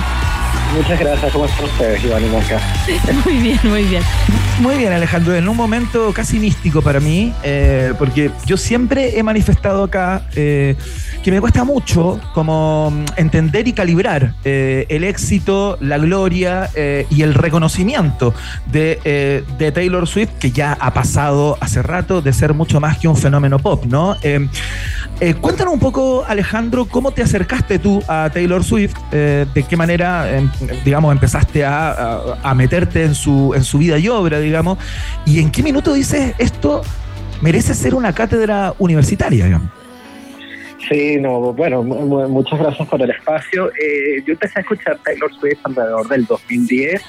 Muchas 0.76 1.00
gracias, 1.00 1.32
¿cómo 1.32 1.46
están 1.46 1.66
ustedes, 1.66 2.04
Iván 2.04 2.26
y 2.26 2.30
Maca? 2.30 2.60
Muy 3.26 3.38
bien, 3.38 3.60
muy 3.64 3.84
bien. 3.84 4.04
Muy 4.60 4.76
bien, 4.78 4.92
Alejandro, 4.92 5.36
en 5.36 5.48
un 5.48 5.56
momento 5.56 6.12
casi 6.14 6.40
místico 6.40 6.82
para 6.82 7.00
mí, 7.00 7.34
eh, 7.44 7.94
porque 7.98 8.32
yo 8.46 8.58
siempre 8.58 9.18
he 9.18 9.24
manifestado 9.24 9.84
acá 9.84 10.24
eh, 10.36 10.76
que 11.24 11.32
me 11.32 11.40
cuesta 11.42 11.64
mucho 11.64 12.20
como 12.34 12.92
mm, 12.92 13.06
entender 13.18 13.68
y 13.68 13.74
calibrar 13.74 14.34
eh, 14.44 14.86
el 14.90 15.04
éxito, 15.04 15.78
la 15.80 15.98
gloria 15.98 16.70
eh, 16.76 17.06
y 17.10 17.22
el 17.22 17.34
reconocimiento 17.34 18.34
de, 18.72 19.00
eh, 19.04 19.44
de 19.58 19.72
Taylor 19.72 20.08
Swift, 20.08 20.32
que 20.40 20.52
ya 20.52 20.78
ha 20.80 20.94
pasado 20.94 21.58
hace 21.60 21.82
rato 21.82 22.22
de 22.22 22.34
ser 22.34 22.54
mucho 22.54 22.80
más 22.80 22.98
que 22.98 23.08
un 23.08 23.16
fenómeno 23.16 23.60
pop, 23.60 23.86
¿no? 23.86 24.16
Eh, 24.24 24.48
eh, 25.20 25.34
cuéntanos 25.34 25.74
un 25.74 25.80
poco, 25.80 26.24
Alejandro, 26.28 26.86
cómo 26.86 27.12
te 27.12 27.24
acercaste 27.24 27.80
tú 27.80 28.04
a 28.08 28.30
Taylor 28.32 28.64
Swift, 28.64 28.96
eh, 29.12 29.48
de 29.54 29.64
qué 29.64 29.76
manera, 29.76 30.30
em, 30.38 30.50
digamos, 30.84 31.12
empezaste 31.12 31.64
a, 31.66 31.92
a- 32.44 32.54
meterte 32.56 33.04
en 33.04 33.16
su, 33.16 33.54
en 33.56 33.64
su 33.64 33.78
vida 33.78 33.98
y 34.00 34.08
obra, 34.10 34.40
digamos, 34.40 34.78
y 35.26 35.40
en 35.40 35.52
qué 35.52 35.62
minuto 35.64 35.94
dices 35.94 36.34
esto 36.38 36.82
merece 37.42 37.74
ser 37.76 37.94
una 37.96 38.14
cátedra 38.14 38.74
universitaria, 38.80 39.46
digamos. 39.46 39.70
Sí, 40.90 41.18
no, 41.20 41.54
bueno, 41.54 41.84
mu- 41.84 42.06
mu- 42.06 42.30
muchas 42.30 42.60
gracias 42.60 42.88
por 42.88 43.02
el 43.02 43.12
espacio. 43.12 43.68
Eh, 43.72 44.24
yo 44.26 44.34
empecé 44.34 44.60
a 44.60 44.62
escuchar 44.62 44.98
Taylor 45.04 45.30
Swift 45.40 45.60
alrededor 45.64 46.08
del 46.08 46.26
2010, 46.26 47.02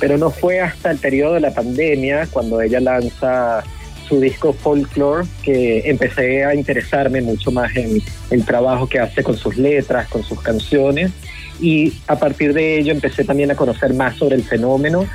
pero 0.00 0.18
no 0.18 0.30
fue 0.30 0.60
hasta 0.60 0.90
el 0.90 0.98
periodo 0.98 1.34
de 1.34 1.40
la 1.40 1.54
pandemia, 1.54 2.26
cuando 2.30 2.60
ella 2.60 2.80
lanza 2.80 3.62
su 4.08 4.20
disco 4.20 4.52
Folklore, 4.52 5.26
que 5.42 5.88
empecé 5.88 6.44
a 6.44 6.54
interesarme 6.54 7.22
mucho 7.22 7.50
más 7.50 7.74
en 7.76 8.02
el 8.30 8.44
trabajo 8.44 8.86
que 8.88 8.98
hace 8.98 9.22
con 9.22 9.36
sus 9.36 9.56
letras, 9.56 10.08
con 10.08 10.22
sus 10.24 10.40
canciones, 10.42 11.12
y 11.60 11.92
a 12.06 12.16
partir 12.16 12.52
de 12.52 12.78
ello 12.78 12.92
empecé 12.92 13.24
también 13.24 13.50
a 13.50 13.54
conocer 13.54 13.94
más 13.94 14.16
sobre 14.16 14.36
el 14.36 14.42
fenómeno 14.42 15.06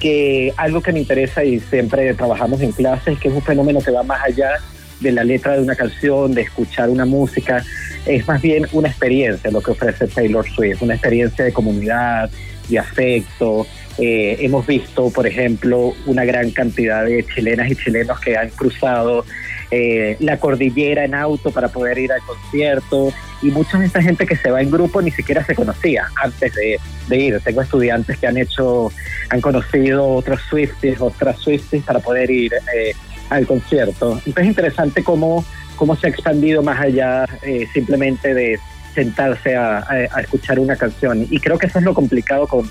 que 0.00 0.52
algo 0.56 0.80
que 0.80 0.92
me 0.92 1.00
interesa 1.00 1.44
y 1.44 1.60
siempre 1.60 2.14
trabajamos 2.14 2.60
en 2.62 2.72
clases, 2.72 3.18
que 3.18 3.28
es 3.28 3.34
un 3.34 3.42
fenómeno 3.42 3.80
que 3.80 3.90
va 3.90 4.02
más 4.02 4.20
allá 4.24 4.52
de 5.00 5.12
la 5.12 5.24
letra 5.24 5.54
de 5.54 5.62
una 5.62 5.76
canción, 5.76 6.32
de 6.32 6.42
escuchar 6.42 6.88
una 6.88 7.04
música, 7.04 7.62
es 8.06 8.26
más 8.26 8.40
bien 8.40 8.66
una 8.72 8.88
experiencia 8.88 9.50
lo 9.50 9.60
que 9.60 9.70
ofrece 9.72 10.06
Taylor 10.08 10.46
Swift, 10.48 10.82
una 10.82 10.94
experiencia 10.94 11.44
de 11.44 11.52
comunidad, 11.52 12.30
de 12.68 12.78
afecto. 12.78 13.66
Eh, 13.98 14.38
hemos 14.40 14.66
visto, 14.66 15.10
por 15.10 15.26
ejemplo, 15.26 15.94
una 16.06 16.24
gran 16.24 16.50
cantidad 16.50 17.04
de 17.04 17.24
chilenas 17.34 17.70
y 17.70 17.76
chilenos 17.76 18.18
que 18.20 18.36
han 18.36 18.48
cruzado 18.50 19.24
eh, 19.70 20.16
la 20.20 20.38
cordillera 20.38 21.04
en 21.04 21.14
auto 21.14 21.50
para 21.50 21.68
poder 21.68 21.98
ir 21.98 22.12
al 22.12 22.22
concierto 22.22 23.12
y 23.42 23.50
mucha 23.50 23.78
de 23.78 23.86
esta 23.86 24.02
gente 24.02 24.26
que 24.26 24.36
se 24.36 24.50
va 24.50 24.60
en 24.60 24.70
grupo 24.70 25.00
ni 25.00 25.10
siquiera 25.10 25.44
se 25.44 25.54
conocía 25.54 26.08
antes 26.22 26.52
de, 26.54 26.78
ir. 27.16 27.40
Tengo 27.40 27.62
estudiantes 27.62 28.18
que 28.18 28.26
han 28.26 28.36
hecho, 28.36 28.92
han 29.30 29.40
conocido 29.40 30.06
otros 30.08 30.40
Swifties, 30.48 31.00
otras 31.00 31.38
Swifties 31.38 31.82
para 31.84 32.00
poder 32.00 32.30
ir 32.30 32.52
eh, 32.54 32.92
al 33.30 33.46
concierto. 33.46 34.12
Entonces 34.12 34.44
es 34.44 34.48
interesante 34.48 35.02
cómo, 35.02 35.44
cómo 35.76 35.96
se 35.96 36.06
ha 36.06 36.10
expandido 36.10 36.62
más 36.62 36.80
allá 36.80 37.24
eh, 37.42 37.66
simplemente 37.72 38.34
de 38.34 38.60
sentarse 38.94 39.56
a, 39.56 39.84
escuchar 40.20 40.58
una 40.58 40.76
canción. 40.76 41.26
Y 41.30 41.38
creo 41.38 41.58
que 41.58 41.66
eso 41.66 41.78
es 41.78 41.84
lo 41.84 41.94
complicado 41.94 42.46
con, 42.46 42.68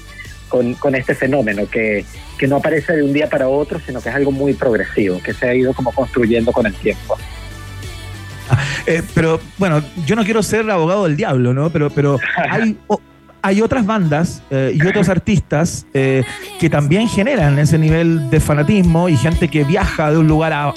con, 0.48 0.74
con 0.76 0.96
este 0.96 1.16
fenómeno, 1.16 1.68
que, 1.70 2.06
que 2.38 2.48
no 2.48 2.58
aparece 2.58 2.96
de 2.96 3.04
un 3.04 3.14
día 3.14 3.30
para 3.30 3.48
otro, 3.48 3.80
sino 3.80 4.02
que 4.02 4.10
es 4.10 4.16
algo 4.16 4.32
muy 4.32 4.54
progresivo, 4.54 5.22
que 5.22 5.34
se 5.34 5.48
ha 5.48 5.56
ido 5.56 5.74
como 5.74 5.92
construyendo 5.92 6.52
con 6.52 6.66
el 6.66 6.74
tiempo. 6.76 7.18
Eh, 8.86 9.04
pero 9.14 9.40
bueno, 9.58 9.82
yo 10.06 10.16
no 10.16 10.24
quiero 10.24 10.42
ser 10.44 10.70
abogado 10.70 11.04
del 11.06 11.16
diablo, 11.18 11.54
¿no? 11.54 11.70
Pero, 11.70 11.90
pero 11.90 12.18
hay, 12.50 12.78
hay 13.42 13.62
otras 13.62 13.86
bandas 13.86 14.42
eh, 14.50 14.74
y 14.76 14.86
otros 14.88 15.08
artistas 15.10 15.86
eh, 15.94 16.24
que 16.60 16.70
también 16.70 17.08
generan 17.08 17.58
ese 17.60 17.78
nivel 17.78 18.30
de 18.30 18.40
fanatismo 18.40 19.08
y 19.10 19.18
gente 19.18 19.48
que 19.48 19.64
viaja 19.64 20.12
de 20.12 20.18
un 20.18 20.28
lugar 20.28 20.54
a- 20.54 20.74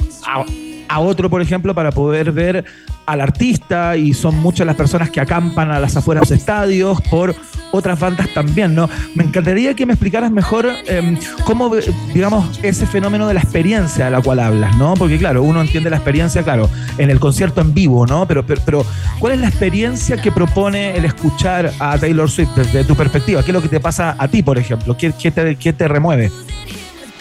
a 0.89 0.99
otro, 1.01 1.31
por 1.31 1.41
ejemplo, 1.41 1.75
para 1.75 1.91
poder 1.91 2.33
ver 2.33 2.65
al 3.07 3.21
artista 3.21 3.97
y 3.97 4.15
son 4.15 4.37
muchas 4.39 4.67
las 4.67 4.77
personas 4.77 5.11
que 5.11 5.21
acampan 5.21 5.71
a 5.71 5.81
las 5.81 5.97
afueras 5.97 6.29
de 6.29 6.37
estadios 6.37 7.01
por 7.03 7.35
otras 7.73 7.99
bandas 7.99 8.29
también, 8.35 8.75
¿no? 8.75 8.89
Me 9.15 9.25
encantaría 9.25 9.75
que 9.75 9.87
me 9.87 9.95
explicaras 9.95 10.31
mejor 10.31 10.69
eh, 10.87 11.19
cómo, 11.45 11.75
digamos, 12.13 12.61
ese 12.63 12.87
fenómeno 12.87 13.27
de 13.27 13.35
la 13.35 13.41
experiencia 13.41 14.05
de 14.07 14.11
la 14.11 14.21
cual 14.21 14.41
hablas, 14.41 14.77
¿no? 14.77 14.95
Porque 14.95 15.19
claro, 15.19 15.43
uno 15.43 15.61
entiende 15.61 15.91
la 15.91 15.97
experiencia, 15.97 16.43
claro, 16.43 16.69
en 16.99 17.11
el 17.11 17.19
concierto 17.19 17.61
en 17.61 17.73
vivo, 17.75 18.07
¿no? 18.07 18.27
Pero, 18.27 18.45
pero, 18.47 18.61
pero 18.65 18.87
¿cuál 19.19 19.35
es 19.35 19.41
la 19.41 19.49
experiencia 19.49 20.17
que 20.17 20.31
propone 20.31 20.97
el 20.97 21.05
escuchar 21.05 21.73
a 21.79 21.99
Taylor 21.99 22.31
Swift 22.31 22.51
desde 22.57 22.85
tu 22.85 22.95
perspectiva? 22.95 23.43
¿Qué 23.43 23.51
es 23.51 23.55
lo 23.55 23.63
que 23.63 23.69
te 23.69 23.81
pasa 23.81 24.15
a 24.19 24.29
ti, 24.29 24.43
por 24.43 24.59
ejemplo? 24.59 24.97
¿Qué, 24.97 25.13
qué 25.19 25.31
te, 25.31 25.57
qué 25.57 25.73
te 25.73 25.89
remueve? 25.89 26.31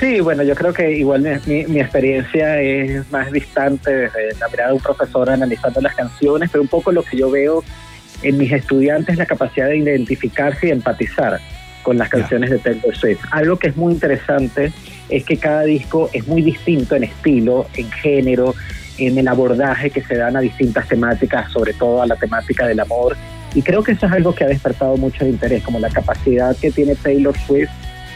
Sí, 0.02 0.20
bueno, 0.20 0.41
yo 0.41 0.56
creo 0.56 0.74
que 0.74 0.93
igual 0.93 1.22
mi, 1.45 1.64
mi- 1.68 1.80
experiencia 1.80 2.60
es 2.60 3.10
más 3.12 3.32
distante 3.32 3.95
desde 3.95 4.34
la 4.39 4.47
mirada 4.47 4.70
de 4.70 4.76
un 4.78 4.82
profesor 4.82 5.30
analizando 5.30 5.80
las 5.80 5.93
canciones, 5.93 6.49
pero 6.52 6.64
un 6.64 6.68
poco 6.68 6.91
lo 6.91 7.04
que 7.04 7.18
yo 7.18 7.30
veo 7.30 7.64
en 8.24 8.36
mis 8.39 8.52
estudiantes 8.52 9.14
es 9.14 9.20
la 9.20 9.28
capacidad 9.28 9.68
de 9.68 9.78
identificarse 9.78 10.70
y 10.70 10.72
empatizar 10.72 11.39
con 11.84 11.99
las 11.99 12.10
canciones 12.10 12.49
de 12.49 12.58
Taylor 12.58 12.95
Swift. 12.95 13.20
Algo 13.30 13.58
que 13.58 13.68
es 13.68 13.78
muy 13.78 13.93
interesante 13.93 14.74
es 15.08 15.24
que 15.24 15.38
cada 15.38 15.66
disco 15.66 16.10
es 16.14 16.28
muy 16.28 16.41
distinto 16.41 16.95
en 16.95 17.04
estilo, 17.04 17.68
en 17.76 17.91
género, 17.91 18.56
en 18.97 19.20
el 19.20 19.28
abordaje 19.28 19.91
que 19.91 20.02
se 20.02 20.16
dan 20.16 20.36
a 20.36 20.39
distintas 20.39 20.88
temáticas, 20.88 21.52
sobre 21.52 21.74
todo 21.74 22.02
a 22.02 22.08
la 22.08 22.16
temática 22.16 22.66
del 22.66 22.80
amor. 22.80 23.16
Y 23.54 23.62
creo 23.62 23.84
que 23.84 23.91
eso 23.91 24.08
es 24.08 24.12
algo 24.12 24.34
que 24.34 24.45
ha 24.45 24.47
despertado 24.47 24.97
mucho 24.97 25.26
el 25.26 25.30
interés, 25.30 25.62
como 25.62 25.78
la 25.78 25.89
capacidad 25.89 26.56
que 26.58 26.72
tiene 26.72 26.95
Taylor 26.95 27.38
Swift 27.45 27.70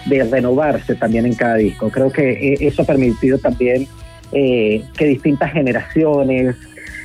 de 0.05 0.23
renovarse 0.23 0.95
también 0.95 1.25
en 1.25 1.33
cada 1.35 1.55
disco. 1.55 1.89
Creo 1.89 2.11
que 2.11 2.31
eh, 2.31 2.57
eso 2.61 2.81
ha 2.83 2.85
permitido 2.85 3.37
también 3.39 3.87
eh, 4.31 4.83
que 4.97 5.05
distintas 5.05 5.51
generaciones, 5.51 6.55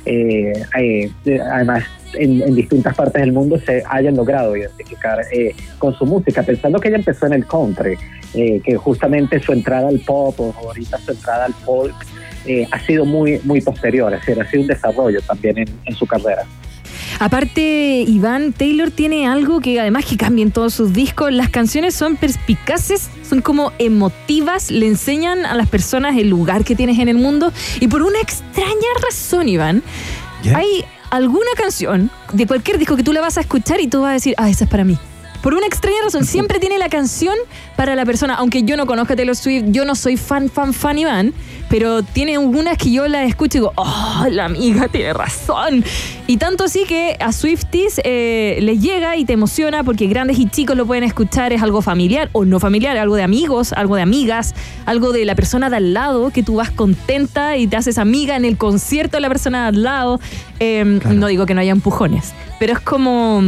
eh, 0.05 0.53
eh, 0.79 1.11
de- 1.23 1.41
además 1.41 1.83
en, 2.13 2.55
distintas 2.55 2.95
partes 2.95 3.21
del 3.21 3.31
mundo, 3.31 3.57
se 3.59 3.83
hayan 3.89 4.15
logrado 4.15 4.55
identificar 4.57 5.19
eh, 5.31 5.55
con 5.77 5.93
su 5.95 6.05
música, 6.05 6.43
pensando 6.43 6.79
que 6.79 6.89
ella 6.89 6.97
empezó 6.97 7.25
en 7.27 7.33
el 7.33 7.45
country, 7.45 7.95
que 8.33 8.75
justamente 8.77 9.39
su 9.39 9.51
entrada 9.51 9.89
al 9.89 9.99
pop 9.99 10.39
o 10.39 10.53
ahorita 10.57 10.97
su 10.99 11.11
entrada 11.11 11.45
al 11.45 11.53
folk 11.53 11.93
ha 12.71 12.79
sido 12.79 13.03
muy, 13.05 13.39
muy 13.43 13.59
posterior, 13.61 14.13
es 14.13 14.19
decir, 14.21 14.41
ha 14.41 14.49
sido 14.49 14.61
un 14.61 14.67
desarrollo 14.67 15.19
también 15.21 15.57
en 15.85 15.95
su 15.95 16.05
carrera. 16.07 16.43
Aparte, 17.19 18.03
Iván, 18.07 18.53
Taylor 18.53 18.91
tiene 18.91 19.27
algo 19.27 19.59
que 19.59 19.79
además 19.79 20.05
que 20.05 20.17
cambia 20.17 20.43
en 20.43 20.51
todos 20.51 20.73
sus 20.73 20.93
discos. 20.93 21.31
Las 21.31 21.49
canciones 21.49 21.93
son 21.93 22.15
perspicaces, 22.15 23.09
son 23.27 23.41
como 23.41 23.71
emotivas, 23.79 24.71
le 24.71 24.87
enseñan 24.87 25.45
a 25.45 25.55
las 25.55 25.69
personas 25.69 26.17
el 26.17 26.29
lugar 26.29 26.63
que 26.63 26.75
tienes 26.75 26.99
en 26.99 27.09
el 27.09 27.17
mundo. 27.17 27.51
Y 27.79 27.87
por 27.87 28.01
una 28.01 28.19
extraña 28.19 28.87
razón, 29.03 29.49
Iván, 29.49 29.83
hay 30.55 30.85
alguna 31.09 31.51
canción 31.55 32.09
de 32.33 32.47
cualquier 32.47 32.77
disco 32.77 32.95
que 32.95 33.03
tú 33.03 33.13
la 33.13 33.21
vas 33.21 33.37
a 33.37 33.41
escuchar 33.41 33.79
y 33.81 33.87
tú 33.87 34.01
vas 34.01 34.11
a 34.11 34.13
decir, 34.13 34.33
ah, 34.37 34.49
esa 34.49 34.63
es 34.63 34.69
para 34.69 34.83
mí. 34.83 34.97
Por 35.41 35.55
una 35.55 35.65
extraña 35.65 35.97
razón, 36.03 36.25
siempre 36.25 36.59
tiene 36.59 36.77
la 36.77 36.89
canción 36.89 37.35
para 37.75 37.95
la 37.95 38.05
persona. 38.05 38.35
Aunque 38.35 38.63
yo 38.63 38.77
no 38.77 38.85
conozca 38.85 39.13
a 39.13 39.17
Taylor 39.17 39.35
Swift, 39.35 39.65
yo 39.67 39.85
no 39.85 39.95
soy 39.95 40.17
fan, 40.17 40.49
fan, 40.49 40.73
fan 40.73 40.97
Iván, 40.97 41.33
pero 41.71 42.03
tiene 42.03 42.35
algunas 42.35 42.77
que 42.77 42.91
yo 42.91 43.07
la 43.07 43.23
escucho 43.23 43.57
y 43.57 43.61
digo, 43.61 43.73
oh, 43.77 44.25
la 44.29 44.43
amiga 44.43 44.89
tiene 44.89 45.13
razón. 45.13 45.85
Y 46.27 46.35
tanto 46.35 46.65
así 46.65 46.83
que 46.85 47.15
a 47.17 47.31
Swifties 47.31 48.01
eh, 48.03 48.59
les 48.61 48.81
llega 48.81 49.15
y 49.15 49.23
te 49.23 49.33
emociona 49.33 49.81
porque 49.81 50.07
grandes 50.07 50.37
y 50.37 50.47
chicos 50.47 50.75
lo 50.75 50.85
pueden 50.85 51.05
escuchar, 51.05 51.53
es 51.53 51.63
algo 51.63 51.81
familiar 51.81 52.29
o 52.33 52.43
no 52.43 52.59
familiar, 52.59 52.97
algo 52.97 53.15
de 53.15 53.23
amigos, 53.23 53.71
algo 53.71 53.95
de 53.95 54.01
amigas, 54.01 54.53
algo 54.85 55.13
de 55.13 55.23
la 55.23 55.33
persona 55.33 55.69
de 55.69 55.77
al 55.77 55.93
lado, 55.93 56.29
que 56.31 56.43
tú 56.43 56.55
vas 56.55 56.71
contenta 56.71 57.55
y 57.55 57.67
te 57.67 57.77
haces 57.77 57.97
amiga 57.97 58.35
en 58.35 58.43
el 58.43 58.57
concierto 58.57 59.15
de 59.15 59.21
la 59.21 59.29
persona 59.29 59.61
de 59.61 59.67
al 59.69 59.83
lado. 59.83 60.19
Eh, 60.59 60.83
No 60.83 61.27
digo 61.27 61.45
que 61.45 61.53
no 61.53 61.61
haya 61.61 61.71
empujones, 61.71 62.33
pero 62.59 62.73
es 62.73 62.81
como, 62.81 63.41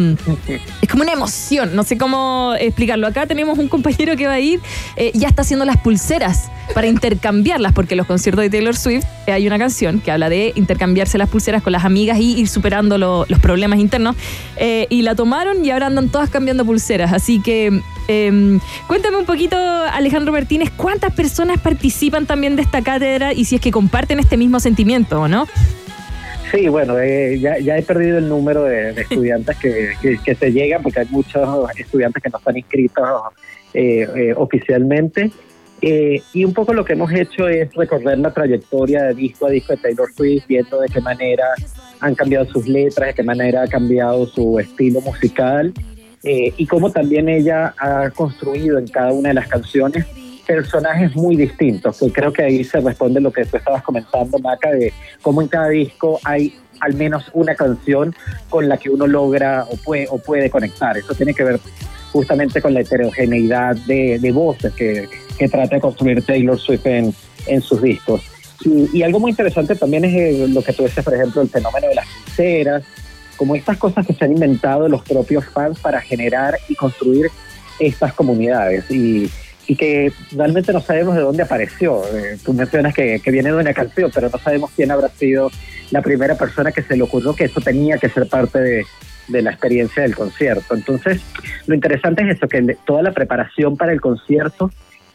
es 0.81 0.89
como 0.89 1.03
una 1.03 1.11
emoción, 1.11 1.75
no 1.75 1.83
sé 1.83 1.97
cómo 1.97 2.53
explicarlo. 2.57 3.05
Acá 3.05 3.27
tenemos 3.27 3.59
un 3.59 3.67
compañero 3.67 4.15
que 4.15 4.27
va 4.27 4.33
a 4.33 4.39
ir, 4.39 4.61
eh, 4.95 5.11
ya 5.13 5.27
está 5.27 5.41
haciendo 5.41 5.65
las 5.65 5.77
pulseras 5.77 6.49
para 6.73 6.87
intercambiarlas, 6.87 7.73
porque 7.73 7.93
en 7.93 7.99
los 7.99 8.07
conciertos 8.07 8.41
de 8.43 8.49
Taylor 8.49 8.75
Swift 8.75 9.03
eh, 9.27 9.31
hay 9.31 9.45
una 9.47 9.59
canción 9.59 9.99
que 9.99 10.11
habla 10.11 10.29
de 10.29 10.53
intercambiarse 10.55 11.17
las 11.17 11.29
pulseras 11.29 11.61
con 11.61 11.73
las 11.73 11.85
amigas 11.85 12.19
y 12.19 12.39
ir 12.39 12.47
superando 12.47 12.97
lo- 12.97 13.25
los 13.27 13.39
problemas 13.39 13.79
internos. 13.79 14.15
Eh, 14.57 14.87
y 14.89 15.01
la 15.01 15.13
tomaron 15.15 15.63
y 15.63 15.69
ahora 15.71 15.87
andan 15.87 16.09
todas 16.09 16.29
cambiando 16.29 16.65
pulseras. 16.65 17.13
Así 17.13 17.41
que 17.41 17.81
eh, 18.07 18.59
cuéntame 18.87 19.17
un 19.17 19.25
poquito, 19.25 19.55
Alejandro 19.57 20.31
Martínez, 20.31 20.71
¿cuántas 20.75 21.13
personas 21.13 21.59
participan 21.59 22.25
también 22.25 22.55
de 22.55 22.61
esta 22.63 22.81
cátedra 22.81 23.33
y 23.33 23.45
si 23.45 23.55
es 23.55 23.61
que 23.61 23.71
comparten 23.71 24.19
este 24.19 24.37
mismo 24.37 24.59
sentimiento 24.59 25.21
o 25.21 25.27
no? 25.27 25.47
Sí, 26.51 26.67
bueno, 26.67 26.99
eh, 26.99 27.39
ya, 27.39 27.57
ya 27.59 27.77
he 27.77 27.81
perdido 27.81 28.19
el 28.19 28.29
número 28.29 28.63
de, 28.63 28.93
de 28.93 29.01
estudiantes 29.01 29.57
que, 29.57 29.93
que, 30.01 30.19
que 30.23 30.35
se 30.35 30.51
llegan, 30.51 30.83
porque 30.83 30.99
hay 30.99 31.07
muchos 31.09 31.41
estudiantes 31.75 32.21
que 32.21 32.29
no 32.29 32.37
están 32.37 32.55
inscritos 32.57 33.03
eh, 33.73 34.07
eh, 34.15 34.33
oficialmente. 34.37 35.31
Eh, 35.85 36.23
y 36.31 36.45
un 36.45 36.53
poco 36.53 36.73
lo 36.73 36.85
que 36.85 36.93
hemos 36.93 37.11
hecho 37.11 37.49
es 37.49 37.73
recorrer 37.73 38.17
la 38.17 38.33
trayectoria 38.33 39.03
de 39.03 39.15
disco 39.15 39.47
a 39.47 39.49
disco 39.49 39.73
de 39.73 39.79
Taylor 39.79 40.09
Swift, 40.13 40.45
viendo 40.47 40.79
de 40.79 40.87
qué 40.87 41.01
manera 41.01 41.43
han 41.99 42.15
cambiado 42.15 42.45
sus 42.45 42.65
letras, 42.69 43.09
de 43.09 43.13
qué 43.15 43.23
manera 43.23 43.63
ha 43.63 43.67
cambiado 43.67 44.25
su 44.25 44.57
estilo 44.59 45.01
musical 45.01 45.73
eh, 46.23 46.53
y 46.55 46.65
cómo 46.67 46.89
también 46.89 47.27
ella 47.27 47.73
ha 47.77 48.09
construido 48.11 48.79
en 48.79 48.87
cada 48.87 49.11
una 49.11 49.29
de 49.29 49.35
las 49.35 49.49
canciones 49.49 50.05
personajes 50.47 51.17
muy 51.17 51.35
distintos, 51.35 51.99
que 51.99 52.09
creo 52.13 52.31
que 52.31 52.43
ahí 52.43 52.63
se 52.63 52.79
responde 52.79 53.19
lo 53.19 53.33
que 53.33 53.43
tú 53.43 53.57
estabas 53.57 53.83
comentando, 53.83 54.39
Maca, 54.39 54.71
de 54.71 54.93
cómo 55.21 55.41
en 55.41 55.49
cada 55.49 55.67
disco 55.67 56.17
hay 56.23 56.55
al 56.79 56.93
menos 56.93 57.29
una 57.33 57.55
canción 57.55 58.15
con 58.47 58.69
la 58.69 58.77
que 58.77 58.89
uno 58.89 59.05
logra 59.05 59.65
o 59.69 59.75
puede, 59.75 60.07
o 60.09 60.17
puede 60.17 60.49
conectar. 60.49 60.97
Eso 60.97 61.13
tiene 61.13 61.33
que 61.33 61.43
ver 61.43 61.59
justamente 62.13 62.61
con 62.61 62.73
la 62.73 62.81
heterogeneidad 62.81 63.75
de, 63.87 64.19
de 64.19 64.31
voces 64.31 64.71
que, 64.73 65.09
que 65.37 65.47
trata 65.47 65.75
de 65.75 65.81
construir 65.81 66.23
Taylor 66.23 66.59
Swift 66.59 66.85
en, 66.85 67.13
en 67.47 67.61
sus 67.61 67.81
discos. 67.81 68.21
Y, 68.65 68.97
y 68.97 69.03
algo 69.03 69.19
muy 69.19 69.31
interesante 69.31 69.75
también 69.75 70.05
es 70.05 70.13
eh, 70.13 70.47
lo 70.47 70.61
que 70.61 70.73
tú 70.73 70.83
dices, 70.83 71.03
por 71.03 71.13
ejemplo, 71.13 71.41
el 71.41 71.49
fenómeno 71.49 71.87
de 71.87 71.95
las 71.95 72.07
pulseras, 72.07 72.83
como 73.35 73.55
estas 73.55 73.77
cosas 73.77 74.05
que 74.05 74.13
se 74.13 74.23
han 74.23 74.31
inventado 74.31 74.87
los 74.87 75.01
propios 75.01 75.45
fans 75.45 75.79
para 75.79 75.99
generar 75.99 76.57
y 76.69 76.75
construir 76.75 77.29
estas 77.79 78.13
comunidades 78.13 78.89
y, 78.91 79.29
y 79.67 79.75
que 79.75 80.13
realmente 80.31 80.71
no 80.71 80.79
sabemos 80.79 81.15
de 81.15 81.21
dónde 81.21 81.43
apareció. 81.43 82.03
Eh, 82.13 82.37
tú 82.45 82.53
mencionas 82.53 82.93
que, 82.93 83.19
que 83.19 83.31
viene 83.31 83.51
de 83.51 83.57
una 83.57 83.73
canción, 83.73 84.11
pero 84.13 84.29
no 84.29 84.37
sabemos 84.37 84.71
quién 84.75 84.91
habrá 84.91 85.09
sido 85.09 85.49
la 85.91 86.01
primera 86.01 86.35
persona 86.35 86.71
que 86.71 86.83
se 86.83 86.95
le 86.95 87.03
ocurrió 87.03 87.35
que 87.35 87.45
eso 87.45 87.59
tenía 87.59 87.97
que 87.97 88.09
ser 88.09 88.27
parte 88.27 88.59
de, 88.59 88.85
de 89.27 89.41
la 89.41 89.51
experiencia 89.51 90.03
del 90.03 90.15
concierto. 90.15 90.75
Entonces, 90.75 91.21
lo 91.65 91.75
interesante 91.75 92.23
es 92.23 92.37
eso, 92.37 92.47
que 92.47 92.77
toda 92.85 93.01
la 93.01 93.11
preparación 93.11 93.75
para 93.75 93.91
el 93.91 93.99
concierto 93.99 94.71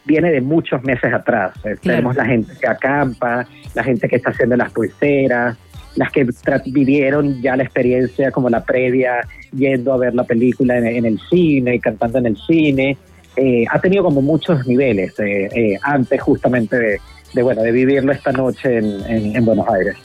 viene 0.09 0.31
de 0.31 0.41
muchos 0.41 0.83
meses 0.83 1.13
atrás. 1.13 1.51
Eh, 1.63 1.75
Tenemos 1.81 2.15
la 2.15 2.25
gente 2.25 2.51
que 2.59 2.67
acampa, 2.67 3.47
la 3.75 3.83
gente 3.83 4.07
que 4.09 4.15
está 4.17 4.31
haciendo 4.31 4.55
las 4.57 4.71
pulseras, 4.71 5.55
las 5.95 6.11
que 6.11 6.25
vivieron 6.65 7.41
ya 7.41 7.55
la 7.55 7.63
experiencia 7.63 8.31
como 8.31 8.49
la 8.49 8.63
previa, 8.63 9.21
yendo 9.55 9.93
a 9.93 9.97
ver 9.97 10.13
la 10.15 10.23
película 10.23 10.77
en, 10.79 10.85
en 10.87 11.05
el 11.05 11.19
cine, 11.29 11.79
cantando 11.79 12.17
en 12.17 12.25
el 12.25 12.37
cine. 12.37 12.97
Eh, 13.35 13.65
ha 13.69 13.79
tenido 13.79 14.03
como 14.03 14.21
muchos 14.21 14.65
niveles 14.67 15.17
eh, 15.19 15.47
eh, 15.55 15.77
antes 15.83 16.19
justamente 16.21 16.75
de, 16.77 16.99
de, 17.33 17.43
bueno, 17.43 17.61
de 17.61 17.71
vivirlo 17.71 18.11
esta 18.11 18.31
noche 18.31 18.77
en, 18.79 18.85
en- 19.07 19.35
en 19.35 19.45
Buenos 19.45 19.67
Aires. 19.69 19.95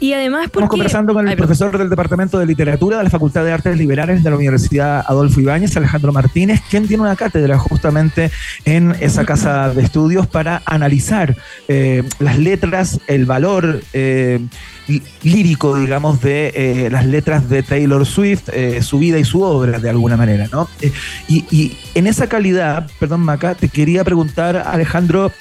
Y 0.00 0.12
además 0.12 0.44
Estamos 0.44 0.68
conversando 0.68 1.12
con 1.12 1.26
el 1.28 1.36
profesor 1.36 1.76
del 1.76 1.90
Departamento 1.90 2.38
de 2.38 2.46
Literatura 2.46 2.98
de 2.98 3.04
la 3.04 3.10
Facultad 3.10 3.42
de 3.44 3.50
Artes 3.50 3.76
Liberales 3.76 4.22
de 4.22 4.30
la 4.30 4.36
Universidad 4.36 5.04
Adolfo 5.08 5.40
Ibáñez, 5.40 5.76
Alejandro 5.76 6.12
Martínez, 6.12 6.60
quien 6.70 6.86
tiene 6.86 7.02
una 7.02 7.16
cátedra 7.16 7.58
justamente 7.58 8.30
en 8.64 8.94
esa 9.00 9.24
casa 9.24 9.74
de 9.74 9.82
estudios 9.82 10.28
para 10.28 10.62
analizar 10.66 11.34
eh, 11.66 12.04
las 12.20 12.38
letras, 12.38 13.00
el 13.08 13.24
valor 13.26 13.80
eh, 13.92 14.38
lí- 14.86 15.02
lírico, 15.24 15.76
digamos, 15.76 16.20
de 16.20 16.52
eh, 16.54 16.90
las 16.92 17.04
letras 17.04 17.48
de 17.48 17.64
Taylor 17.64 18.06
Swift, 18.06 18.50
eh, 18.52 18.80
su 18.82 19.00
vida 19.00 19.18
y 19.18 19.24
su 19.24 19.42
obra, 19.42 19.80
de 19.80 19.90
alguna 19.90 20.16
manera, 20.16 20.46
¿no? 20.52 20.68
Eh, 20.80 20.92
y, 21.26 21.44
y 21.50 21.76
en 21.96 22.06
esa 22.06 22.28
calidad, 22.28 22.88
perdón, 23.00 23.22
Maca, 23.22 23.56
te 23.56 23.68
quería 23.68 24.04
preguntar, 24.04 24.56
Alejandro, 24.64 25.32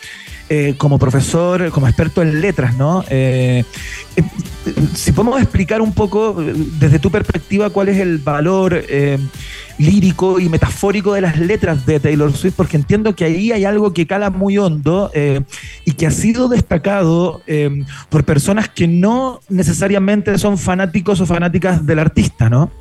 eh, 0.49 0.75
como 0.77 0.97
profesor, 0.97 1.71
como 1.71 1.87
experto 1.87 2.21
en 2.21 2.41
letras, 2.41 2.77
¿no? 2.77 3.03
Eh, 3.09 3.63
eh, 4.15 4.23
si 4.93 5.11
podemos 5.11 5.41
explicar 5.41 5.81
un 5.81 5.93
poco, 5.93 6.41
eh, 6.41 6.53
desde 6.79 6.99
tu 6.99 7.11
perspectiva, 7.11 7.69
cuál 7.69 7.89
es 7.89 7.97
el 7.97 8.17
valor 8.19 8.81
lírico 9.77 10.39
y 10.39 10.49
metafórico 10.49 11.13
de 11.13 11.21
las 11.21 11.37
letras 11.37 11.85
de 11.85 11.99
Taylor 11.99 12.31
Swift, 12.31 12.55
porque 12.55 12.77
entiendo 12.77 13.15
que 13.15 13.25
ahí 13.25 13.51
hay 13.51 13.65
algo 13.65 13.93
que 13.93 14.07
cala 14.07 14.29
muy 14.29 14.57
hondo 14.57 15.11
y 15.85 15.91
que 15.91 16.07
ha 16.07 16.11
sido 16.11 16.47
destacado 16.47 17.41
por 18.09 18.23
personas 18.23 18.69
que 18.69 18.87
no 18.87 19.39
necesariamente 19.49 20.37
son 20.39 20.57
fanáticos 20.57 21.21
o 21.21 21.25
fanáticas 21.25 21.85
del 21.85 21.99
artista, 21.99 22.49
¿no? 22.49 22.71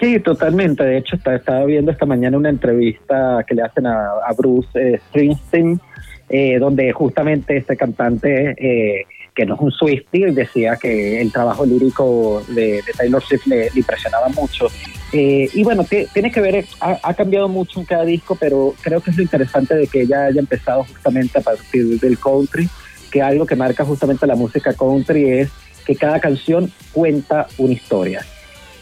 Sí, 0.00 0.20
totalmente. 0.20 0.84
De 0.84 0.98
hecho, 0.98 1.16
estaba 1.16 1.64
viendo 1.64 1.90
esta 1.90 2.04
mañana 2.04 2.36
una 2.36 2.50
entrevista 2.50 3.42
que 3.46 3.54
le 3.54 3.62
hacen 3.62 3.86
a, 3.86 4.08
a 4.26 4.32
Bruce 4.36 4.68
eh, 4.74 5.00
Springsteen, 5.08 5.80
eh, 6.28 6.58
donde 6.58 6.92
justamente 6.92 7.56
este 7.56 7.76
cantante, 7.76 8.54
eh, 8.58 9.04
que 9.34 9.44
no 9.46 9.54
es 9.54 9.60
un 9.60 9.70
Swiftie, 9.70 10.32
decía 10.32 10.76
que 10.80 11.20
el 11.20 11.30
trabajo 11.30 11.66
lírico 11.66 12.42
de, 12.48 12.82
de 12.82 12.92
Taylor 12.96 13.22
Swift 13.22 13.46
le, 13.46 13.64
le 13.70 13.80
impresionaba 13.80 14.28
mucho. 14.30 14.66
Eh, 15.12 15.48
y 15.52 15.62
bueno, 15.62 15.84
ti- 15.84 16.06
tiene 16.12 16.30
que 16.32 16.40
ver, 16.40 16.64
ha, 16.80 16.98
ha 17.02 17.14
cambiado 17.14 17.48
mucho 17.48 17.78
en 17.80 17.86
cada 17.86 18.04
disco, 18.04 18.36
pero 18.40 18.74
creo 18.80 19.00
que 19.00 19.10
es 19.10 19.16
lo 19.16 19.22
interesante 19.22 19.74
de 19.74 19.86
que 19.86 20.02
ella 20.02 20.24
haya 20.24 20.40
empezado 20.40 20.84
justamente 20.84 21.38
a 21.38 21.42
partir 21.42 22.00
del 22.00 22.18
country, 22.18 22.68
que 23.10 23.22
algo 23.22 23.46
que 23.46 23.56
marca 23.56 23.84
justamente 23.84 24.26
la 24.26 24.34
música 24.36 24.72
country 24.72 25.30
es 25.30 25.50
que 25.86 25.94
cada 25.94 26.18
canción 26.18 26.72
cuenta 26.92 27.46
una 27.58 27.72
historia. 27.74 28.24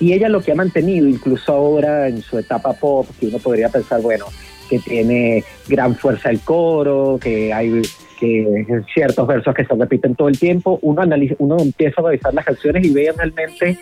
Y 0.01 0.13
ella 0.13 0.29
lo 0.29 0.41
que 0.41 0.53
ha 0.53 0.57
mantenido, 0.57 1.07
incluso 1.07 1.53
ahora 1.53 2.09
en 2.09 2.23
su 2.23 2.39
etapa 2.39 2.73
pop, 2.73 3.07
que 3.21 3.27
uno 3.27 3.39
podría 3.39 3.69
pensar, 3.69 4.01
bueno, 4.01 4.27
que 4.69 4.79
tiene 4.79 5.45
gran 5.69 5.95
fuerza 5.95 6.31
el 6.31 6.41
coro, 6.41 7.19
que 7.23 7.53
hay 7.53 7.83
que 8.21 8.65
ciertos 8.95 9.27
versos 9.27 9.55
que 9.55 9.65
se 9.65 9.75
repiten 9.75 10.15
todo 10.15 10.29
el 10.29 10.39
tiempo, 10.39 10.79
uno, 10.83 11.03
analiza, 11.03 11.35
uno 11.39 11.57
empieza 11.59 12.01
a 12.01 12.05
revisar 12.05 12.33
las 12.33 12.45
canciones 12.45 12.87
y 12.87 12.91
ve 12.93 13.13
realmente 13.17 13.77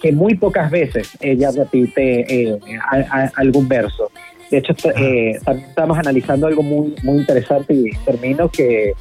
que 0.00 0.10
muy 0.12 0.34
pocas 0.36 0.70
veces 0.70 1.10
ella 1.20 1.50
repite 1.56 2.24
eh, 2.50 2.58
a- 2.90 2.96
a- 3.24 3.32
algún 3.36 3.68
verso. 3.68 4.10
De 4.50 4.58
hecho, 4.58 4.74
eh, 4.96 5.32
estamos 5.68 5.98
analizando 5.98 6.46
algo 6.46 6.62
muy, 6.62 6.94
muy 7.02 7.18
interesante 7.18 7.74
y 7.74 7.90
termino 8.04 8.48
que, 8.48 8.92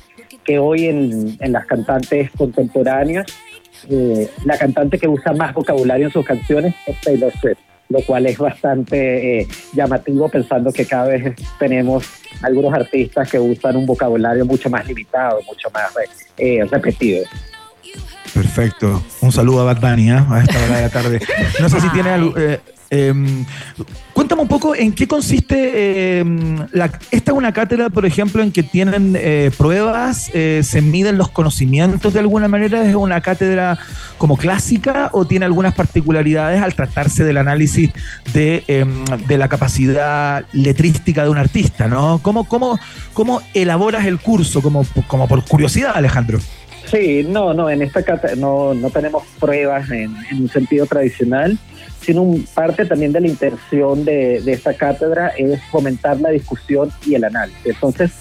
que 0.43 0.59
hoy 0.59 0.85
en, 0.87 1.37
en 1.39 1.51
las 1.51 1.65
cantantes 1.65 2.29
contemporáneas 2.37 3.25
eh, 3.89 4.29
la 4.45 4.57
cantante 4.57 4.97
que 4.97 5.07
usa 5.07 5.33
más 5.33 5.53
vocabulario 5.53 6.07
en 6.07 6.11
sus 6.11 6.25
canciones 6.25 6.73
es 6.87 6.99
Taylor 7.01 7.31
Swift, 7.39 7.57
lo 7.93 8.01
cual 8.01 8.25
es 8.25 8.39
bastante 8.39 9.41
eh, 9.41 9.47
llamativo 9.71 10.27
pensando 10.27 10.73
que 10.73 10.85
cada 10.85 11.05
vez 11.05 11.35
tenemos 11.59 12.05
algunos 12.41 12.73
artistas 12.73 13.29
que 13.29 13.39
usan 13.39 13.75
un 13.75 13.85
vocabulario 13.85 14.45
mucho 14.45 14.67
más 14.67 14.87
limitado, 14.87 15.39
mucho 15.43 15.69
más 15.71 15.91
eh, 16.37 16.65
repetido. 16.71 17.23
Perfecto. 18.33 19.03
Un 19.21 19.31
saludo 19.31 19.61
a 19.61 19.73
Bad 19.73 19.79
Bunny 19.79 20.09
¿ah? 20.09 20.25
a 20.27 20.41
esta 20.41 20.57
hora 20.57 20.75
de 20.75 20.81
la 20.81 20.89
tarde. 20.89 21.19
No 21.61 21.69
sé 21.69 21.79
si 21.79 21.89
tiene 21.89 22.09
eh, 22.35 22.59
em, 22.93 23.45
cuéntame 24.13 24.41
un 24.43 24.47
poco 24.47 24.75
en 24.75 24.91
qué 24.91 25.07
consiste. 25.07 26.19
em, 26.19 26.59
esta 27.11 27.31
es 27.31 27.37
una 27.37 27.51
cátedra, 27.51 27.89
por 27.89 28.05
ejemplo, 28.05 28.43
en 28.43 28.51
que 28.51 28.63
tienen 28.63 29.15
eh, 29.17 29.51
pruebas, 29.57 30.29
eh, 30.33 30.61
se 30.63 30.81
miden 30.81 31.17
los 31.17 31.29
conocimientos 31.29 32.13
de 32.13 32.19
alguna 32.19 32.47
manera. 32.47 32.87
¿Es 32.87 32.95
una 32.95 33.21
cátedra 33.21 33.77
como 34.17 34.37
clásica 34.37 35.09
o 35.13 35.25
tiene 35.25 35.45
algunas 35.45 35.73
particularidades 35.73 36.61
al 36.61 36.75
tratarse 36.75 37.23
del 37.23 37.37
análisis 37.37 37.91
de, 38.33 38.63
em, 38.67 39.03
la 39.27 39.47
capacidad 39.47 40.45
letrística 40.53 41.23
de 41.23 41.29
un 41.29 41.37
artista? 41.37 41.87
¿no? 41.87 42.19
¿Cómo, 42.21 43.41
elaboras 43.53 44.05
el 44.05 44.19
curso? 44.19 44.61
Como, 44.61 44.83
por 45.27 45.45
curiosidad, 45.45 45.93
Alejandro. 45.95 46.39
Sí, 46.85 47.25
no, 47.27 47.53
no, 47.53 47.69
en 47.69 47.81
esta 47.81 48.03
cátedra 48.03 48.35
no, 48.35 48.73
no 48.73 48.89
tenemos 48.91 49.23
pruebas 49.39 49.89
en 49.89 50.15
un 50.31 50.49
sentido 50.49 50.85
tradicional, 50.85 51.57
sino 52.03 52.21
un- 52.21 52.45
parte 52.53 52.85
también 52.85 53.11
de 53.11 53.21
la 53.21 53.27
intención 53.27 54.03
de, 54.05 54.41
de 54.41 54.51
esta 54.53 54.73
cátedra 54.73 55.29
es 55.37 55.61
fomentar 55.71 56.19
la 56.19 56.29
discusión 56.29 56.91
y 57.05 57.15
el 57.15 57.23
análisis. 57.23 57.65
Entonces, 57.65 58.11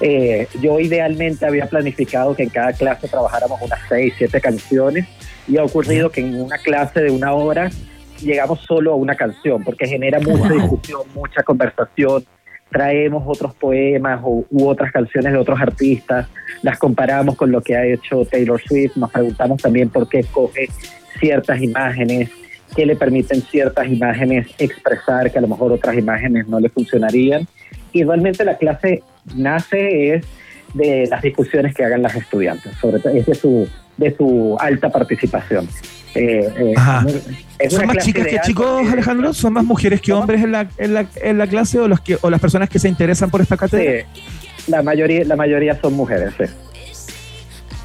eh, 0.00 0.48
yo 0.60 0.80
idealmente 0.80 1.46
había 1.46 1.66
planificado 1.66 2.34
que 2.34 2.42
en 2.44 2.48
cada 2.50 2.72
clase 2.72 3.08
trabajáramos 3.08 3.60
unas 3.62 3.78
seis, 3.88 4.12
siete 4.18 4.40
canciones 4.40 5.06
y 5.46 5.56
ha 5.58 5.64
ocurrido 5.64 6.10
que 6.10 6.20
en 6.20 6.40
una 6.40 6.58
clase 6.58 7.00
de 7.00 7.10
una 7.10 7.32
hora 7.32 7.70
llegamos 8.20 8.60
solo 8.60 8.92
a 8.92 8.96
una 8.96 9.14
canción 9.14 9.62
porque 9.62 9.86
genera 9.86 10.18
mucha 10.20 10.48
Wow. 10.48 10.60
discusión, 10.60 11.00
mucha 11.14 11.42
conversación. 11.42 12.24
Traemos 12.70 13.22
otros 13.26 13.54
poemas 13.54 14.20
o, 14.24 14.44
u 14.50 14.66
otras 14.68 14.90
canciones 14.90 15.32
de 15.32 15.38
otros 15.38 15.60
artistas, 15.60 16.26
las 16.62 16.76
comparamos 16.78 17.36
con 17.36 17.52
lo 17.52 17.60
que 17.60 17.76
ha 17.76 17.84
hecho 17.86 18.24
Taylor 18.24 18.60
Swift, 18.60 18.96
nos 18.96 19.12
preguntamos 19.12 19.62
también 19.62 19.90
por 19.90 20.08
qué 20.08 20.20
escoge 20.20 20.68
ciertas 21.20 21.62
imágenes, 21.62 22.30
qué 22.74 22.86
le 22.86 22.96
permiten 22.96 23.42
ciertas 23.42 23.86
imágenes 23.88 24.48
expresar 24.58 25.30
que 25.30 25.38
a 25.38 25.40
lo 25.40 25.48
mejor 25.48 25.72
otras 25.72 25.96
imágenes 25.96 26.48
no 26.48 26.60
le 26.60 26.68
funcionarían. 26.68 27.46
Y 27.92 28.04
realmente 28.04 28.44
la 28.44 28.56
clase 28.56 29.02
nace 29.34 30.14
es 30.14 30.26
de 30.74 31.06
las 31.08 31.22
discusiones 31.22 31.74
que 31.74 31.84
hagan 31.84 32.02
las 32.02 32.14
estudiantes, 32.16 32.76
sobre 32.80 32.98
todo 32.98 33.12
es 33.12 33.26
de 33.26 33.34
su, 33.34 33.68
de 33.96 34.14
su 34.16 34.56
alta 34.58 34.90
participación. 34.90 35.68
Eh, 36.16 36.48
eh, 36.58 36.74
es 37.58 37.72
¿Son 37.72 37.86
más 37.86 37.98
chicas 37.98 38.26
que 38.26 38.38
chicos, 38.40 38.86
Alejandro? 38.92 39.32
¿Son 39.32 39.52
más 39.52 39.64
mujeres 39.64 40.00
que 40.00 40.12
hombres 40.12 40.42
en 40.42 40.52
la, 40.52 40.68
en 40.78 40.94
la, 40.94 41.06
en 41.22 41.38
la 41.38 41.46
clase 41.46 41.78
o, 41.78 41.88
los 41.88 42.00
que, 42.00 42.18
o 42.20 42.30
las 42.30 42.40
personas 42.40 42.68
que 42.68 42.78
se 42.78 42.88
interesan 42.88 43.30
por 43.30 43.40
esta 43.40 43.56
cátedra? 43.56 44.04
Sí, 44.04 44.70
la 44.70 44.82
mayoría, 44.82 45.24
la 45.24 45.36
mayoría 45.36 45.78
son 45.80 45.94
mujeres, 45.94 46.34
sí. 46.36 46.44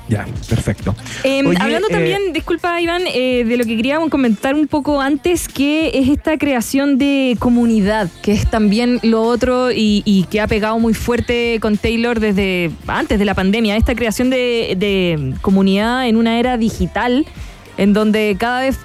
Ya, 0.09 0.25
perfecto. 0.49 0.95
Eh, 1.23 1.43
Oye, 1.45 1.57
hablando 1.61 1.87
eh, 1.87 1.91
también, 1.91 2.33
disculpa 2.33 2.81
Iván, 2.81 3.03
eh, 3.13 3.43
de 3.45 3.57
lo 3.57 3.63
que 3.63 3.75
queríamos 3.75 4.09
comentar 4.09 4.55
un 4.55 4.67
poco 4.67 4.99
antes, 4.99 5.47
que 5.47 5.91
es 5.93 6.09
esta 6.09 6.37
creación 6.39 6.97
de 6.97 7.37
comunidad, 7.37 8.09
que 8.23 8.31
es 8.31 8.49
también 8.49 8.99
lo 9.03 9.21
otro 9.21 9.71
y, 9.71 10.01
y 10.05 10.23
que 10.23 10.41
ha 10.41 10.47
pegado 10.47 10.79
muy 10.79 10.95
fuerte 10.95 11.59
con 11.61 11.77
Taylor 11.77 12.19
desde 12.19 12.71
antes 12.87 13.19
de 13.19 13.25
la 13.25 13.35
pandemia, 13.35 13.77
esta 13.77 13.93
creación 13.93 14.31
de, 14.31 14.75
de 14.77 15.35
comunidad 15.41 16.07
en 16.07 16.17
una 16.17 16.39
era 16.39 16.57
digital, 16.57 17.27
en 17.77 17.93
donde 17.93 18.35
cada 18.39 18.61
vez 18.61 18.79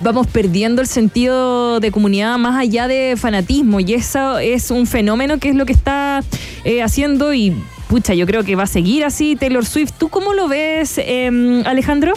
vamos 0.00 0.26
perdiendo 0.26 0.82
el 0.82 0.88
sentido 0.88 1.80
de 1.80 1.90
comunidad 1.92 2.38
más 2.38 2.58
allá 2.58 2.88
de 2.88 3.14
fanatismo 3.16 3.80
y 3.80 3.94
eso 3.94 4.38
es 4.38 4.70
un 4.70 4.86
fenómeno 4.86 5.38
que 5.38 5.50
es 5.50 5.54
lo 5.54 5.66
que 5.66 5.72
está 5.72 6.22
eh, 6.64 6.82
haciendo 6.82 7.32
y 7.32 7.54
pucha, 7.90 8.14
yo 8.14 8.24
creo 8.24 8.44
que 8.44 8.54
va 8.54 8.62
a 8.62 8.68
seguir 8.68 9.04
así 9.04 9.34
Taylor 9.34 9.66
Swift. 9.66 9.94
¿Tú 9.98 10.10
cómo 10.10 10.32
lo 10.32 10.46
ves, 10.46 10.96
eh, 10.98 11.28
Alejandro? 11.66 12.12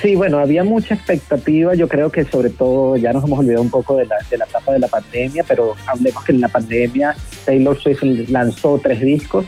Sí, 0.00 0.14
bueno, 0.14 0.38
había 0.38 0.64
mucha 0.64 0.94
expectativa. 0.94 1.74
Yo 1.74 1.86
creo 1.86 2.10
que 2.10 2.24
sobre 2.24 2.48
todo 2.48 2.96
ya 2.96 3.12
nos 3.12 3.22
hemos 3.24 3.38
olvidado 3.38 3.60
un 3.60 3.70
poco 3.70 3.98
de 3.98 4.06
la, 4.06 4.16
de 4.30 4.38
la 4.38 4.46
etapa 4.46 4.72
de 4.72 4.78
la 4.78 4.88
pandemia, 4.88 5.44
pero 5.46 5.74
hablemos 5.86 6.24
que 6.24 6.32
en 6.32 6.40
la 6.40 6.48
pandemia 6.48 7.14
Taylor 7.44 7.78
Swift 7.78 8.02
lanzó 8.30 8.80
tres 8.82 9.02
discos 9.02 9.44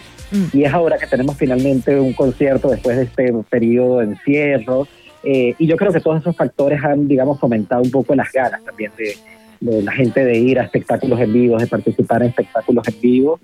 y 0.52 0.64
es 0.64 0.72
ahora 0.72 0.98
que 0.98 1.06
tenemos 1.06 1.36
finalmente 1.36 1.98
un 1.98 2.12
concierto 2.12 2.68
después 2.68 2.98
de 2.98 3.04
este 3.04 3.32
periodo 3.48 4.00
de 4.00 4.04
encierro. 4.04 4.86
Eh, 5.22 5.54
y 5.58 5.66
yo 5.66 5.76
creo 5.76 5.92
que 5.92 6.00
todos 6.00 6.20
esos 6.20 6.36
factores 6.36 6.84
han, 6.84 7.08
digamos, 7.08 7.40
fomentado 7.40 7.80
un 7.80 7.90
poco 7.90 8.14
las 8.14 8.30
ganas 8.30 8.62
también 8.62 8.92
de, 8.98 9.16
de 9.60 9.82
la 9.82 9.92
gente 9.92 10.22
de 10.22 10.36
ir 10.36 10.58
a 10.58 10.64
espectáculos 10.64 11.18
en 11.20 11.32
vivo, 11.32 11.56
de 11.56 11.66
participar 11.66 12.22
en 12.22 12.28
espectáculos 12.28 12.86
en 12.86 13.00
vivo. 13.00 13.40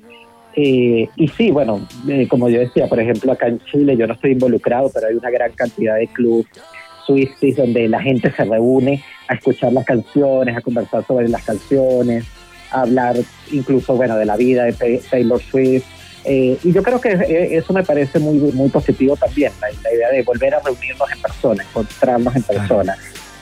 Eh, 0.57 1.09
y 1.17 1.29
sí, 1.29 1.51
bueno, 1.51 1.87
eh, 2.09 2.27
como 2.29 2.49
yo 2.49 2.59
decía, 2.61 2.87
por 2.89 2.99
ejemplo, 3.01 3.33
acá 3.33 3.47
en 3.47 3.61
Chile 3.71 3.97
yo 3.97 4.07
no 4.07 4.15
estoy 4.15 4.33
involucrado, 4.33 4.91
pero 4.93 5.07
hay 5.07 5.15
una 5.15 5.31
gran 5.31 5.53
cantidad 5.53 5.97
de 5.97 6.07
clubes 6.09 6.47
Swifties 7.07 7.57
donde 7.57 7.89
la 7.89 8.01
gente 8.01 8.31
se 8.33 8.45
reúne 8.45 9.03
a 9.29 9.35
escuchar 9.35 9.73
las 9.73 9.85
canciones, 9.85 10.57
a 10.57 10.61
conversar 10.61 11.05
sobre 11.07 11.29
las 11.29 11.43
canciones, 11.45 12.25
a 12.71 12.83
hablar 12.83 13.17
incluso, 13.53 13.95
bueno, 13.97 14.17
de 14.17 14.27
la 14.27 14.37
vida 14.37 14.65
de 14.65 14.73
Ta- 14.73 15.09
Taylor 15.11 15.41
Swift. 15.41 15.85
Eh, 16.25 16.59
y 16.63 16.73
yo 16.73 16.83
creo 16.83 17.01
que 17.01 17.09
eh, 17.13 17.57
eso 17.57 17.73
me 17.73 17.83
parece 17.83 18.19
muy, 18.19 18.37
muy 18.53 18.69
positivo 18.69 19.17
también, 19.17 19.53
la, 19.61 19.69
la 19.83 19.95
idea 19.95 20.11
de 20.11 20.23
volver 20.23 20.55
a 20.55 20.61
reunirnos 20.61 21.11
en 21.11 21.23
persona, 21.23 21.63
encontrarnos 21.63 22.37
en 22.37 22.43
persona, 22.43 22.97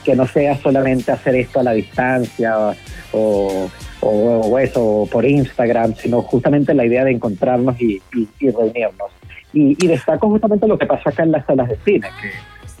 que 0.05 0.15
no 0.15 0.25
sea 0.25 0.55
solamente 0.57 1.11
hacer 1.11 1.35
esto 1.35 1.59
a 1.59 1.63
la 1.63 1.73
distancia 1.73 2.57
o, 2.57 2.75
o, 3.11 3.69
o 4.01 4.57
eso 4.59 5.07
por 5.11 5.25
Instagram, 5.25 5.95
sino 5.95 6.21
justamente 6.21 6.73
la 6.73 6.85
idea 6.85 7.03
de 7.03 7.11
encontrarnos 7.11 7.79
y, 7.81 8.01
reunirnos. 8.39 9.11
Y, 9.53 9.83
y 9.83 9.87
destaco 9.87 10.29
justamente 10.29 10.67
lo 10.67 10.77
que 10.77 10.85
pasa 10.85 11.09
acá 11.09 11.23
en 11.23 11.31
las 11.31 11.45
salas 11.45 11.69
de 11.69 11.77
cine, 11.83 12.07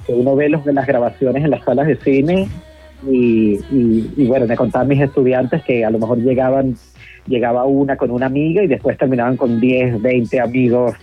que, 0.05 0.13
uno 0.13 0.35
ve 0.35 0.49
los, 0.49 0.65
las 0.65 0.87
grabaciones 0.87 1.43
en 1.43 1.51
las 1.51 1.63
salas 1.63 1.87
de 1.87 1.95
cine 1.97 2.47
y 3.07 4.25
bueno, 4.27 4.45
me 4.45 4.55
contaban 4.55 4.87
mis 4.87 5.01
estudiantes 5.01 5.63
que 5.63 5.85
a 5.85 5.89
lo 5.89 5.99
mejor 5.99 6.17
llegaban, 6.17 6.75
llegaba 7.27 7.65
una 7.65 7.95
con 7.95 8.11
una 8.11 8.25
amiga 8.25 8.63
y 8.63 8.67
después 8.67 8.97
terminaban 8.97 9.37
con 9.37 9.59
10, 9.59 10.01
20 10.01 10.39
amigos 10.39 10.95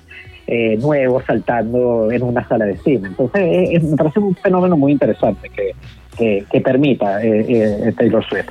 eh, 0.47 0.77
nuevos 0.77 1.25
saltando 1.25 2.11
en 2.11 2.23
una 2.23 2.47
sala 2.47 2.67
de 2.67 2.77
cine. 2.79 3.09
Entonces, 3.09 3.41
eh, 3.41 3.77
eh, 3.77 3.81
me 3.81 3.97
parece 3.97 4.21
un 4.21 4.35
fenómeno 4.37 4.77
muy 4.77 4.93
interesante 4.93 5.49
que, 5.49 5.73
que, 6.17 6.45
que 6.51 6.61
permita 6.61 7.23
eh, 7.25 7.45
eh, 7.49 7.93
Taylor 7.97 8.25
Swift. 8.25 8.51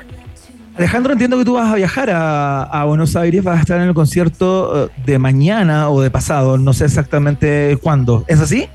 Alejandro, 0.77 1.13
entiendo 1.13 1.37
que 1.37 1.45
tú 1.45 1.53
vas 1.53 1.71
a 1.71 1.75
viajar 1.75 2.09
a, 2.09 2.63
a 2.63 2.83
Buenos 2.83 3.15
Aires, 3.15 3.43
vas 3.43 3.59
a 3.59 3.61
estar 3.61 3.79
en 3.79 3.87
el 3.87 3.93
concierto 3.93 4.87
eh, 4.87 4.89
de 5.05 5.19
mañana 5.19 5.89
o 5.89 6.01
de 6.01 6.11
pasado, 6.11 6.57
no 6.57 6.73
sé 6.73 6.85
exactamente 6.85 7.77
cuándo. 7.81 8.25
¿Es 8.27 8.41
así? 8.41 8.67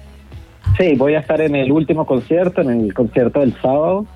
Sí, 0.79 0.95
voy 0.97 1.15
a 1.15 1.21
estar 1.21 1.43
en 1.43 1.55
el 1.55 1.71
último 1.71 2.07
concierto, 2.07 2.63
en 2.63 2.71
el 2.71 2.95
concierto 2.95 3.41
del 3.41 3.55
sábado, 3.61 4.07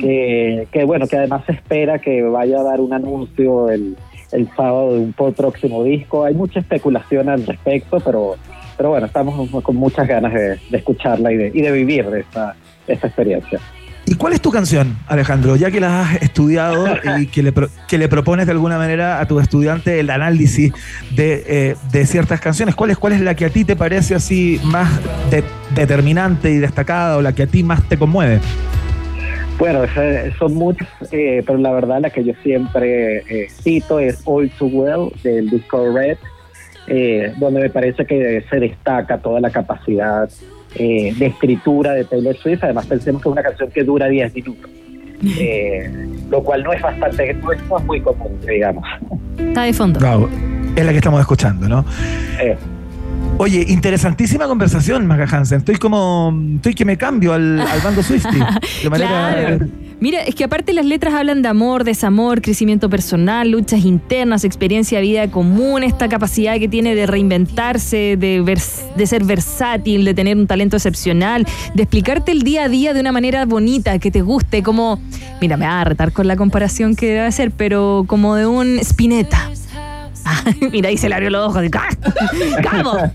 que, 0.00 0.66
que 0.72 0.84
bueno, 0.84 1.06
que 1.06 1.18
además 1.18 1.44
se 1.46 1.52
espera 1.52 2.00
que 2.00 2.22
vaya 2.22 2.60
a 2.60 2.62
dar 2.64 2.80
un 2.80 2.92
anuncio 2.92 3.70
el, 3.70 3.96
el 4.32 4.48
sábado 4.56 4.94
de 4.94 5.00
un 5.00 5.12
próximo 5.12 5.84
disco. 5.84 6.24
Hay 6.24 6.34
mucha 6.34 6.58
especulación 6.60 7.28
al 7.28 7.46
respecto, 7.46 8.00
pero, 8.00 8.36
pero 8.76 8.88
bueno, 8.90 9.06
estamos 9.06 9.62
con 9.62 9.76
muchas 9.76 10.08
ganas 10.08 10.32
de, 10.32 10.58
de 10.68 10.78
escucharla 10.78 11.32
y 11.32 11.36
de, 11.36 11.52
y 11.54 11.60
de 11.60 11.70
vivir 11.70 12.06
esta, 12.16 12.56
de 12.88 12.94
esta 12.94 13.06
experiencia. 13.06 13.60
¿Y 14.10 14.16
cuál 14.16 14.32
es 14.32 14.40
tu 14.40 14.50
canción, 14.50 14.96
Alejandro? 15.06 15.54
Ya 15.54 15.70
que 15.70 15.78
la 15.78 16.00
has 16.02 16.20
estudiado 16.20 16.84
y 17.20 17.28
que 17.28 17.44
le, 17.44 17.52
pro- 17.52 17.68
que 17.86 17.96
le 17.96 18.08
propones 18.08 18.46
de 18.46 18.50
alguna 18.50 18.76
manera 18.76 19.20
a 19.20 19.26
tu 19.28 19.38
estudiante 19.38 20.00
el 20.00 20.10
análisis 20.10 20.72
de, 21.14 21.44
eh, 21.46 21.76
de 21.92 22.06
ciertas 22.06 22.40
canciones, 22.40 22.74
¿cuál 22.74 22.90
es, 22.90 22.98
¿cuál 22.98 23.12
es 23.12 23.20
la 23.20 23.36
que 23.36 23.44
a 23.44 23.50
ti 23.50 23.64
te 23.64 23.76
parece 23.76 24.16
así 24.16 24.60
más 24.64 24.90
de- 25.30 25.44
determinante 25.76 26.50
y 26.50 26.58
destacada 26.58 27.18
o 27.18 27.22
la 27.22 27.32
que 27.36 27.44
a 27.44 27.46
ti 27.46 27.62
más 27.62 27.88
te 27.88 27.96
conmueve? 27.96 28.40
Bueno, 29.60 29.82
son 30.40 30.54
muchas, 30.54 30.88
eh, 31.12 31.44
pero 31.46 31.58
la 31.58 31.70
verdad 31.70 32.00
la 32.00 32.10
que 32.10 32.24
yo 32.24 32.32
siempre 32.42 33.18
eh, 33.18 33.46
cito 33.62 34.00
es 34.00 34.22
All 34.24 34.50
Too 34.50 34.66
Well 34.66 35.12
del 35.22 35.50
disco 35.50 35.86
Red, 35.96 36.18
eh, 36.88 37.32
donde 37.36 37.60
me 37.60 37.70
parece 37.70 38.04
que 38.06 38.44
se 38.50 38.56
destaca 38.58 39.18
toda 39.18 39.38
la 39.40 39.50
capacidad 39.50 40.28
eh, 40.74 41.14
de 41.16 41.26
escritura 41.26 41.92
de 41.92 42.04
Taylor 42.04 42.36
Swift. 42.36 42.62
Además 42.64 42.86
pensemos 42.86 43.22
que 43.22 43.28
es 43.28 43.32
una 43.32 43.42
canción 43.42 43.70
que 43.70 43.84
dura 43.84 44.08
10 44.08 44.34
minutos, 44.34 44.70
eh, 45.38 45.90
lo 46.30 46.42
cual 46.42 46.62
no 46.62 46.72
es 46.72 46.80
bastante, 46.82 47.34
no 47.34 47.52
es, 47.52 47.62
no 47.68 47.78
es 47.78 47.84
muy 47.84 48.00
común, 48.00 48.38
digamos. 48.46 48.84
Está 49.38 49.62
de 49.62 49.72
fondo. 49.72 50.28
Es 50.76 50.84
la 50.84 50.92
que 50.92 50.98
estamos 50.98 51.20
escuchando, 51.20 51.68
¿no? 51.68 51.84
Eh, 52.40 52.56
Oye, 53.38 53.64
interesantísima 53.68 54.46
conversación, 54.46 55.06
Maca 55.06 55.24
Hansen. 55.24 55.58
Estoy 55.58 55.76
como, 55.76 56.38
estoy 56.56 56.74
que 56.74 56.84
me 56.84 56.98
cambio 56.98 57.32
al, 57.32 57.60
al 57.60 57.80
bando 57.80 58.02
Swiftie. 58.02 58.38
De 58.82 58.90
manera, 58.90 59.08
Claro. 59.34 59.66
Mira, 60.00 60.22
es 60.22 60.34
que 60.34 60.44
aparte 60.44 60.72
las 60.72 60.86
letras 60.86 61.12
hablan 61.12 61.42
de 61.42 61.48
amor, 61.48 61.84
desamor, 61.84 62.40
crecimiento 62.40 62.88
personal, 62.88 63.50
luchas 63.50 63.84
internas, 63.84 64.44
experiencia 64.44 64.98
de 64.98 65.02
vida 65.04 65.30
común, 65.30 65.82
esta 65.82 66.08
capacidad 66.08 66.58
que 66.58 66.68
tiene 66.68 66.94
de 66.94 67.06
reinventarse, 67.06 68.16
de, 68.18 68.42
vers- 68.42 68.94
de 68.96 69.06
ser 69.06 69.24
versátil, 69.24 70.06
de 70.06 70.14
tener 70.14 70.38
un 70.38 70.46
talento 70.46 70.76
excepcional, 70.76 71.46
de 71.74 71.82
explicarte 71.82 72.32
el 72.32 72.42
día 72.42 72.64
a 72.64 72.68
día 72.70 72.94
de 72.94 73.00
una 73.00 73.12
manera 73.12 73.44
bonita, 73.44 73.98
que 73.98 74.10
te 74.10 74.22
guste, 74.22 74.62
como, 74.62 74.98
mira, 75.40 75.58
me 75.58 75.66
va 75.66 75.82
a 75.82 75.84
retar 75.84 76.12
con 76.12 76.26
la 76.26 76.36
comparación 76.36 76.96
que 76.96 77.06
debe 77.12 77.30
ser, 77.32 77.50
pero 77.50 78.04
como 78.06 78.36
de 78.36 78.46
un 78.46 78.78
Spinetta. 78.78 79.50
mira, 80.72 80.88
ahí 80.88 80.96
se 80.96 81.10
le 81.10 81.14
abrió 81.14 81.28
los 81.28 81.50
ojos. 81.50 81.60
de 81.62 81.70
¡Cabo! 81.70 82.96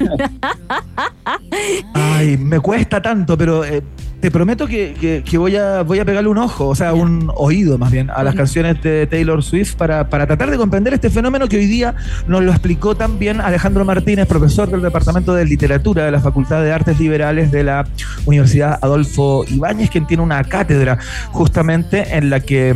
Ay, 1.93 2.37
me 2.37 2.59
cuesta 2.59 3.01
tanto, 3.01 3.37
pero 3.37 3.63
eh, 3.65 3.81
te 4.25 4.31
prometo 4.31 4.65
que, 4.65 4.95
que- 4.99 5.21
que 5.23 5.37
voy, 5.37 5.55
a, 5.55 5.83
voy 5.83 5.99
a 5.99 6.05
pegarle 6.05 6.29
un 6.29 6.39
ojo, 6.39 6.67
o 6.67 6.73
sea, 6.73 6.95
un 6.95 7.31
oído 7.35 7.77
más 7.77 7.91
bien, 7.91 8.09
a 8.09 8.23
las 8.23 8.33
canciones 8.33 8.81
de 8.81 9.05
Taylor 9.05 9.43
Swift 9.43 9.75
para, 9.75 10.09
para 10.09 10.25
tratar 10.25 10.49
de 10.49 10.57
comprender 10.57 10.95
este 10.95 11.11
fenómeno 11.11 11.47
que 11.47 11.57
hoy 11.57 11.67
día 11.67 11.93
nos 12.27 12.41
lo 12.41 12.49
explicó 12.49 12.95
también 12.95 13.39
Alejandro 13.39 13.85
Martínez, 13.85 14.25
profesor 14.25 14.67
del 14.71 14.81
Departamento 14.81 15.35
de 15.35 15.45
Literatura 15.45 16.05
de 16.05 16.09
la 16.11 16.19
Facultad 16.21 16.63
de 16.63 16.73
Artes 16.73 16.99
Liberales 16.99 17.51
de 17.51 17.65
la 17.65 17.85
Universidad 18.25 18.79
Adolfo 18.81 19.45
Ibáñez, 19.47 19.91
quien 19.91 20.07
tiene 20.07 20.23
una 20.23 20.43
cátedra 20.43 20.97
justamente 21.31 22.17
en 22.17 22.31
la 22.31 22.39
que 22.39 22.75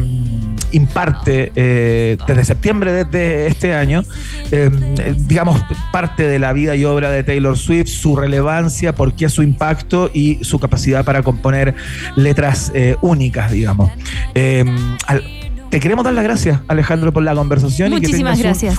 imparte 0.72 1.51
eh, 1.55 2.17
desde 2.28 2.45
septiembre 2.45 2.91
de, 2.91 3.05
de 3.05 3.47
este 3.47 3.74
año, 3.76 4.03
eh, 4.51 4.70
eh, 4.99 5.15
digamos, 5.17 5.61
parte 5.91 6.28
de 6.28 6.39
la 6.39 6.53
vida 6.53 6.76
y 6.76 6.86
obra 6.86 7.09
de 7.11 7.24
Taylor 7.24 7.57
Swift, 7.57 7.88
su 7.88 8.15
relevancia, 8.15 8.93
por 8.95 9.13
qué 9.13 9.30
su 9.30 9.43
impacto 9.43 10.09
y 10.13 10.43
su 10.43 10.59
capacidad 10.59 11.03
para 11.05 11.24
componer 11.24 11.76
letras 12.15 12.72
eh, 12.76 12.95
únicas, 13.01 13.51
digamos. 13.51 13.91
Eh, 14.36 14.65
al- 15.07 15.24
te 15.70 15.80
queremos 15.80 16.03
dar 16.03 16.13
las 16.15 16.24
gracias, 16.24 16.59
Alejandro, 16.67 17.13
por 17.13 17.22
la 17.24 17.36
conversación 17.36 17.91
Muchísimas 17.91 18.39
y 18.39 18.41
que 18.41 18.47
tengas 18.47 18.61
gracias. 18.63 18.72
un 18.72 18.76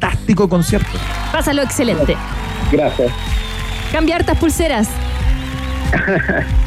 fantástico 0.00 0.48
concierto. 0.48 0.90
Pásalo 1.32 1.62
excelente. 1.62 2.16
Gracias. 2.70 3.10
Cambia 3.92 4.16
hartas 4.16 4.36
pulseras. 4.38 4.88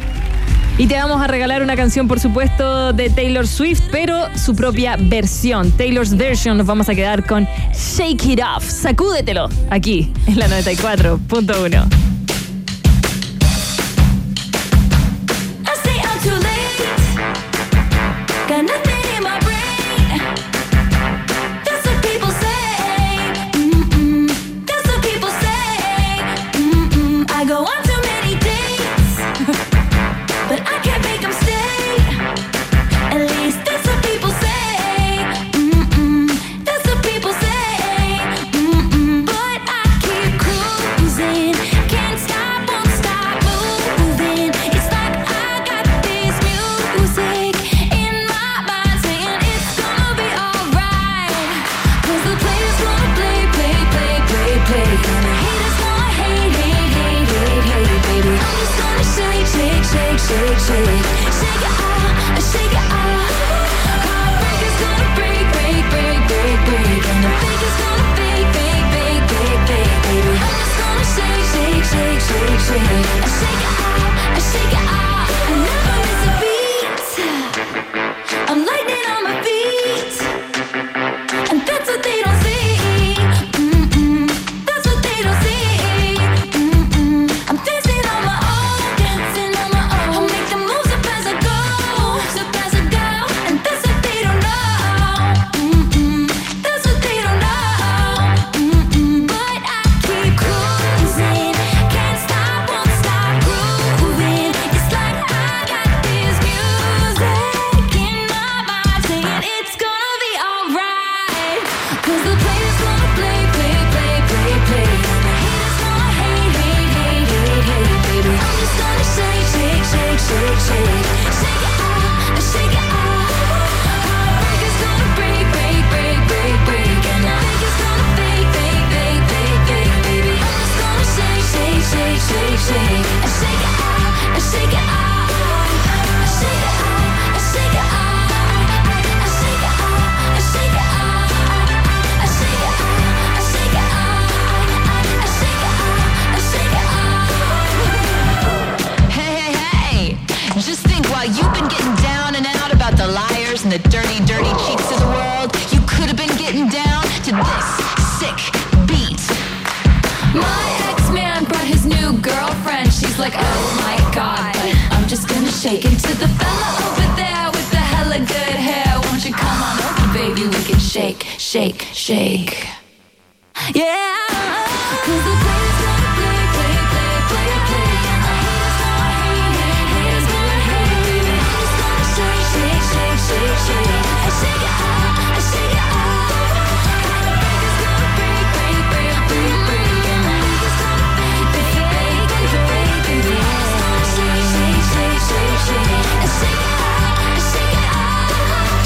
Y 0.78 0.86
te 0.86 0.94
vamos 0.94 1.20
a 1.20 1.26
regalar 1.26 1.60
una 1.60 1.74
canción, 1.74 2.06
por 2.06 2.20
supuesto, 2.20 2.92
de 2.92 3.10
Taylor 3.10 3.48
Swift, 3.48 3.82
pero 3.90 4.28
su 4.36 4.54
propia 4.54 4.96
versión. 4.96 5.72
Taylor's 5.72 6.16
version. 6.16 6.56
Nos 6.56 6.66
vamos 6.66 6.88
a 6.88 6.94
quedar 6.94 7.26
con 7.26 7.48
Shake 7.74 8.24
It 8.26 8.40
Off. 8.40 8.64
Sacúdetelo. 8.64 9.48
Aquí, 9.70 10.12
en 10.28 10.38
la 10.38 10.46
94.1. 10.46 12.17